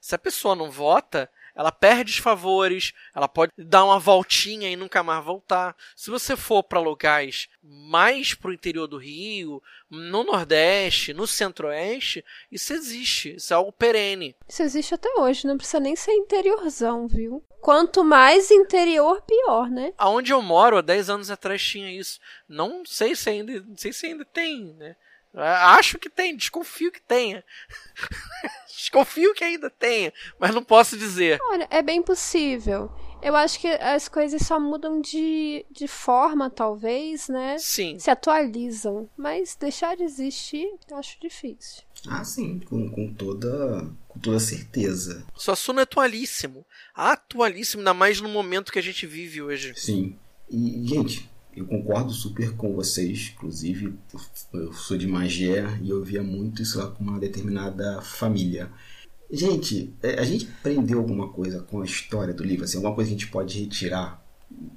Se 0.00 0.14
a 0.14 0.18
pessoa 0.18 0.56
não 0.56 0.70
vota, 0.70 1.30
ela 1.56 1.72
perde 1.72 2.12
os 2.12 2.18
favores, 2.18 2.92
ela 3.14 3.26
pode 3.26 3.50
dar 3.56 3.84
uma 3.86 3.98
voltinha 3.98 4.70
e 4.70 4.76
nunca 4.76 5.02
mais 5.02 5.24
voltar. 5.24 5.74
Se 5.96 6.10
você 6.10 6.36
for 6.36 6.62
para 6.62 6.78
lugares 6.78 7.48
mais 7.62 8.34
para 8.34 8.50
o 8.50 8.52
interior 8.52 8.86
do 8.86 8.98
Rio, 8.98 9.62
no 9.90 10.22
Nordeste, 10.22 11.14
no 11.14 11.26
Centro-Oeste, 11.26 12.22
isso 12.52 12.74
existe, 12.74 13.36
isso 13.36 13.54
é 13.54 13.56
algo 13.56 13.72
perene. 13.72 14.36
Isso 14.46 14.62
existe 14.62 14.94
até 14.94 15.08
hoje, 15.18 15.46
não 15.46 15.56
precisa 15.56 15.80
nem 15.80 15.96
ser 15.96 16.12
interiorzão, 16.12 17.08
viu? 17.08 17.42
Quanto 17.62 18.04
mais 18.04 18.50
interior, 18.50 19.22
pior, 19.22 19.70
né? 19.70 19.94
Aonde 19.96 20.32
eu 20.32 20.42
moro, 20.42 20.76
há 20.76 20.82
10 20.82 21.08
anos 21.10 21.30
atrás 21.30 21.62
tinha 21.62 21.90
isso. 21.90 22.20
Não 22.46 22.84
sei 22.84 23.16
se 23.16 23.30
ainda, 23.30 23.60
não 23.66 23.76
sei 23.76 23.92
se 23.92 24.06
ainda 24.06 24.24
tem, 24.24 24.74
né? 24.74 24.94
Acho 25.34 25.98
que 25.98 26.08
tem, 26.08 26.36
desconfio 26.36 26.90
que 26.90 27.00
tenha. 27.00 27.44
desconfio 28.86 29.34
que 29.34 29.44
ainda 29.44 29.68
tenha, 29.68 30.12
mas 30.38 30.54
não 30.54 30.62
posso 30.62 30.96
dizer. 30.96 31.38
Olha, 31.50 31.66
é 31.70 31.82
bem 31.82 32.02
possível. 32.02 32.90
Eu 33.22 33.34
acho 33.34 33.58
que 33.58 33.66
as 33.66 34.08
coisas 34.08 34.42
só 34.42 34.60
mudam 34.60 35.00
de, 35.00 35.64
de 35.70 35.88
forma, 35.88 36.50
talvez, 36.50 37.28
né? 37.28 37.56
Sim. 37.58 37.98
Se 37.98 38.10
atualizam. 38.10 39.08
Mas 39.16 39.56
deixar 39.56 39.96
de 39.96 40.04
existir, 40.04 40.68
eu 40.88 40.96
acho 40.96 41.18
difícil. 41.20 41.82
Ah, 42.08 42.22
sim, 42.24 42.60
com, 42.60 42.88
com 42.90 43.12
toda 43.14 43.90
com 44.08 44.20
toda 44.20 44.38
certeza. 44.38 45.26
O 45.34 45.40
Suassuna 45.40 45.80
é 45.80 45.82
atualíssimo. 45.82 46.64
Atualíssimo, 46.94 47.80
ainda 47.80 47.94
mais 47.94 48.20
no 48.20 48.28
momento 48.28 48.70
que 48.70 48.78
a 48.78 48.82
gente 48.82 49.06
vive 49.06 49.42
hoje. 49.42 49.74
Sim. 49.76 50.16
E, 50.48 50.86
gente, 50.86 51.28
eu 51.56 51.66
concordo 51.66 52.12
super 52.12 52.54
com 52.54 52.74
vocês, 52.74 53.32
inclusive 53.34 53.98
eu 54.52 54.72
sou 54.74 54.98
de 54.98 55.06
Magé 55.06 55.64
e 55.82 55.88
eu 55.88 56.04
via 56.04 56.22
muito 56.22 56.60
isso 56.60 56.78
lá 56.78 56.90
com 56.90 57.02
uma 57.02 57.18
determinada 57.18 58.02
família. 58.02 58.70
Gente, 59.30 59.94
é, 60.02 60.20
a 60.20 60.24
gente 60.24 60.46
aprendeu 60.60 60.98
alguma 60.98 61.32
coisa 61.32 61.62
com 61.62 61.80
a 61.80 61.84
história 61.84 62.34
do 62.34 62.44
livro, 62.44 62.64
assim, 62.64 62.76
alguma 62.76 62.94
coisa 62.94 63.08
que 63.08 63.16
a 63.16 63.18
gente 63.18 63.30
pode 63.30 63.58
retirar, 63.58 64.22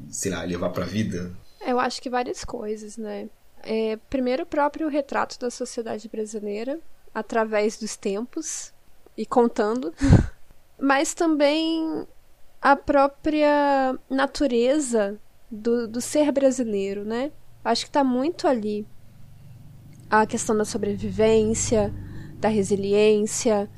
sei 0.10 0.32
lá, 0.32 0.42
levar 0.44 0.70
para 0.70 0.86
a 0.86 0.88
vida? 0.88 1.36
Eu 1.66 1.80
acho 1.80 2.02
que 2.02 2.10
várias 2.10 2.46
coisas, 2.46 2.98
né? 2.98 3.30
É, 3.62 3.98
primeiro, 4.10 4.44
o 4.44 4.48
próprio 4.48 4.88
retrato 4.88 5.38
da 5.38 5.52
sociedade 5.52 6.08
brasileira, 6.08 6.80
através 7.14 7.78
dos 7.78 7.98
tempos 7.98 8.74
e 9.18 9.26
contando, 9.26 9.94
mas 10.80 11.14
também 11.14 12.08
a 12.62 12.76
própria 12.76 13.98
natureza 14.10 15.20
do, 15.50 15.88
do 15.88 16.02
ser 16.02 16.32
brasileiro, 16.32 17.04
né? 17.04 17.32
Acho 17.64 17.84
que 17.84 17.90
está 17.90 18.04
muito 18.04 18.48
ali 18.48 18.88
a 20.10 20.26
questão 20.26 20.58
da 20.58 20.66
sobrevivência, 20.66 21.94
da 22.36 22.48
resiliência, 22.48 23.70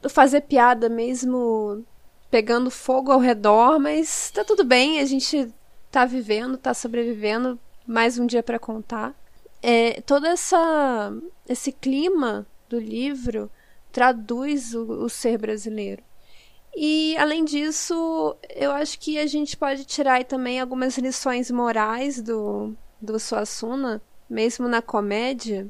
do 0.00 0.08
fazer 0.08 0.42
piada 0.42 0.88
mesmo 0.88 1.84
pegando 2.30 2.70
fogo 2.70 3.12
ao 3.12 3.20
redor, 3.20 3.78
mas 3.78 4.30
tá 4.30 4.44
tudo 4.44 4.64
bem, 4.64 5.00
a 5.00 5.04
gente 5.04 5.52
tá 5.90 6.04
vivendo, 6.04 6.56
tá 6.56 6.74
sobrevivendo, 6.74 7.58
mais 7.86 8.18
um 8.18 8.26
dia 8.26 8.42
para 8.42 8.58
contar. 8.58 9.14
É, 9.62 10.00
todo 10.02 10.26
essa 10.26 11.12
esse 11.48 11.72
clima 11.72 12.46
do 12.68 12.78
livro 12.78 13.50
traduz 13.92 14.74
o, 14.74 15.04
o 15.04 15.08
ser 15.08 15.38
brasileiro. 15.38 16.02
E, 16.78 17.16
além 17.16 17.42
disso, 17.42 18.36
eu 18.54 18.70
acho 18.70 18.98
que 18.98 19.18
a 19.18 19.26
gente 19.26 19.56
pode 19.56 19.86
tirar 19.86 20.22
também 20.24 20.60
algumas 20.60 20.98
lições 20.98 21.50
morais 21.50 22.20
do, 22.20 22.76
do 23.00 23.18
Suassuna, 23.18 24.02
mesmo 24.28 24.68
na 24.68 24.82
comédia, 24.82 25.66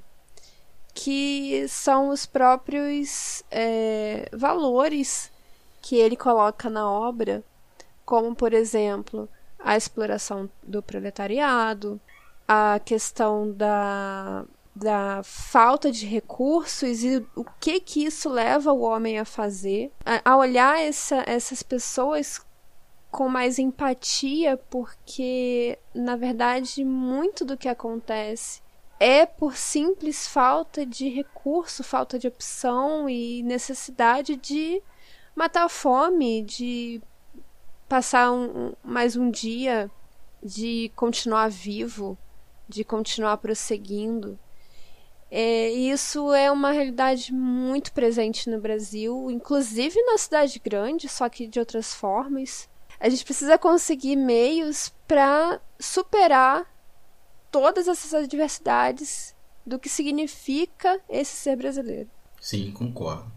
que 0.92 1.64
são 1.68 2.09
os 2.09 2.26
próprios 2.26 3.44
é, 3.52 4.28
valores 4.32 5.30
que 5.80 5.94
ele 5.94 6.16
coloca 6.16 6.68
na 6.68 6.90
obra, 6.90 7.44
como, 8.04 8.34
por 8.34 8.52
exemplo, 8.52 9.28
a 9.61 9.76
exploração 9.76 10.50
do 10.61 10.82
proletariado, 10.82 12.00
a 12.48 12.80
questão 12.84 13.52
da 13.52 14.44
da 14.77 15.22
falta 15.24 15.91
de 15.91 16.05
recursos 16.05 17.03
e 17.03 17.27
o 17.35 17.43
que 17.59 17.81
que 17.81 18.05
isso 18.05 18.29
leva 18.29 18.74
o 18.74 18.83
homem 18.83 19.18
a 19.18 19.24
fazer, 19.24 19.91
a, 20.05 20.33
a 20.33 20.37
olhar 20.37 20.79
essa, 20.79 21.24
essas 21.27 21.62
pessoas 21.62 22.45
com 23.11 23.27
mais 23.27 23.59
empatia, 23.59 24.59
porque 24.68 25.79
na 25.95 26.14
verdade 26.14 26.85
muito 26.85 27.43
do 27.43 27.57
que 27.57 27.70
acontece 27.70 28.61
é 29.01 29.24
por 29.24 29.57
simples 29.57 30.29
falta 30.29 30.85
de 30.85 31.09
recurso, 31.09 31.83
falta 31.83 32.18
de 32.18 32.29
opção 32.29 33.09
e 33.09 33.43
necessidade 33.43 34.37
de 34.37 34.83
matar 35.35 35.64
a 35.64 35.68
fome, 35.70 36.43
de 36.43 37.01
passar 37.89 38.31
um, 38.31 38.74
mais 38.85 39.16
um 39.16 39.31
dia, 39.31 39.91
de 40.43 40.93
continuar 40.95 41.49
vivo, 41.49 42.18
de 42.68 42.85
continuar 42.85 43.39
prosseguindo. 43.39 44.39
É, 45.31 45.70
isso 45.70 46.33
é 46.33 46.51
uma 46.51 46.70
realidade 46.70 47.33
muito 47.33 47.93
presente 47.93 48.49
no 48.49 48.61
Brasil, 48.61 49.31
inclusive 49.31 50.01
na 50.03 50.18
cidade 50.18 50.59
grande, 50.59 51.09
só 51.09 51.29
que 51.29 51.47
de 51.47 51.59
outras 51.59 51.95
formas. 51.95 52.68
A 52.99 53.09
gente 53.09 53.24
precisa 53.24 53.59
conseguir 53.59 54.16
meios 54.16 54.95
para 55.07 55.61
superar 55.79 56.64
todas 57.51 57.89
essas 57.89 58.14
adversidades 58.14 59.35
do 59.64 59.79
que 59.79 59.89
significa 59.89 61.01
esse 61.09 61.33
ser 61.37 61.57
brasileiro. 61.57 62.09
Sim, 62.41 62.70
concordo. 62.72 63.31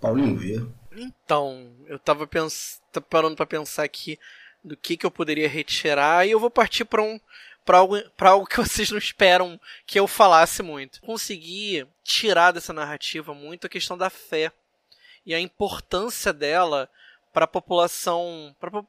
Paulinho 0.00 0.36
Vieira. 0.36 0.68
Então, 0.96 1.74
eu 1.86 1.96
estava 1.96 2.26
pens 2.26 2.80
parando 3.08 3.36
para 3.36 3.46
pensar 3.46 3.82
aqui 3.82 4.18
do 4.62 4.76
que, 4.76 4.96
que 4.96 5.04
eu 5.04 5.10
poderia 5.10 5.48
retirar 5.48 6.26
e 6.26 6.30
eu 6.30 6.38
vou 6.38 6.50
partir 6.50 6.84
para 6.84 7.02
um 7.02 7.18
para 7.64 7.78
algo, 7.78 8.00
pra 8.16 8.30
algo 8.30 8.46
que 8.46 8.56
vocês 8.62 8.90
não 8.90 8.98
esperam 8.98 9.60
que 9.86 9.98
eu 9.98 10.06
falasse 10.06 10.62
muito. 10.62 11.00
Consegui 11.00 11.86
tirar 12.04 12.52
dessa 12.52 12.72
narrativa 12.72 13.34
muito 13.34 13.66
a 13.66 13.70
questão 13.70 13.96
da 13.96 14.10
fé 14.10 14.52
e 15.24 15.34
a 15.34 15.40
importância 15.40 16.32
dela 16.32 16.88
para 17.32 17.44
a 17.44 17.48
população, 17.48 18.54
para 18.60 18.80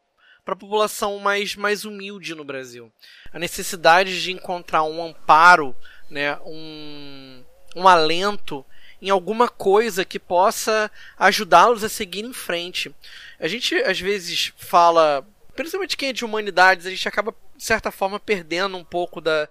a 0.45 0.55
população 0.55 1.19
mais, 1.19 1.55
mais 1.55 1.86
humilde 1.86 2.36
no 2.36 2.43
Brasil. 2.43 2.91
A 3.32 3.39
necessidade 3.39 4.21
de 4.21 4.32
encontrar 4.32 4.84
um 4.84 5.03
amparo, 5.03 5.76
né, 6.09 6.38
um, 6.45 7.43
um 7.76 7.88
alento 7.88 8.65
em 9.01 9.09
alguma 9.09 9.49
coisa 9.49 10.05
que 10.05 10.17
possa 10.17 10.89
ajudá-los 11.17 11.84
a 11.84 11.89
seguir 11.89 12.24
em 12.24 12.34
frente. 12.34 12.93
A 13.39 13.47
gente 13.47 13.76
às 13.76 13.99
vezes 13.99 14.53
fala 14.55 15.26
principalmente 15.56 15.97
quem 15.97 16.10
é 16.10 16.14
de 16.14 16.26
humanidades, 16.26 16.86
a 16.86 16.89
gente 16.89 17.08
acaba, 17.08 17.36
de 17.56 17.64
certa 17.64 17.91
forma, 17.91 18.20
perdendo 18.20 18.78
um 18.78 18.84
pouco 18.84 19.22
da, 19.22 19.47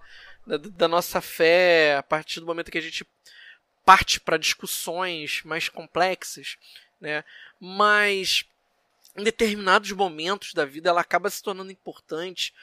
da, 0.47 0.57
da 0.57 0.89
nossa 0.89 1.21
fé 1.21 1.97
a 1.97 2.03
partir 2.03 2.41
do 2.41 2.47
momento 2.47 2.71
que 2.71 2.79
a 2.79 2.83
gente 2.83 3.07
parte 3.85 4.21
para 4.21 4.37
discussões 4.37 5.43
mais 5.45 5.69
complexas, 5.69 6.57
né? 7.01 7.25
Mas 7.61 8.45
em 9.17 9.25
determinados 9.25 9.91
momentos 9.93 10.55
da 10.55 10.65
vida 10.65 10.89
ela 10.89 11.01
acaba 11.01 11.29
se 11.29 11.43
tornando 11.43 11.71
importante 11.71 12.55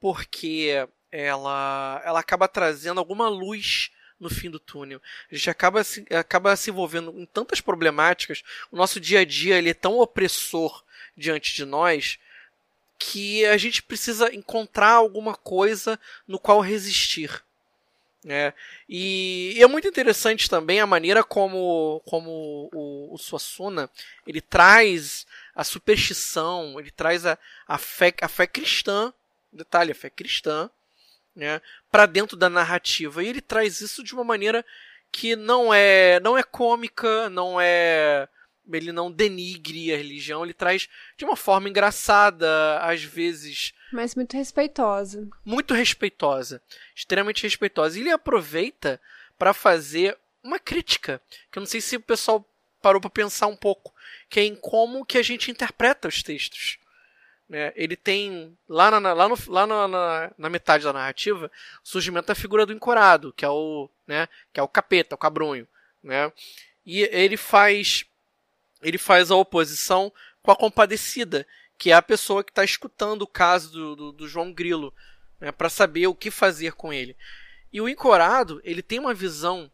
porque 0.00 0.86
ela, 1.10 2.02
ela 2.04 2.20
acaba 2.20 2.48
trazendo 2.48 2.98
alguma 2.98 3.28
luz 3.28 3.90
no 4.18 4.30
fim 4.30 4.50
do 4.50 4.58
túnel. 4.58 5.00
A 5.30 5.34
gente 5.34 5.50
acaba 5.50 5.84
se, 5.84 6.04
acaba 6.10 6.56
se 6.56 6.70
envolvendo 6.70 7.12
em 7.18 7.26
tantas 7.26 7.60
problemáticas, 7.60 8.42
o 8.70 8.76
nosso 8.76 8.98
dia 8.98 9.20
a 9.20 9.24
dia 9.24 9.58
ele 9.58 9.70
é 9.70 9.74
tão 9.74 9.98
opressor 9.98 10.84
diante 11.16 11.54
de 11.54 11.64
nós 11.64 12.18
que 13.04 13.44
a 13.46 13.56
gente 13.56 13.82
precisa 13.82 14.32
encontrar 14.32 14.92
alguma 14.92 15.34
coisa 15.34 15.98
no 16.26 16.38
qual 16.38 16.60
resistir. 16.60 17.42
É, 18.24 18.52
e, 18.88 19.54
e, 19.56 19.62
é 19.62 19.66
muito 19.66 19.88
interessante 19.88 20.48
também 20.48 20.78
a 20.78 20.86
maneira 20.86 21.24
como, 21.24 22.00
como 22.06 22.70
o, 22.72 23.12
o 23.12 23.18
Suassuna 23.18 23.90
ele 24.24 24.40
traz 24.40 25.26
a 25.56 25.64
superstição, 25.64 26.78
ele 26.78 26.92
traz 26.92 27.26
a, 27.26 27.36
a, 27.66 27.76
fé, 27.76 28.14
a 28.22 28.28
fé 28.28 28.46
cristã, 28.46 29.12
detalhe, 29.52 29.90
a 29.90 29.96
fé 29.96 30.08
cristã, 30.08 30.70
né, 31.34 31.60
para 31.90 32.06
dentro 32.06 32.36
da 32.36 32.48
narrativa. 32.48 33.24
E 33.24 33.26
ele 33.26 33.40
traz 33.40 33.80
isso 33.80 34.04
de 34.04 34.14
uma 34.14 34.22
maneira 34.22 34.64
que 35.10 35.34
não 35.34 35.74
é 35.74 36.20
não 36.20 36.38
é 36.38 36.44
cômica, 36.44 37.28
não 37.28 37.60
é 37.60 38.28
ele 38.70 38.92
não 38.92 39.10
denigre 39.10 39.92
a 39.92 39.96
religião, 39.96 40.44
ele 40.44 40.54
traz 40.54 40.88
de 41.16 41.24
uma 41.24 41.36
forma 41.36 41.68
engraçada, 41.68 42.78
às 42.80 43.02
vezes. 43.02 43.74
Mas 43.92 44.14
muito 44.14 44.36
respeitosa. 44.36 45.28
Muito 45.44 45.74
respeitosa. 45.74 46.62
Extremamente 46.94 47.42
respeitosa. 47.42 47.98
E 47.98 48.02
ele 48.02 48.10
aproveita 48.10 49.00
para 49.38 49.52
fazer 49.52 50.16
uma 50.42 50.58
crítica, 50.58 51.20
que 51.50 51.58
eu 51.58 51.60
não 51.60 51.66
sei 51.66 51.80
se 51.80 51.96
o 51.96 52.00
pessoal 52.00 52.46
parou 52.80 53.00
para 53.00 53.10
pensar 53.10 53.46
um 53.46 53.56
pouco, 53.56 53.94
que 54.28 54.40
é 54.40 54.44
em 54.44 54.56
como 54.56 55.04
que 55.04 55.18
a 55.18 55.22
gente 55.22 55.50
interpreta 55.50 56.08
os 56.08 56.22
textos. 56.22 56.78
Né? 57.48 57.72
Ele 57.76 57.96
tem, 57.96 58.56
lá, 58.68 58.90
na, 58.90 59.12
lá, 59.12 59.28
no, 59.28 59.36
lá 59.46 59.66
na, 59.66 59.86
na, 59.86 60.30
na 60.36 60.50
metade 60.50 60.84
da 60.84 60.92
narrativa, 60.92 61.50
o 61.84 61.88
surgimento 61.88 62.28
da 62.28 62.34
figura 62.34 62.66
do 62.66 62.72
encorado, 62.72 63.32
que 63.32 63.44
é 63.44 63.48
o, 63.48 63.88
né, 64.06 64.28
que 64.52 64.58
é 64.58 64.62
o 64.62 64.68
capeta, 64.68 65.14
o 65.14 65.18
cabrunho. 65.18 65.68
Né? 66.02 66.32
E 66.84 67.02
ele 67.02 67.36
faz 67.36 68.04
ele 68.82 68.98
faz 68.98 69.30
a 69.30 69.36
oposição 69.36 70.12
com 70.42 70.50
a 70.50 70.56
compadecida, 70.56 71.46
que 71.78 71.90
é 71.90 71.94
a 71.94 72.02
pessoa 72.02 72.44
que 72.44 72.50
está 72.50 72.64
escutando 72.64 73.22
o 73.22 73.26
caso 73.26 73.70
do, 73.70 73.96
do, 73.96 74.12
do 74.12 74.28
João 74.28 74.52
Grilo, 74.52 74.92
né, 75.40 75.50
para 75.50 75.68
saber 75.68 76.06
o 76.06 76.14
que 76.14 76.30
fazer 76.30 76.72
com 76.72 76.92
ele. 76.92 77.16
E 77.72 77.80
o 77.80 77.88
encorado, 77.88 78.60
ele 78.64 78.82
tem 78.82 78.98
uma 78.98 79.14
visão 79.14 79.70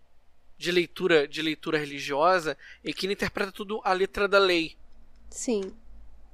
de 0.57 0.73
leitura 0.73 1.29
de 1.29 1.41
leitura 1.41 1.79
religiosa 1.79 2.59
e 2.83 2.93
que 2.93 3.07
ele 3.07 3.13
interpreta 3.13 3.53
tudo 3.53 3.81
a 3.85 3.93
letra 3.93 4.27
da 4.27 4.39
lei. 4.39 4.77
Sim. 5.31 5.73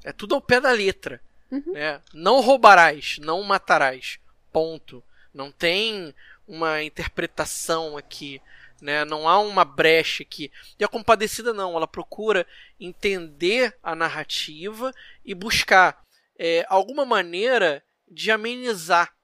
É 0.02 0.12
tudo 0.12 0.34
ao 0.34 0.40
pé 0.40 0.60
da 0.60 0.70
letra. 0.70 1.20
Uhum. 1.50 1.72
Né? 1.72 2.00
Não 2.12 2.40
roubarás, 2.40 3.18
não 3.20 3.42
matarás. 3.42 4.18
Ponto. 4.52 5.02
Não 5.32 5.50
tem 5.50 6.14
uma 6.46 6.82
interpretação 6.82 7.96
aqui 7.96 8.40
né? 8.84 9.02
Não 9.02 9.26
há 9.26 9.38
uma 9.38 9.64
brecha 9.64 10.22
aqui. 10.22 10.52
E 10.78 10.84
a 10.84 10.88
Compadecida 10.88 11.54
não, 11.54 11.74
ela 11.74 11.88
procura 11.88 12.46
entender 12.78 13.74
a 13.82 13.94
narrativa 13.94 14.92
e 15.24 15.34
buscar 15.34 16.04
é, 16.38 16.66
alguma 16.68 17.06
maneira 17.06 17.82
de 18.06 18.30
amenizar 18.30 19.16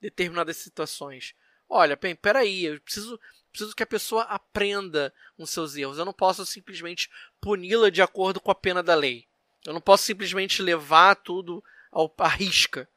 determinadas 0.00 0.56
situações. 0.56 1.32
Olha, 1.68 1.94
bem, 1.94 2.16
peraí, 2.16 2.64
eu 2.64 2.80
preciso, 2.80 3.18
preciso 3.52 3.74
que 3.76 3.84
a 3.84 3.86
pessoa 3.86 4.24
aprenda 4.24 5.14
com 5.36 5.46
seus 5.46 5.76
erros. 5.76 5.96
Eu 5.96 6.04
não 6.04 6.12
posso 6.12 6.44
simplesmente 6.44 7.08
puni-la 7.40 7.90
de 7.90 8.02
acordo 8.02 8.40
com 8.40 8.50
a 8.50 8.54
pena 8.54 8.82
da 8.82 8.96
lei. 8.96 9.26
Eu 9.64 9.72
não 9.72 9.80
posso 9.80 10.02
simplesmente 10.02 10.60
levar 10.60 11.14
tudo 11.14 11.62
ao, 11.92 12.12
à 12.18 12.28
risca. 12.28 12.88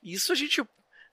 Isso 0.00 0.30
a 0.30 0.36
gente 0.36 0.62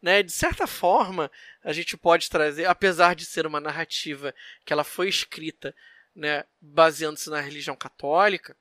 né? 0.01 0.23
De 0.23 0.31
certa 0.31 0.65
forma, 0.65 1.31
a 1.63 1.71
gente 1.71 1.95
pode 1.95 2.29
trazer, 2.29 2.65
apesar 2.65 3.15
de 3.15 3.25
ser 3.25 3.45
uma 3.45 3.59
narrativa 3.59 4.33
que 4.65 4.73
ela 4.73 4.83
foi 4.83 5.07
escrita, 5.07 5.75
né, 6.15 6.43
baseando-se 6.59 7.29
na 7.29 7.39
religião 7.39 7.75
católica, 7.75 8.55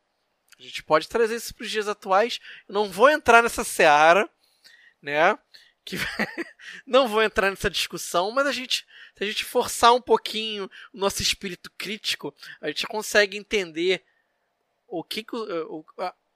a 0.59 0.62
gente 0.62 0.82
pode 0.82 1.09
trazer 1.09 1.36
isso 1.36 1.55
para 1.55 1.64
os 1.64 1.70
dias 1.70 1.88
atuais. 1.88 2.38
Eu 2.68 2.74
não 2.74 2.91
vou 2.91 3.09
entrar 3.09 3.43
nessa 3.43 3.64
seara, 3.64 4.28
né? 5.01 5.38
Que 5.84 5.97
não 6.86 7.09
vou 7.09 7.22
entrar 7.22 7.49
nessa 7.49 7.70
discussão, 7.70 8.30
mas 8.30 8.47
a 8.47 8.53
gente, 8.53 8.86
se 9.16 9.24
a 9.24 9.26
gente 9.26 9.43
forçar 9.43 9.95
um 9.95 10.03
pouquinho 10.03 10.70
o 10.93 10.99
nosso 10.99 11.22
espírito 11.22 11.70
crítico, 11.78 12.34
a 12.61 12.68
gente 12.68 12.86
consegue 12.86 13.38
entender 13.38 14.05
o 14.86 15.03
que, 15.03 15.24
que 15.24 15.34
o, 15.34 15.82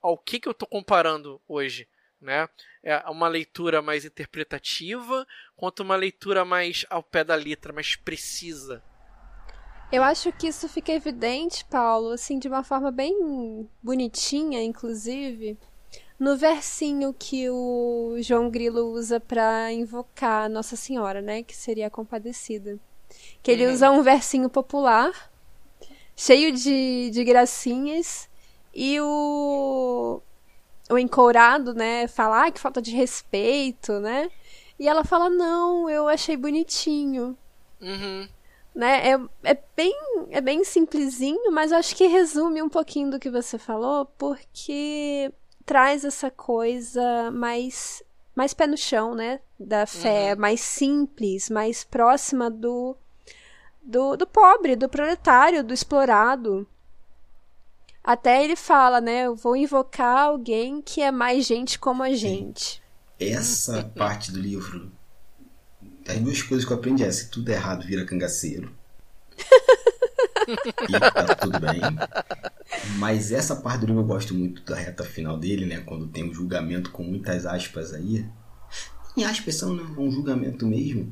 ao 0.01 0.17
que, 0.17 0.39
que 0.39 0.47
eu 0.47 0.53
estou 0.53 0.67
comparando 0.67 1.39
hoje 1.47 1.87
né? 2.21 2.47
É 2.83 2.97
uma 3.09 3.27
leitura 3.27 3.81
mais 3.81 4.05
interpretativa 4.05 5.25
quanto 5.55 5.83
uma 5.83 5.95
leitura 5.95 6.43
mais 6.45 6.85
ao 6.89 7.03
pé 7.03 7.23
da 7.23 7.35
letra, 7.35 7.73
mais 7.73 7.95
precisa. 7.95 8.83
Eu 9.91 10.03
acho 10.03 10.31
que 10.33 10.47
isso 10.47 10.67
fica 10.67 10.91
evidente, 10.91 11.63
Paulo, 11.65 12.09
assim, 12.09 12.39
de 12.39 12.47
uma 12.47 12.63
forma 12.63 12.91
bem 12.91 13.69
bonitinha, 13.81 14.63
inclusive, 14.63 15.57
no 16.19 16.35
versinho 16.35 17.13
que 17.13 17.49
o 17.49 18.15
João 18.19 18.49
Grilo 18.49 18.91
usa 18.91 19.19
para 19.19 19.71
invocar 19.71 20.49
Nossa 20.49 20.75
Senhora, 20.75 21.21
né? 21.21 21.43
Que 21.43 21.55
seria 21.55 21.87
a 21.87 21.91
compadecida. 21.91 22.79
Que 23.43 23.51
ele 23.51 23.67
uhum. 23.67 23.73
usa 23.73 23.91
um 23.91 24.01
versinho 24.01 24.49
popular, 24.49 25.31
cheio 26.15 26.51
de, 26.51 27.11
de 27.11 27.23
gracinhas, 27.23 28.27
e 28.73 28.99
o, 28.99 30.21
o 30.89 30.97
encourado, 30.97 31.73
né, 31.73 32.07
fala, 32.07 32.45
ah, 32.45 32.51
que 32.51 32.59
falta 32.59 32.81
de 32.81 32.91
respeito, 32.91 33.99
né? 33.99 34.29
E 34.77 34.87
ela 34.87 35.03
fala, 35.03 35.29
não, 35.29 35.89
eu 35.89 36.07
achei 36.07 36.35
bonitinho. 36.35 37.37
Uhum. 37.81 38.27
Né? 38.73 39.11
É, 39.11 39.19
é, 39.43 39.57
bem, 39.75 39.95
é 40.29 40.41
bem 40.41 40.63
simplesinho, 40.63 41.51
mas 41.51 41.71
eu 41.71 41.77
acho 41.77 41.95
que 41.95 42.07
resume 42.07 42.61
um 42.61 42.69
pouquinho 42.69 43.11
do 43.11 43.19
que 43.19 43.29
você 43.29 43.57
falou, 43.57 44.05
porque 44.17 45.31
traz 45.65 46.03
essa 46.03 46.29
coisa 46.29 47.31
mais, 47.31 48.03
mais 48.35 48.53
pé 48.53 48.67
no 48.67 48.77
chão, 48.77 49.15
né? 49.15 49.39
Da 49.57 49.85
fé, 49.85 50.33
uhum. 50.33 50.41
mais 50.41 50.59
simples, 50.59 51.49
mais 51.49 51.85
próxima 51.85 52.51
do, 52.51 52.97
do, 53.81 54.17
do 54.17 54.27
pobre, 54.27 54.75
do 54.75 54.89
proletário, 54.89 55.63
do 55.63 55.73
explorado. 55.73 56.67
Até 58.05 58.43
ele 58.43 58.55
fala, 58.55 59.01
né? 59.01 59.25
Eu 59.25 59.35
vou 59.35 59.55
invocar 59.55 60.27
alguém 60.27 60.79
que 60.79 61.01
é 61.01 61.09
mais 61.09 61.43
gente 61.43 61.79
como 61.79 62.03
a 62.03 62.13
gente. 62.13 62.79
Essa 63.19 63.83
parte 63.83 64.31
do 64.31 64.39
livro. 64.39 64.91
As 66.07 66.19
duas 66.19 66.43
coisas 66.43 66.63
que 66.63 66.71
eu 66.71 66.77
aprendi 66.77 67.03
é: 67.03 67.11
se 67.11 67.31
tudo 67.31 67.49
é 67.49 67.55
errado, 67.55 67.83
vira 67.83 68.05
cangaceiro. 68.05 68.71
e 70.87 70.99
tá 70.99 71.33
tudo 71.33 71.59
bem. 71.59 71.81
Mas 72.99 73.31
essa 73.31 73.55
parte 73.55 73.79
do 73.79 73.87
livro 73.87 74.01
eu 74.03 74.05
gosto 74.05 74.35
muito 74.35 74.61
da 74.61 74.75
reta 74.75 75.03
final 75.03 75.35
dele, 75.35 75.65
né? 75.65 75.79
Quando 75.79 76.07
tem 76.07 76.29
um 76.29 76.33
julgamento 76.33 76.91
com 76.91 77.01
muitas 77.01 77.47
aspas 77.47 77.91
aí. 77.91 78.23
Em 79.17 79.23
aspas 79.23 79.55
são 79.55 79.73
né? 79.73 79.83
um 79.97 80.11
julgamento 80.11 80.67
mesmo. 80.67 81.11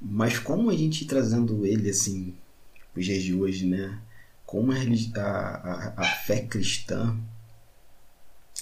Mas 0.00 0.38
como 0.38 0.70
a 0.70 0.74
gente 0.74 1.04
trazendo 1.04 1.66
ele 1.66 1.90
assim, 1.90 2.34
os 2.96 3.04
dias 3.04 3.22
de 3.22 3.34
hoje, 3.34 3.66
né? 3.66 4.00
Como 4.52 4.70
a, 4.70 4.76
a, 5.18 5.94
a 5.96 6.04
fé 6.04 6.42
cristã, 6.42 7.18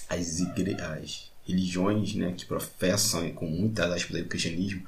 as, 0.07 0.39
igre, 0.39 0.79
as 0.79 1.29
religiões 1.45 2.15
né, 2.15 2.31
que 2.31 2.45
professam 2.45 3.29
com 3.33 3.45
muitas 3.45 3.91
aspas 3.91 4.21
o 4.21 4.25
cristianismo, 4.25 4.87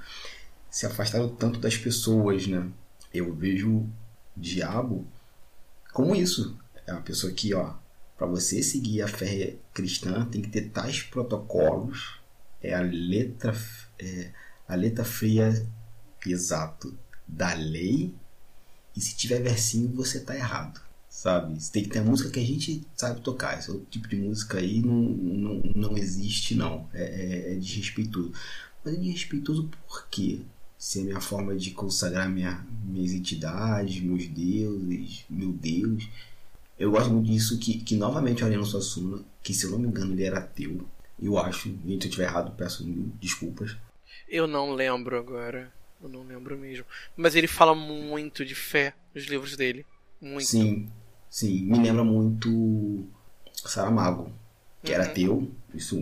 se 0.72 0.86
afastaram 0.86 1.28
tanto 1.28 1.60
das 1.60 1.76
pessoas. 1.76 2.48
Né? 2.48 2.72
Eu 3.14 3.36
vejo 3.36 3.70
o 3.70 3.92
diabo 4.38 5.06
como 5.92 6.16
isso. 6.16 6.58
É 6.88 6.94
uma 6.94 7.02
pessoa 7.02 7.34
que, 7.34 7.54
ó, 7.54 7.74
para 8.18 8.26
você 8.26 8.64
seguir 8.64 9.02
a 9.02 9.08
fé 9.10 9.58
cristã, 9.74 10.26
tem 10.28 10.42
que 10.42 10.50
ter 10.50 10.70
tais 10.70 11.02
protocolos. 11.02 12.22
É 12.62 12.74
a 12.74 12.82
letra, 12.82 13.54
é, 14.00 14.32
a 14.66 14.76
letra 14.76 15.04
fria, 15.04 15.68
exato, 16.26 16.98
da 17.28 17.54
lei. 17.54 18.16
E 18.96 19.02
se 19.02 19.18
tiver 19.18 19.42
versinho, 19.42 19.94
você 19.94 20.22
tá 20.22 20.34
errado 20.34 20.82
sabe? 21.14 21.62
Você 21.62 21.72
tem 21.72 21.84
que 21.84 21.90
ter 21.90 22.02
música 22.02 22.32
que 22.32 22.40
a 22.40 22.46
gente 22.46 22.86
sabe 22.96 23.22
tocar. 23.22 23.58
Esse 23.58 23.70
outro 23.70 23.86
tipo 23.90 24.08
de 24.08 24.16
música 24.16 24.58
aí 24.58 24.82
não, 24.82 24.94
não, 24.94 25.62
não 25.76 25.98
existe, 25.98 26.56
não. 26.56 26.90
É, 26.92 27.04
é, 27.04 27.54
é 27.54 27.56
desrespeitoso. 27.56 28.34
Mas 28.84 28.96
é 28.96 28.98
desrespeitoso 28.98 29.70
por 29.88 30.08
quê? 30.10 30.42
Se 30.78 31.00
é 31.00 31.04
minha 31.04 31.22
forma 31.22 31.56
de 31.56 31.72
consagrar 31.72 32.28
minha, 32.28 32.66
minhas 32.84 33.12
entidades, 33.12 34.02
meus 34.02 34.28
deuses, 34.28 35.24
meu 35.30 35.54
Deus. 35.54 36.10
Eu 36.78 36.92
gosto 36.92 37.12
muito 37.12 37.32
disso 37.32 37.60
que, 37.60 37.78
que 37.78 37.96
novamente 37.96 38.44
o 38.44 38.46
Ariano 38.46 38.66
Suassuna, 38.66 39.24
que 39.42 39.54
se 39.54 39.66
eu 39.66 39.72
não 39.72 39.80
me 39.80 39.88
engano 39.88 40.14
ele 40.14 40.24
era 40.24 40.40
ateu. 40.40 40.86
Eu 41.22 41.38
acho, 41.38 41.70
gente, 41.70 41.86
se 41.86 42.08
eu 42.08 42.10
estiver 42.10 42.26
errado, 42.26 42.56
peço 42.58 42.86
mil 42.86 43.14
desculpas. 43.22 43.78
Eu 44.28 44.48
não 44.48 44.74
lembro 44.74 45.16
agora. 45.16 45.72
Eu 46.02 46.10
não 46.10 46.24
lembro 46.24 46.58
mesmo. 46.58 46.86
Mas 47.16 47.36
ele 47.36 47.48
fala 47.48 47.74
muito 47.74 48.44
de 48.44 48.56
fé 48.56 48.94
nos 49.16 49.26
livros 49.26 49.56
dele. 49.56 49.86
Muito. 50.20 50.48
Sim, 50.48 50.90
Sim, 51.34 51.64
me 51.64 51.80
lembra 51.80 52.04
muito 52.04 53.08
Saramago, 53.56 54.32
que 54.84 54.92
uhum. 54.92 55.02
era 55.02 55.10
teu, 55.10 55.52
isso, 55.74 56.00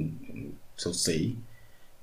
isso 0.77 0.89
eu 0.89 0.93
sei, 0.93 1.38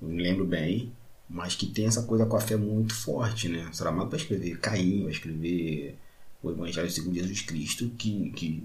eu 0.01 0.07
me 0.07 0.23
lembro 0.23 0.47
bem, 0.47 0.91
mas 1.29 1.53
que 1.55 1.67
tem 1.67 1.85
essa 1.85 2.01
coisa 2.01 2.25
com 2.25 2.35
a 2.35 2.41
fé 2.41 2.55
muito 2.55 2.91
forte, 2.91 3.47
né? 3.47 3.69
Saramago 3.71 4.09
vai 4.09 4.19
escrever 4.19 4.59
Caim, 4.59 5.03
vai 5.03 5.11
escrever 5.11 5.95
o 6.41 6.49
Evangelho 6.49 6.89
segundo 6.89 7.13
Jesus 7.13 7.41
Cristo, 7.41 7.91
que, 7.99 8.31
que... 8.31 8.63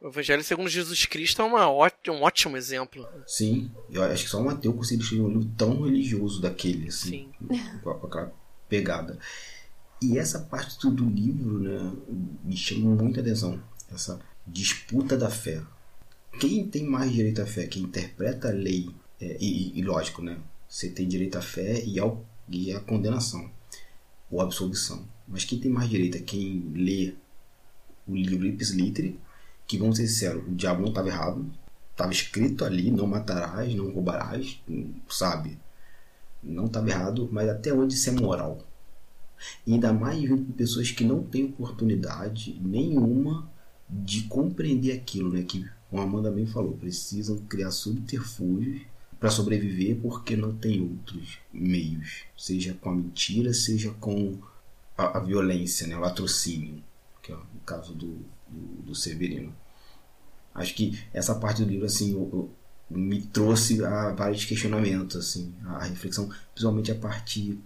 O 0.00 0.08
Evangelho 0.08 0.42
segundo 0.42 0.70
Jesus 0.70 1.04
Cristo 1.04 1.42
é 1.42 1.44
uma 1.44 1.70
ótimo, 1.70 2.16
um 2.16 2.22
ótimo 2.22 2.56
exemplo. 2.56 3.06
Sim, 3.26 3.70
eu 3.90 4.02
acho 4.04 4.24
que 4.24 4.30
só 4.30 4.40
um 4.40 4.48
ateu 4.48 4.72
conseguiu 4.72 5.02
escrever 5.02 5.22
um 5.22 5.28
livro 5.28 5.50
tão 5.54 5.82
religioso 5.82 6.40
daquele, 6.40 6.88
assim. 6.88 7.30
Sim. 7.38 7.80
Com, 7.82 7.90
aquela 7.90 8.32
pegada. 8.70 9.18
E 10.00 10.18
essa 10.18 10.40
parte 10.40 10.88
do 10.90 11.08
livro 11.08 11.58
né, 11.58 11.92
me 12.44 12.56
chama 12.56 12.94
muita 12.94 13.20
atenção. 13.20 13.60
Essa 13.90 14.20
disputa 14.46 15.16
da 15.16 15.30
fé. 15.30 15.62
Quem 16.38 16.68
tem 16.68 16.84
mais 16.84 17.10
direito 17.12 17.40
à 17.40 17.46
fé? 17.46 17.66
Quem 17.66 17.84
interpreta 17.84 18.48
a 18.48 18.52
lei. 18.52 18.90
É, 19.18 19.36
e, 19.40 19.78
e, 19.78 19.82
lógico, 19.82 20.22
né? 20.22 20.38
Você 20.68 20.90
tem 20.90 21.08
direito 21.08 21.38
à 21.38 21.42
fé 21.42 21.82
e, 21.82 21.98
ao, 21.98 22.24
e 22.48 22.72
à 22.72 22.80
condenação. 22.80 23.50
Ou 24.30 24.42
absolvição. 24.42 25.08
Mas 25.26 25.44
quem 25.44 25.58
tem 25.58 25.70
mais 25.70 25.88
direito 25.88 26.18
é 26.18 26.20
quem 26.20 26.70
lê 26.74 27.14
o 28.06 28.14
livro 28.14 28.46
Ipsis 28.46 28.74
Literi. 28.74 29.18
Que, 29.66 29.78
vamos 29.78 29.96
ser 29.96 30.06
sinceros, 30.06 30.46
o 30.46 30.54
diabo 30.54 30.82
não 30.82 30.90
estava 30.90 31.08
errado. 31.08 31.50
Estava 31.90 32.12
escrito 32.12 32.64
ali: 32.66 32.90
não 32.90 33.06
matarás, 33.06 33.74
não 33.74 33.90
roubarás. 33.90 34.60
Sabe? 35.08 35.58
Não 36.42 36.66
estava 36.66 36.90
errado, 36.90 37.28
mas 37.32 37.48
até 37.48 37.72
onde 37.72 37.94
isso 37.94 38.10
é 38.10 38.12
moral? 38.12 38.62
E 39.66 39.74
ainda 39.74 39.92
mais 39.92 40.28
com 40.28 40.44
pessoas 40.52 40.90
que 40.90 41.04
não 41.04 41.22
têm 41.22 41.44
oportunidade 41.44 42.58
nenhuma 42.62 43.50
de 43.88 44.22
compreender 44.22 44.92
aquilo, 44.92 45.32
né? 45.32 45.42
Que 45.42 45.66
o 45.90 46.00
Amanda 46.00 46.30
bem 46.30 46.46
falou, 46.46 46.76
precisam 46.76 47.38
criar 47.48 47.70
subterfúgios 47.70 48.82
para 49.18 49.30
sobreviver 49.30 49.96
porque 50.00 50.36
não 50.36 50.54
tem 50.54 50.80
outros 50.80 51.38
meios, 51.52 52.24
seja 52.36 52.74
com 52.74 52.90
a 52.90 52.94
mentira, 52.94 53.52
seja 53.54 53.90
com 53.92 54.38
a, 54.96 55.18
a 55.18 55.20
violência, 55.20 55.86
né? 55.86 55.96
o 55.96 56.00
latrocínio, 56.00 56.82
que 57.22 57.32
é 57.32 57.34
o 57.34 57.60
caso 57.64 57.94
do, 57.94 58.18
do, 58.48 58.82
do 58.86 58.94
Severino. 58.94 59.54
Acho 60.54 60.74
que 60.74 60.98
essa 61.12 61.34
parte 61.34 61.62
do 61.62 61.70
livro 61.70 61.86
assim 61.86 62.12
eu, 62.12 62.28
eu, 62.32 62.50
me 62.88 63.20
trouxe 63.20 63.84
a 63.84 64.12
vários 64.12 64.44
questionamentos, 64.44 65.16
assim, 65.16 65.52
a 65.64 65.84
reflexão, 65.84 66.30
principalmente 66.54 66.92
a 66.92 66.94
parte 66.94 67.58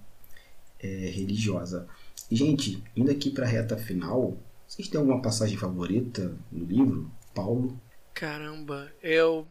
é, 0.82 0.86
religiosa. 0.86 1.88
Gente, 2.30 2.82
indo 2.96 3.10
aqui 3.10 3.30
para 3.30 3.44
a 3.44 3.48
reta 3.48 3.76
final, 3.76 4.36
vocês 4.66 4.88
têm 4.88 5.00
alguma 5.00 5.20
passagem 5.20 5.56
favorita 5.56 6.36
no 6.50 6.64
livro? 6.64 7.10
Paulo? 7.34 7.80
Caramba, 8.14 8.92
eu 9.02 9.46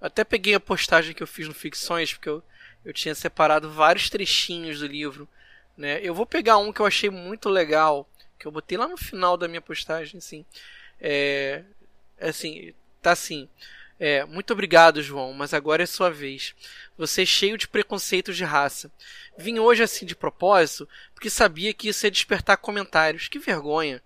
até 0.00 0.24
peguei 0.24 0.54
a 0.54 0.60
postagem 0.60 1.14
que 1.14 1.22
eu 1.22 1.26
fiz 1.26 1.46
no 1.46 1.54
Ficções, 1.54 2.12
porque 2.12 2.28
eu, 2.28 2.42
eu 2.84 2.92
tinha 2.92 3.14
separado 3.14 3.70
vários 3.70 4.10
trechinhos 4.10 4.80
do 4.80 4.86
livro. 4.86 5.28
Né? 5.76 6.00
Eu 6.02 6.14
vou 6.14 6.26
pegar 6.26 6.58
um 6.58 6.72
que 6.72 6.80
eu 6.80 6.86
achei 6.86 7.10
muito 7.10 7.48
legal, 7.48 8.08
que 8.38 8.46
eu 8.46 8.52
botei 8.52 8.78
lá 8.78 8.88
no 8.88 8.96
final 8.96 9.36
da 9.36 9.48
minha 9.48 9.60
postagem, 9.60 10.18
assim. 10.18 10.44
É, 11.00 11.62
assim, 12.20 12.72
tá 13.02 13.12
assim. 13.12 13.48
É, 13.98 14.24
muito 14.24 14.52
obrigado, 14.52 15.02
João, 15.02 15.32
mas 15.32 15.54
agora 15.54 15.82
é 15.82 15.86
sua 15.86 16.10
vez. 16.10 16.54
Você 16.98 17.22
é 17.22 17.26
cheio 17.26 17.56
de 17.56 17.68
preconceitos 17.68 18.36
de 18.36 18.44
raça. 18.44 18.90
Vim 19.38 19.58
hoje 19.58 19.82
assim 19.82 20.04
de 20.04 20.16
propósito, 20.16 20.88
porque 21.14 21.30
sabia 21.30 21.72
que 21.72 21.88
isso 21.88 22.06
ia 22.06 22.10
despertar 22.10 22.56
comentários. 22.56 23.28
Que 23.28 23.38
vergonha. 23.38 24.02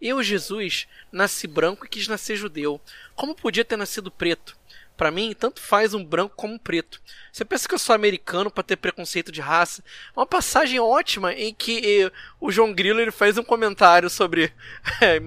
Eu, 0.00 0.22
Jesus, 0.22 0.86
nasci 1.12 1.46
branco 1.46 1.84
e 1.84 1.88
quis 1.88 2.08
nascer 2.08 2.36
judeu. 2.36 2.80
Como 3.14 3.34
podia 3.34 3.64
ter 3.64 3.76
nascido 3.76 4.10
preto? 4.10 4.56
Para 5.00 5.10
mim, 5.10 5.32
tanto 5.32 5.62
faz 5.62 5.94
um 5.94 6.04
branco 6.04 6.34
como 6.36 6.52
um 6.52 6.58
preto. 6.58 7.00
Você 7.32 7.42
pensa 7.42 7.66
que 7.66 7.74
eu 7.74 7.78
sou 7.78 7.94
americano 7.94 8.50
para 8.50 8.62
ter 8.62 8.76
preconceito 8.76 9.32
de 9.32 9.40
raça? 9.40 9.82
Uma 10.14 10.26
passagem 10.26 10.78
ótima 10.78 11.32
em 11.32 11.54
que 11.54 12.02
eh, 12.02 12.12
o 12.38 12.52
João 12.52 12.70
Grilo 12.70 13.00
ele 13.00 13.10
faz 13.10 13.38
um 13.38 13.42
comentário 13.42 14.10
sobre 14.10 14.52
é, 15.00 15.18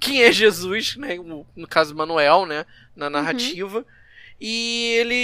quem 0.00 0.22
é 0.22 0.30
Jesus, 0.30 0.94
né? 0.94 1.16
no 1.16 1.66
caso 1.66 1.92
Manuel, 1.92 2.46
né? 2.46 2.64
na 2.94 3.10
narrativa. 3.10 3.78
Uhum. 3.78 3.84
E 4.40 4.92
ele, 5.00 5.14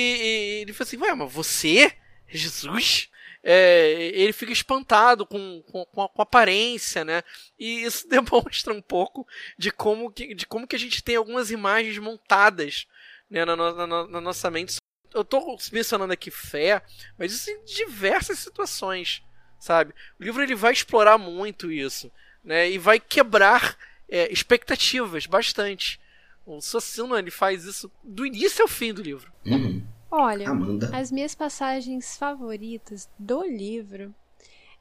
ele 0.63 0.73
fala 0.73 0.89
assim: 0.89 0.97
Ué, 0.97 1.15
mas 1.15 1.33
você? 1.33 1.93
Jesus? 2.27 3.09
É, 3.41 4.11
ele 4.15 4.33
fica 4.33 4.53
espantado 4.53 5.25
com, 5.25 5.63
com, 5.71 5.85
com, 5.85 6.03
a, 6.03 6.09
com, 6.09 6.23
a, 6.23 6.25
aparência, 6.25 7.05
né? 7.05 7.23
E 7.57 7.85
isso 7.85 8.07
demonstra 8.11 8.75
um 8.75 8.83
pouco 8.83 9.25
de 9.57 9.71
como 9.71 10.11
que, 10.11 10.35
de 10.35 10.45
como 10.45 10.67
que 10.67 10.75
a 10.75 10.79
gente 10.79 11.05
tem 11.05 11.15
algumas 11.15 11.53
imagens 11.53 11.97
montadas 11.99 12.89
né, 13.33 13.47
na, 13.47 13.57
na, 13.57 13.87
na, 13.87 14.07
na 14.07 14.21
nossa 14.21 14.51
mente. 14.51 14.77
Eu 15.13 15.23
estou 15.23 15.59
mencionando 15.73 16.13
aqui 16.13 16.31
fé, 16.31 16.83
mas 17.19 17.33
isso 17.33 17.51
em 17.51 17.65
diversas 17.65 18.39
situações, 18.39 19.23
sabe? 19.59 19.95
O 20.21 20.23
livro 20.23 20.43
ele 20.43 20.55
vai 20.55 20.73
explorar 20.73 21.19
muito 21.19 21.73
isso, 21.73 22.11
né? 22.45 22.71
E 22.71 22.79
vai 22.79 23.01
quebrar 23.01 23.77
é, 24.09 24.31
expectativas 24.31 25.27
bastante. 25.27 25.99
O 26.45 26.61
Socino 26.61 27.17
ele 27.17 27.31
faz 27.31 27.65
isso 27.65 27.91
do 28.03 28.27
início 28.27 28.63
ao 28.63 28.69
fim 28.69 28.93
do 28.93 29.03
livro. 29.03 29.33
Uhum. 29.47 29.83
Olha, 30.11 30.51
Amanda. 30.51 30.91
as 30.95 31.11
minhas 31.11 31.35
passagens 31.35 32.19
favoritas 32.19 33.09
do 33.19 33.43
livro, 33.45 34.15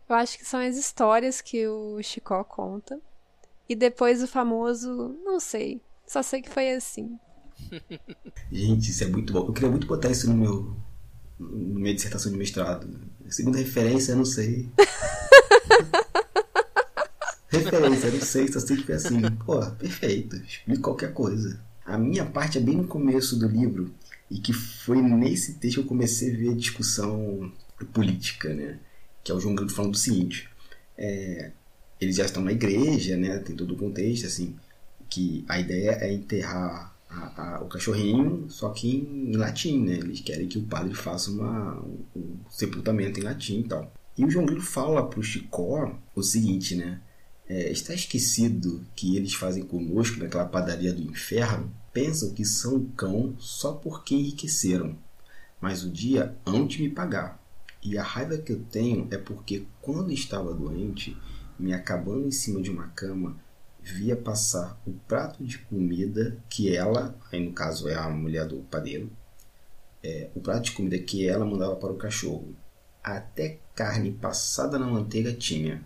eu 0.10 0.16
acho 0.16 0.38
que 0.38 0.46
são 0.46 0.60
as 0.60 0.76
histórias 0.76 1.40
que 1.40 1.66
o 1.68 2.02
Chicó 2.02 2.44
conta. 2.44 3.00
E 3.70 3.76
depois 3.76 4.22
o 4.22 4.28
famoso, 4.28 5.18
não 5.24 5.40
sei, 5.40 5.80
só 6.06 6.22
sei 6.22 6.42
que 6.42 6.50
foi 6.50 6.72
assim. 6.72 7.18
Gente, 8.52 8.92
isso 8.92 9.04
é 9.04 9.08
muito 9.08 9.34
bom. 9.34 9.48
Eu 9.48 9.54
queria 9.54 9.70
muito 9.70 9.88
botar 9.88 10.10
isso 10.10 10.30
no 10.30 10.36
meu. 10.36 10.76
na 11.40 11.80
minha 11.80 11.96
dissertação 11.96 12.32
de 12.32 12.38
mestrado. 12.38 12.88
Segunda 13.30 13.58
referência, 13.58 14.12
eu 14.12 14.18
não 14.18 14.26
sei. 14.26 14.70
referência, 17.50 18.08
eu 18.08 18.14
não 18.14 18.22
sei, 18.22 18.52
só 18.52 18.60
sei 18.60 18.78
que 18.78 18.84
foi 18.84 18.96
assim. 18.96 19.22
Pô, 19.46 19.60
perfeito, 19.72 20.36
explica 20.38 20.82
qualquer 20.82 21.14
coisa. 21.14 21.60
A 21.86 21.98
minha 21.98 22.26
parte 22.26 22.58
é 22.58 22.62
bem 22.62 22.78
no 22.78 22.88
começo 22.88 23.38
do 23.38 23.48
livro, 23.48 23.94
e 24.30 24.40
que 24.40 24.54
foi 24.54 25.02
nesse 25.02 25.56
texto 25.56 25.76
que 25.76 25.82
eu 25.82 25.86
comecei 25.86 26.34
a 26.34 26.38
ver 26.38 26.50
a 26.52 26.56
discussão 26.56 27.52
política, 27.94 28.54
né? 28.54 28.80
Que 29.24 29.32
é 29.32 29.36
o 29.36 29.40
João 29.40 29.56
Grilo 29.56 29.72
falando 29.72 29.96
o 29.96 29.98
seguinte. 29.98 30.50
É, 30.98 31.52
eles 32.00 32.16
já 32.16 32.26
estão 32.26 32.42
na 32.42 32.54
igreja, 32.54 33.18
né? 33.18 33.40
Tem 33.40 33.56
todo 33.56 33.74
o 33.74 33.78
contexto, 33.78 34.26
assim, 34.26 34.56
que 35.10 35.44
a 35.50 35.60
ideia 35.60 35.92
é 36.00 36.14
enterrar 36.14 36.91
a, 37.12 37.56
a, 37.58 37.62
o 37.62 37.68
cachorrinho, 37.68 38.50
só 38.50 38.70
que 38.70 38.90
em, 38.90 39.36
latim, 39.36 39.84
né? 39.84 39.96
Eles 39.96 40.22
querem 40.22 40.48
que 40.48 40.58
o 40.58 40.64
padre 40.64 40.94
faça 40.94 41.30
uma, 41.30 41.80
um, 41.82 42.06
um 42.16 42.38
sepultamento 42.50 43.20
em 43.20 43.24
latim 43.24 43.60
e 43.60 43.68
tal. 43.68 43.94
E 44.18 44.26
o 44.26 44.30
João 44.30 44.46
Grilo 44.46 44.62
fala 44.62 45.08
pro 45.08 45.22
Chicó 45.22 45.98
o 46.16 46.24
seguinte, 46.24 46.76
né? 46.76 47.02
É, 47.48 47.72
está 47.72 47.94
esquecido 47.94 48.86
que 48.96 49.18
eles 49.18 49.34
fazem 49.34 49.64
conosco 49.64 50.20
naquela 50.20 50.46
padaria 50.46 50.94
do 50.94 51.02
inferno? 51.02 51.74
Pensam 51.92 52.34
que 52.34 52.46
são 52.46 52.86
cão 52.96 53.36
só 53.38 53.74
porque 53.74 54.16
enriqueceram, 54.16 54.98
mas 55.60 55.84
o 55.84 55.90
dia 55.90 56.36
hão 56.46 56.66
de 56.66 56.82
me 56.82 56.90
pagar. 56.90 57.42
E 57.84 57.98
a 57.98 58.04
raiva 58.04 58.38
que 58.38 58.54
eu 58.54 58.64
tenho 58.72 59.08
é 59.12 59.18
porque 59.18 59.66
quando 59.82 60.14
estava 60.14 60.54
doente, 60.54 61.18
me 61.60 61.74
acabando 61.74 62.28
em 62.28 62.32
cima 62.32 62.62
de 62.62 62.70
uma 62.70 62.88
cama, 62.90 63.38
via 63.82 64.16
passar 64.16 64.80
o 64.86 64.92
prato 64.92 65.44
de 65.44 65.58
comida 65.58 66.38
que 66.50 66.76
ela, 66.76 67.16
aí 67.32 67.44
no 67.44 67.52
caso 67.52 67.90
é 67.90 67.96
a 67.96 68.10
mulher 68.10 68.46
do 68.46 68.58
padeiro, 68.58 69.12
é, 70.04 70.30
o 70.36 70.40
prato 70.40 70.66
de 70.66 70.72
comida 70.72 70.98
que 71.00 71.28
ela 71.28 71.46
mandava 71.46 71.76
para 71.76 71.92
o 71.92 71.98
cachorro. 71.98 72.56
Até 73.04 73.60
carne 73.76 74.12
passada 74.12 74.78
na 74.78 74.86
manteiga 74.86 75.34
tinha. 75.34 75.84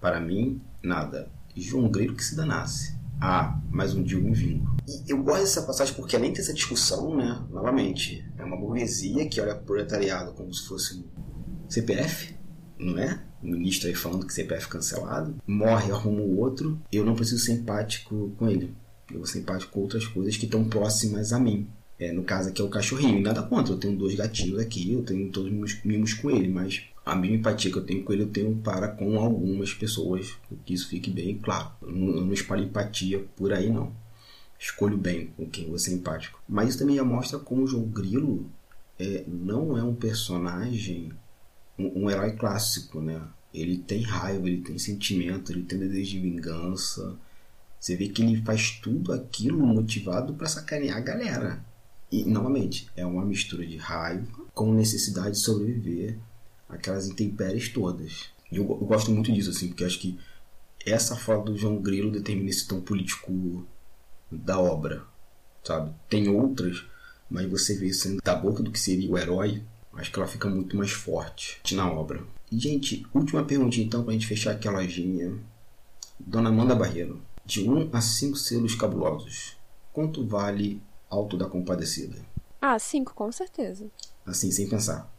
Para 0.00 0.20
mim, 0.20 0.60
nada. 0.82 1.28
João 1.54 1.88
Grilo 1.88 2.14
que 2.16 2.24
se 2.24 2.36
danasse. 2.36 2.96
Ah, 3.20 3.58
mais 3.70 3.94
um 3.94 4.02
dia 4.02 4.18
eu 4.18 4.22
me 4.22 4.34
vingo. 4.34 4.76
E 4.86 5.10
eu 5.10 5.22
gosto 5.22 5.40
dessa 5.40 5.62
passagem 5.62 5.94
porque 5.94 6.14
além 6.16 6.32
dessa 6.32 6.52
discussão, 6.52 7.16
né, 7.16 7.42
novamente, 7.50 8.24
é 8.36 8.44
uma 8.44 8.58
burguesia 8.58 9.26
que 9.26 9.40
olha 9.40 9.54
proletariado 9.54 10.32
como 10.34 10.52
se 10.52 10.66
fosse 10.68 10.98
um 10.98 11.70
CPF, 11.70 12.36
não 12.78 12.98
é? 12.98 13.24
Ministro 13.46 13.88
aí 13.88 13.94
falando 13.94 14.26
que 14.26 14.32
CPF 14.32 14.68
cancelado, 14.68 15.34
morre, 15.46 15.90
arruma 15.90 16.20
o 16.20 16.38
outro, 16.38 16.80
eu 16.92 17.04
não 17.04 17.14
preciso 17.14 17.44
ser 17.44 17.52
empático 17.52 18.32
com 18.36 18.48
ele. 18.48 18.74
Eu 19.10 19.18
vou 19.18 19.26
ser 19.26 19.40
empático 19.40 19.72
com 19.72 19.80
outras 19.80 20.06
coisas 20.06 20.36
que 20.36 20.46
estão 20.46 20.64
próximas 20.64 21.32
a 21.32 21.38
mim. 21.38 21.68
É, 21.98 22.12
no 22.12 22.24
caso 22.24 22.50
aqui 22.50 22.60
é 22.60 22.64
o 22.64 22.68
cachorrinho, 22.68 23.22
nada 23.22 23.42
contra, 23.42 23.72
eu 23.72 23.78
tenho 23.78 23.96
dois 23.96 24.14
gatinhos 24.14 24.58
aqui, 24.58 24.92
eu 24.92 25.02
tenho 25.02 25.30
todos 25.30 25.50
os 25.50 25.82
mimos 25.82 26.12
com 26.12 26.30
ele, 26.30 26.48
mas 26.48 26.82
a 27.06 27.14
minha 27.14 27.36
empatia 27.36 27.70
que 27.70 27.78
eu 27.78 27.84
tenho 27.84 28.02
com 28.02 28.12
ele, 28.12 28.22
eu 28.24 28.28
tenho 28.28 28.54
para 28.56 28.88
com 28.88 29.18
algumas 29.18 29.72
pessoas, 29.72 30.34
que 30.64 30.74
isso 30.74 30.88
fique 30.88 31.10
bem 31.10 31.38
claro. 31.38 31.70
Eu 31.80 31.92
não, 31.92 32.08
eu 32.16 32.24
não 32.26 32.32
espalho 32.32 32.64
empatia 32.64 33.24
por 33.36 33.52
aí, 33.52 33.70
não. 33.70 33.92
Escolho 34.58 34.98
bem 34.98 35.28
com 35.36 35.48
quem 35.48 35.68
vou 35.68 35.78
ser 35.78 35.94
empático. 35.94 36.42
Mas 36.48 36.70
isso 36.70 36.78
também 36.78 36.96
já 36.96 37.04
mostra 37.04 37.38
como 37.38 37.62
o 37.62 37.66
João 37.66 37.84
Grilo 37.84 38.50
é, 38.98 39.24
não 39.26 39.78
é 39.78 39.82
um 39.82 39.94
personagem, 39.94 41.12
um, 41.78 42.04
um 42.04 42.10
herói 42.10 42.32
clássico, 42.32 43.00
né? 43.00 43.22
Ele 43.58 43.78
tem 43.78 44.02
raiva, 44.02 44.46
ele 44.46 44.62
tem 44.62 44.78
sentimento, 44.78 45.50
ele 45.50 45.62
tem 45.62 45.78
desejo 45.78 46.10
de 46.10 46.20
vingança. 46.20 47.16
Você 47.80 47.96
vê 47.96 48.08
que 48.08 48.22
ele 48.22 48.42
faz 48.42 48.72
tudo 48.82 49.12
aquilo 49.12 49.66
motivado 49.66 50.34
para 50.34 50.48
sacanear 50.48 50.98
a 50.98 51.00
galera. 51.00 51.64
E, 52.10 52.24
novamente, 52.24 52.88
é 52.96 53.04
uma 53.04 53.24
mistura 53.24 53.66
de 53.66 53.76
raiva 53.76 54.26
com 54.54 54.72
necessidade 54.72 55.32
de 55.32 55.38
sobreviver 55.38 56.18
aquelas 56.68 57.08
intempéries 57.08 57.68
todas. 57.68 58.30
E 58.50 58.56
eu, 58.56 58.64
eu, 58.64 58.86
gosto 58.86 59.10
muito 59.10 59.32
disso, 59.32 59.50
assim, 59.50 59.68
porque 59.68 59.84
acho 59.84 59.98
que 59.98 60.18
essa 60.84 61.16
fala 61.16 61.44
do 61.44 61.56
João 61.56 61.80
Grilo 61.80 62.12
determina 62.12 62.50
esse 62.50 62.66
tom 62.68 62.80
político 62.80 63.66
da 64.30 64.58
obra, 64.58 65.02
sabe? 65.64 65.92
Tem 66.08 66.28
outras, 66.28 66.84
mas 67.28 67.50
você 67.50 67.76
vê 67.76 67.92
sendo 67.92 68.20
da 68.22 68.34
boca 68.34 68.62
do 68.62 68.70
que 68.70 68.78
seria 68.78 69.10
o 69.10 69.18
herói, 69.18 69.62
Acho 69.96 70.12
que 70.12 70.18
ela 70.18 70.28
fica 70.28 70.48
muito 70.48 70.76
mais 70.76 70.92
forte 70.92 71.58
na 71.74 71.90
obra. 71.90 72.22
Gente, 72.50 73.04
última 73.14 73.44
pergunta 73.44 73.80
então 73.80 74.04
pra 74.04 74.12
gente 74.12 74.26
fechar 74.26 74.52
aqui 74.52 74.68
a 74.68 74.70
lojinha. 74.70 75.38
Dona 76.18 76.48
Amanda 76.48 76.74
Barreiro, 76.74 77.22
de 77.44 77.68
1 77.68 77.90
a 77.92 78.00
5 78.00 78.36
selos 78.36 78.74
cabulosos, 78.74 79.56
quanto 79.92 80.26
vale 80.26 80.80
Alto 81.10 81.36
da 81.36 81.46
Compadecida? 81.48 82.16
Ah, 82.60 82.78
5, 82.78 83.14
com 83.14 83.30
certeza. 83.30 83.90
Assim, 84.24 84.50
sem 84.50 84.68
pensar. 84.68 85.12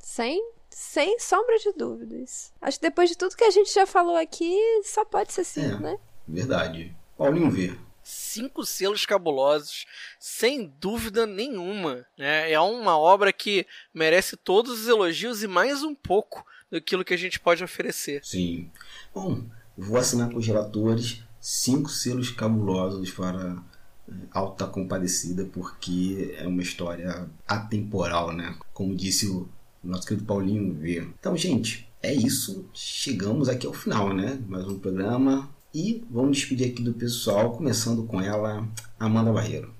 Sem, 0.00 0.42
sem 0.68 1.18
sombra 1.20 1.56
de 1.58 1.72
dúvidas. 1.72 2.52
Acho 2.60 2.78
que 2.78 2.86
depois 2.88 3.08
de 3.08 3.16
tudo 3.16 3.36
que 3.36 3.44
a 3.44 3.50
gente 3.50 3.72
já 3.72 3.86
falou 3.86 4.16
aqui, 4.16 4.54
só 4.84 5.04
pode 5.04 5.32
ser 5.32 5.44
5, 5.44 5.66
É. 5.76 5.78
né? 5.78 5.98
Verdade. 6.26 6.94
Paulinho 7.16 7.50
V. 7.50 7.78
cinco 8.02 8.66
selos 8.66 9.06
cabulosos, 9.06 9.86
sem 10.18 10.66
dúvida 10.80 11.24
nenhuma. 11.24 12.04
Né? 12.18 12.50
É 12.50 12.58
uma 12.60 12.98
obra 12.98 13.32
que 13.32 13.64
merece 13.94 14.36
todos 14.36 14.80
os 14.80 14.88
elogios 14.88 15.42
e 15.44 15.46
mais 15.46 15.84
um 15.84 15.94
pouco 15.94 16.44
daquilo 16.72 17.04
que 17.04 17.12
a 17.12 17.18
gente 17.18 17.38
pode 17.38 17.62
oferecer. 17.62 18.24
Sim. 18.24 18.70
Bom, 19.14 19.44
vou 19.76 19.98
assinar 19.98 20.30
com 20.30 20.38
os 20.38 20.46
relatores 20.46 21.22
cinco 21.38 21.90
selos 21.90 22.30
cabulosos 22.30 23.10
para 23.10 23.62
eh, 24.08 24.12
Alta 24.32 24.66
Compadecida, 24.66 25.44
porque 25.52 26.34
é 26.38 26.46
uma 26.46 26.62
história 26.62 27.28
atemporal, 27.46 28.32
né? 28.32 28.56
Como 28.72 28.96
disse 28.96 29.28
o 29.28 29.46
nosso 29.84 30.06
querido 30.06 30.26
Paulinho 30.26 30.72
V. 30.72 31.08
Então, 31.18 31.36
gente, 31.36 31.86
é 32.02 32.14
isso. 32.14 32.64
Chegamos 32.72 33.50
aqui 33.50 33.66
ao 33.66 33.74
final, 33.74 34.14
né? 34.14 34.40
Mais 34.48 34.66
um 34.66 34.78
programa. 34.78 35.50
E 35.74 36.02
vamos 36.10 36.38
despedir 36.38 36.70
aqui 36.70 36.82
do 36.82 36.94
pessoal, 36.94 37.52
começando 37.52 38.04
com 38.04 38.20
ela, 38.20 38.66
Amanda 38.98 39.32
Barreiro. 39.32 39.74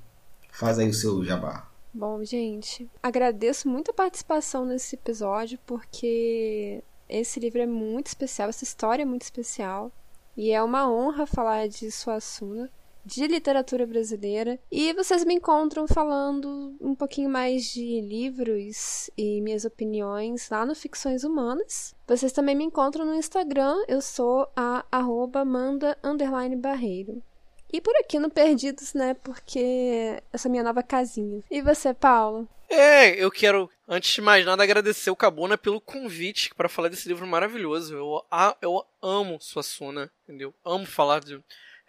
Faz 0.50 0.78
aí 0.78 0.88
o 0.88 0.94
seu 0.94 1.24
jabá. 1.24 1.71
Bom, 1.94 2.24
gente, 2.24 2.88
agradeço 3.02 3.68
muito 3.68 3.90
a 3.90 3.94
participação 3.94 4.64
nesse 4.64 4.94
episódio, 4.96 5.58
porque 5.66 6.82
esse 7.06 7.38
livro 7.38 7.60
é 7.60 7.66
muito 7.66 8.06
especial, 8.06 8.48
essa 8.48 8.64
história 8.64 9.02
é 9.02 9.06
muito 9.06 9.22
especial. 9.22 9.92
E 10.34 10.50
é 10.50 10.62
uma 10.62 10.90
honra 10.90 11.26
falar 11.26 11.68
de 11.68 11.90
Suassuna, 11.90 12.70
de 13.04 13.26
literatura 13.26 13.86
brasileira. 13.86 14.58
E 14.70 14.94
vocês 14.94 15.22
me 15.24 15.34
encontram 15.34 15.86
falando 15.86 16.74
um 16.80 16.94
pouquinho 16.94 17.28
mais 17.28 17.64
de 17.64 18.00
livros 18.00 19.10
e 19.16 19.42
minhas 19.42 19.66
opiniões 19.66 20.48
lá 20.48 20.64
no 20.64 20.74
Ficções 20.74 21.24
Humanas. 21.24 21.94
Vocês 22.06 22.32
também 22.32 22.54
me 22.54 22.64
encontram 22.64 23.04
no 23.04 23.14
Instagram, 23.14 23.76
eu 23.86 24.00
sou 24.00 24.48
a 24.56 24.84
arroba 24.90 25.44
barreiro. 26.56 27.22
E 27.72 27.80
por 27.80 27.94
aqui 27.96 28.18
no 28.18 28.30
Perdidos, 28.30 28.92
né? 28.94 29.14
Porque 29.22 30.22
essa 30.32 30.48
é 30.48 30.50
minha 30.50 30.62
nova 30.62 30.82
casinha. 30.82 31.42
E 31.50 31.62
você, 31.62 31.94
Paulo? 31.94 32.48
É, 32.68 33.10
eu 33.22 33.30
quero, 33.30 33.70
antes 33.88 34.14
de 34.14 34.20
mais 34.20 34.44
nada, 34.46 34.62
agradecer 34.62 35.10
o 35.10 35.16
Cabona 35.16 35.56
pelo 35.58 35.80
convite 35.80 36.54
para 36.54 36.68
falar 36.68 36.88
desse 36.88 37.08
livro 37.08 37.26
maravilhoso. 37.26 37.94
Eu, 37.94 38.24
a- 38.30 38.56
eu 38.62 38.84
amo 39.02 39.38
Suassuna, 39.40 40.10
entendeu? 40.24 40.54
Amo 40.64 40.86
falar 40.86 41.20
de. 41.20 41.40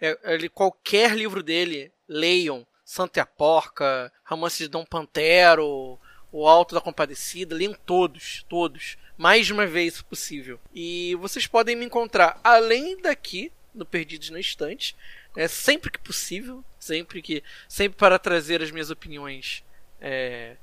é, 0.01 0.17
ele- 0.33 0.49
qualquer 0.49 1.11
livro 1.15 1.41
dele, 1.43 1.91
leiam. 2.07 2.65
Santa 2.85 3.19
e 3.19 3.21
a 3.21 3.25
Porca, 3.25 4.11
Romance 4.25 4.57
de 4.61 4.67
Dom 4.67 4.83
Pantero, 4.85 5.97
O 6.31 6.47
Alto 6.47 6.75
da 6.75 6.81
Compadecida, 6.81 7.55
leiam 7.55 7.73
todos, 7.85 8.45
todos. 8.49 8.97
Mais 9.17 9.45
de 9.45 9.53
uma 9.53 9.65
vez, 9.65 9.93
se 9.95 10.03
possível. 10.03 10.59
E 10.73 11.15
vocês 11.15 11.47
podem 11.47 11.75
me 11.75 11.85
encontrar 11.85 12.39
além 12.43 12.97
daqui, 13.01 13.51
no 13.73 13.85
Perdidos 13.85 14.29
na 14.31 14.39
Estante, 14.39 14.95
né, 15.35 15.47
sempre 15.47 15.91
que 15.91 15.99
possível, 15.99 16.63
sempre 16.79 17.21
que. 17.21 17.43
Sempre 17.67 17.97
para 17.97 18.19
trazer 18.19 18.61
as 18.61 18.71
minhas 18.71 18.89
opiniões. 18.89 19.63
É, 19.99 20.57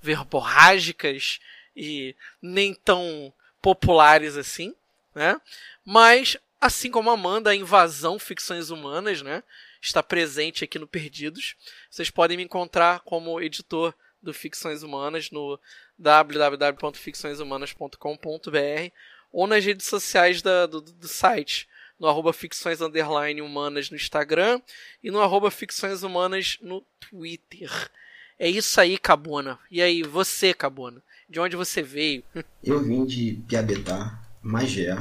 verborrágicas 0.00 1.40
e 1.76 2.14
nem 2.40 2.72
tão 2.74 3.32
populares 3.60 4.36
assim, 4.36 4.72
né? 5.14 5.38
Mas, 5.84 6.36
assim 6.60 6.90
como 6.90 7.10
Amanda, 7.10 7.50
a 7.50 7.56
invasão 7.56 8.18
ficções 8.18 8.70
humanas, 8.70 9.22
né? 9.22 9.42
Está 9.80 10.02
presente 10.02 10.64
aqui 10.64 10.76
no 10.78 10.86
Perdidos. 10.86 11.56
Vocês 11.90 12.10
podem 12.10 12.36
me 12.36 12.42
encontrar 12.42 13.00
como 13.00 13.40
editor 13.40 13.94
do 14.20 14.34
Ficções 14.34 14.82
Humanas 14.82 15.30
no 15.30 15.58
www.ficçõeshumanas.com.br 15.96 18.92
ou 19.30 19.46
nas 19.46 19.64
redes 19.64 19.86
sociais 19.86 20.42
da- 20.42 20.66
do, 20.66 20.80
do 20.80 21.06
site, 21.06 21.67
no 21.98 22.06
arroba 22.06 22.32
ficções 22.32 22.80
underline 22.80 23.42
humanas 23.42 23.90
no 23.90 23.96
Instagram 23.96 24.60
e 25.02 25.10
no 25.10 25.20
arroba 25.20 25.50
ficções 25.50 26.02
humanas 26.02 26.58
no 26.60 26.82
Twitter. 27.00 27.90
É 28.38 28.48
isso 28.48 28.80
aí, 28.80 28.96
Cabona. 28.96 29.58
E 29.70 29.82
aí, 29.82 30.02
você, 30.02 30.54
Cabona? 30.54 31.02
De 31.28 31.40
onde 31.40 31.56
você 31.56 31.82
veio? 31.82 32.22
Eu 32.62 32.82
vim 32.82 33.04
de 33.04 33.42
Piabetá, 33.48 34.22
Magé, 34.40 34.96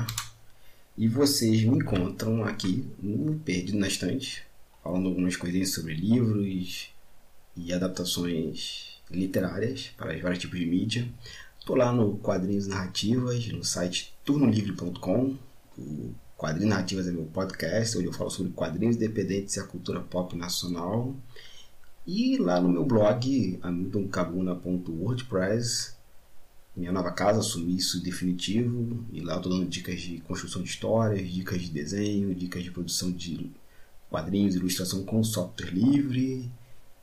e 0.97 1.07
vocês 1.07 1.63
me 1.63 1.77
encontram 1.77 2.43
aqui 2.43 2.83
no 2.99 3.37
Perdido 3.39 3.77
na 3.77 3.87
Estante, 3.87 4.43
falando 4.83 5.09
algumas 5.09 5.35
coisinhas 5.35 5.71
sobre 5.71 5.93
livros 5.93 6.89
e 7.55 7.71
adaptações 7.71 8.99
literárias 9.09 9.91
para 9.95 10.15
os 10.15 10.21
vários 10.21 10.39
tipos 10.39 10.59
de 10.59 10.65
mídia. 10.65 11.07
Tô 11.65 11.75
lá 11.75 11.91
no 11.91 12.17
Quadrinhos 12.17 12.65
Narrativas, 12.65 13.45
no 13.49 13.63
site 13.63 14.13
turnolivre.com. 14.25 15.37
O 15.77 16.15
Quadrinhos 16.37 16.69
Narrativas 16.69 17.07
é 17.07 17.11
meu 17.11 17.25
podcast, 17.25 17.97
onde 17.97 18.05
eu 18.05 18.13
falo 18.13 18.29
sobre 18.29 18.51
quadrinhos 18.51 18.95
independentes 18.95 19.55
e 19.55 19.59
a 19.59 19.63
cultura 19.63 20.01
pop 20.01 20.37
nacional. 20.37 21.15
E 22.05 22.37
lá 22.37 22.61
no 22.61 22.69
meu 22.69 22.85
blog, 22.85 23.59
hamiltoncabuna.wordpress, 23.63 25.97
minha 26.75 26.91
nova 26.91 27.11
casa, 27.11 27.41
sumiço 27.41 28.03
definitivo. 28.03 29.03
E 29.11 29.19
lá 29.19 29.33
eu 29.33 29.41
tô 29.41 29.49
dando 29.49 29.65
dicas 29.65 29.99
de 29.99 30.19
construção 30.19 30.61
de 30.61 30.69
histórias, 30.69 31.27
dicas 31.27 31.59
de 31.59 31.71
desenho, 31.71 32.35
dicas 32.35 32.63
de 32.63 32.69
produção 32.69 33.11
de 33.11 33.51
quadrinhos, 34.07 34.53
ilustração 34.53 35.03
com 35.03 35.23
software 35.23 35.71
livre. 35.71 36.51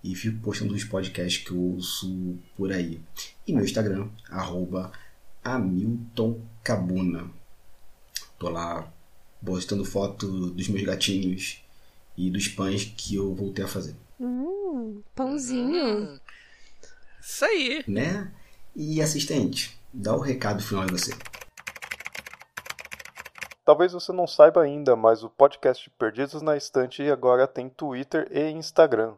E 0.05 0.15
fico 0.15 0.39
postando 0.43 0.75
os 0.75 0.85
podcasts 0.85 1.45
que 1.45 1.51
eu 1.51 1.61
ouço 1.61 2.39
por 2.57 2.71
aí. 2.71 3.01
E 3.49 3.53
meu 3.53 3.65
Instagram, 3.65 4.09
arroba 4.31 4.93
HamiltonCabuna. 5.43 7.29
Tô 8.39 8.49
lá 8.49 8.94
postando 9.45 9.85
foto 9.85 10.51
dos 10.51 10.69
meus 10.69 10.85
gatinhos 10.85 11.63
e 12.17 12.31
dos 12.31 12.49
pães 12.49 12.85
que 12.85 13.17
eu 13.17 13.35
voltei 13.35 13.65
a 13.65 13.69
fazer. 13.69 13.95
Hum, 14.21 15.03
pãozinho. 15.15 15.99
Hum, 15.99 16.21
isso 17.21 17.45
aí. 17.45 17.85
Né? 17.87 18.33
E 18.75 19.01
assistente, 19.01 19.79
dá 19.93 20.15
o 20.15 20.21
recado 20.21 20.63
final 20.63 20.83
aí 20.83 20.91
você. 20.91 21.13
Talvez 23.65 23.93
você 23.93 24.13
não 24.13 24.27
saiba 24.27 24.63
ainda, 24.63 24.95
mas 24.95 25.25
o 25.25 25.31
podcast 25.31 25.89
Perdidos 25.91 26.43
na 26.43 26.57
Estante 26.57 27.03
agora 27.11 27.47
tem 27.47 27.69
Twitter 27.69 28.29
e 28.31 28.51
Instagram. 28.51 29.15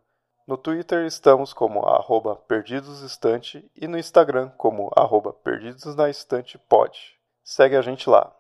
No 0.47 0.57
Twitter 0.57 1.05
estamos 1.05 1.53
como 1.53 1.81
arroba 1.81 2.37
perdidosestante 2.37 3.69
e 3.75 3.89
no 3.89 3.99
Instagram 3.99 4.51
como 4.51 4.93
arroba 4.95 5.33
perdidosnaestantepod. 5.33 6.97
Segue 7.43 7.75
a 7.75 7.83
gente 7.83 8.09
lá. 8.09 8.33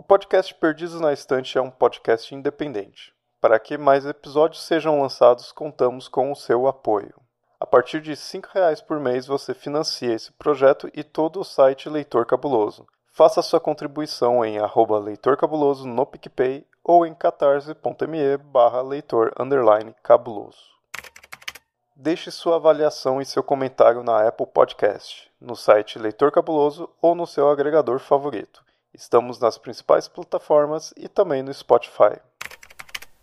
O 0.00 0.02
podcast 0.02 0.54
Perdidos 0.54 0.98
na 0.98 1.12
Estante 1.12 1.58
é 1.58 1.60
um 1.60 1.70
podcast 1.70 2.34
independente. 2.34 3.12
Para 3.38 3.60
que 3.60 3.76
mais 3.76 4.06
episódios 4.06 4.62
sejam 4.62 4.98
lançados, 4.98 5.52
contamos 5.52 6.08
com 6.08 6.32
o 6.32 6.34
seu 6.34 6.66
apoio. 6.66 7.12
A 7.60 7.66
partir 7.66 8.00
de 8.00 8.12
R$ 8.12 8.16
5,00 8.16 8.82
por 8.82 8.98
mês 8.98 9.26
você 9.26 9.52
financia 9.52 10.14
esse 10.14 10.32
projeto 10.32 10.90
e 10.94 11.04
todo 11.04 11.38
o 11.38 11.44
site 11.44 11.90
Leitor 11.90 12.24
Cabuloso. 12.24 12.86
Faça 13.12 13.42
sua 13.42 13.60
contribuição 13.60 14.42
em 14.42 14.58
arroba 14.58 14.98
Leitor 14.98 15.36
Cabuloso 15.36 15.86
no 15.86 16.06
PicPay 16.06 16.66
ou 16.82 17.04
em 17.04 17.14
catarse.me 17.14 18.38
barra 18.38 18.80
leitor 18.80 19.34
cabuloso. 20.02 20.64
Deixe 21.94 22.30
sua 22.30 22.56
avaliação 22.56 23.20
e 23.20 23.26
seu 23.26 23.42
comentário 23.42 24.02
na 24.02 24.26
Apple 24.26 24.46
Podcast, 24.46 25.30
no 25.38 25.54
site 25.54 25.98
Leitor 25.98 26.32
Cabuloso 26.32 26.88
ou 27.02 27.14
no 27.14 27.26
seu 27.26 27.50
agregador 27.50 27.98
favorito. 27.98 28.64
Estamos 28.92 29.38
nas 29.38 29.56
principais 29.56 30.08
plataformas 30.08 30.92
e 30.96 31.08
também 31.08 31.42
no 31.42 31.54
Spotify. 31.54 32.18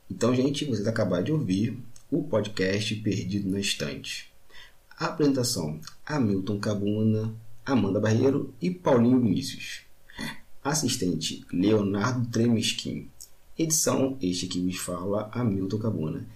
Então, 0.09 0.33
gente, 0.33 0.63
vocês 0.63 0.87
acabaram 0.87 1.23
de 1.23 1.31
ouvir 1.33 1.77
o 2.09 2.23
podcast 2.23 2.95
Perdido 2.95 3.49
na 3.49 3.59
Estante. 3.59 4.31
A 4.97 5.07
apresentação: 5.07 5.79
Hamilton 6.05 6.59
Cabuna, 6.59 7.35
Amanda 7.65 7.99
Barreiro 7.99 8.53
e 8.61 8.71
Paulinho 8.71 9.19
Vinícius. 9.19 9.81
Assistente: 10.63 11.45
Leonardo 11.51 12.27
Tremesquim. 12.29 13.11
Edição: 13.57 14.17
Este 14.21 14.47
que 14.47 14.61
vos 14.61 14.77
fala, 14.77 15.29
Hamilton 15.33 15.79
Cabuna. 15.79 16.27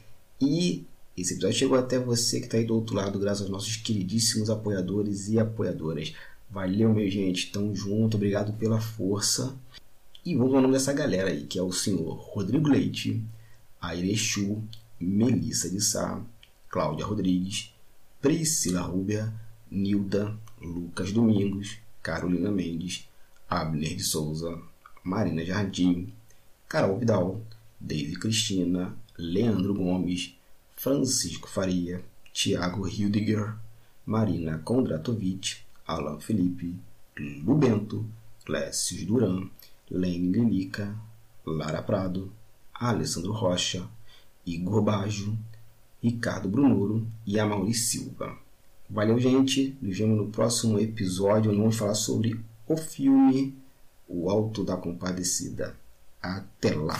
E 0.41 0.85
esse 1.15 1.33
episódio 1.33 1.57
chegou 1.57 1.77
até 1.77 1.97
você 1.97 2.39
que 2.39 2.47
está 2.47 2.57
aí 2.57 2.65
do 2.65 2.75
outro 2.75 2.95
lado, 2.95 3.17
graças 3.17 3.43
aos 3.43 3.49
nossos 3.49 3.77
queridíssimos 3.77 4.49
apoiadores 4.49 5.29
e 5.29 5.39
apoiadoras. 5.39 6.13
Valeu, 6.51 6.93
meu 6.93 7.09
gente. 7.09 7.49
Tamo 7.49 7.73
junto. 7.73 8.17
Obrigado 8.17 8.51
pela 8.53 8.81
força. 8.81 9.55
E 10.25 10.35
vamos 10.35 10.53
ao 10.53 10.61
nome 10.61 10.73
dessa 10.73 10.91
galera 10.91 11.29
aí, 11.29 11.45
que 11.45 11.57
é 11.57 11.63
o 11.63 11.71
senhor 11.71 12.13
Rodrigo 12.13 12.67
Leite, 12.67 13.23
Airechu, 13.81 14.61
Melissa 14.99 15.69
de 15.69 15.79
Sá, 15.79 16.21
Cláudia 16.69 17.05
Rodrigues, 17.05 17.73
Priscila 18.21 18.81
Rúbia, 18.81 19.33
Nilda, 19.71 20.37
Lucas 20.61 21.11
Domingos, 21.11 21.77
Carolina 22.03 22.51
Mendes, 22.51 23.07
Abner 23.49 23.95
de 23.95 24.03
Souza, 24.03 24.61
Marina 25.03 25.43
Jardim, 25.43 26.13
Carol 26.67 26.99
Vidal, 26.99 27.41
David 27.79 28.19
Cristina, 28.19 28.93
Leandro 29.17 29.73
Gomes, 29.73 30.35
Francisco 30.75 31.49
Faria, 31.49 32.03
Tiago 32.33 32.87
Hildiger, 32.87 33.55
Marina 34.05 34.59
Kondratovic, 34.59 35.70
Alan 35.85 36.19
Felipe, 36.19 36.75
Lubento, 37.17 38.05
Clécio 38.45 39.05
Duran, 39.05 39.49
Lene 39.89 40.31
Lilica, 40.31 40.95
Lara 41.45 41.81
Prado, 41.81 42.31
Alessandro 42.73 43.31
Rocha, 43.31 43.87
Igor 44.45 44.81
Bajo, 44.81 45.37
Ricardo 46.01 46.49
Brunoro 46.49 47.05
e 47.25 47.39
Amaury 47.39 47.73
Silva. 47.73 48.35
Valeu, 48.89 49.19
gente. 49.19 49.77
Nos 49.81 49.97
vemos 49.97 50.17
no 50.17 50.27
próximo 50.29 50.79
episódio 50.79 51.51
onde 51.51 51.59
vamos 51.59 51.77
falar 51.77 51.95
sobre 51.95 52.39
o 52.67 52.75
filme 52.75 53.55
O 54.07 54.29
Alto 54.29 54.63
da 54.63 54.75
Compadecida. 54.75 55.75
Até 56.21 56.75
lá! 56.75 56.99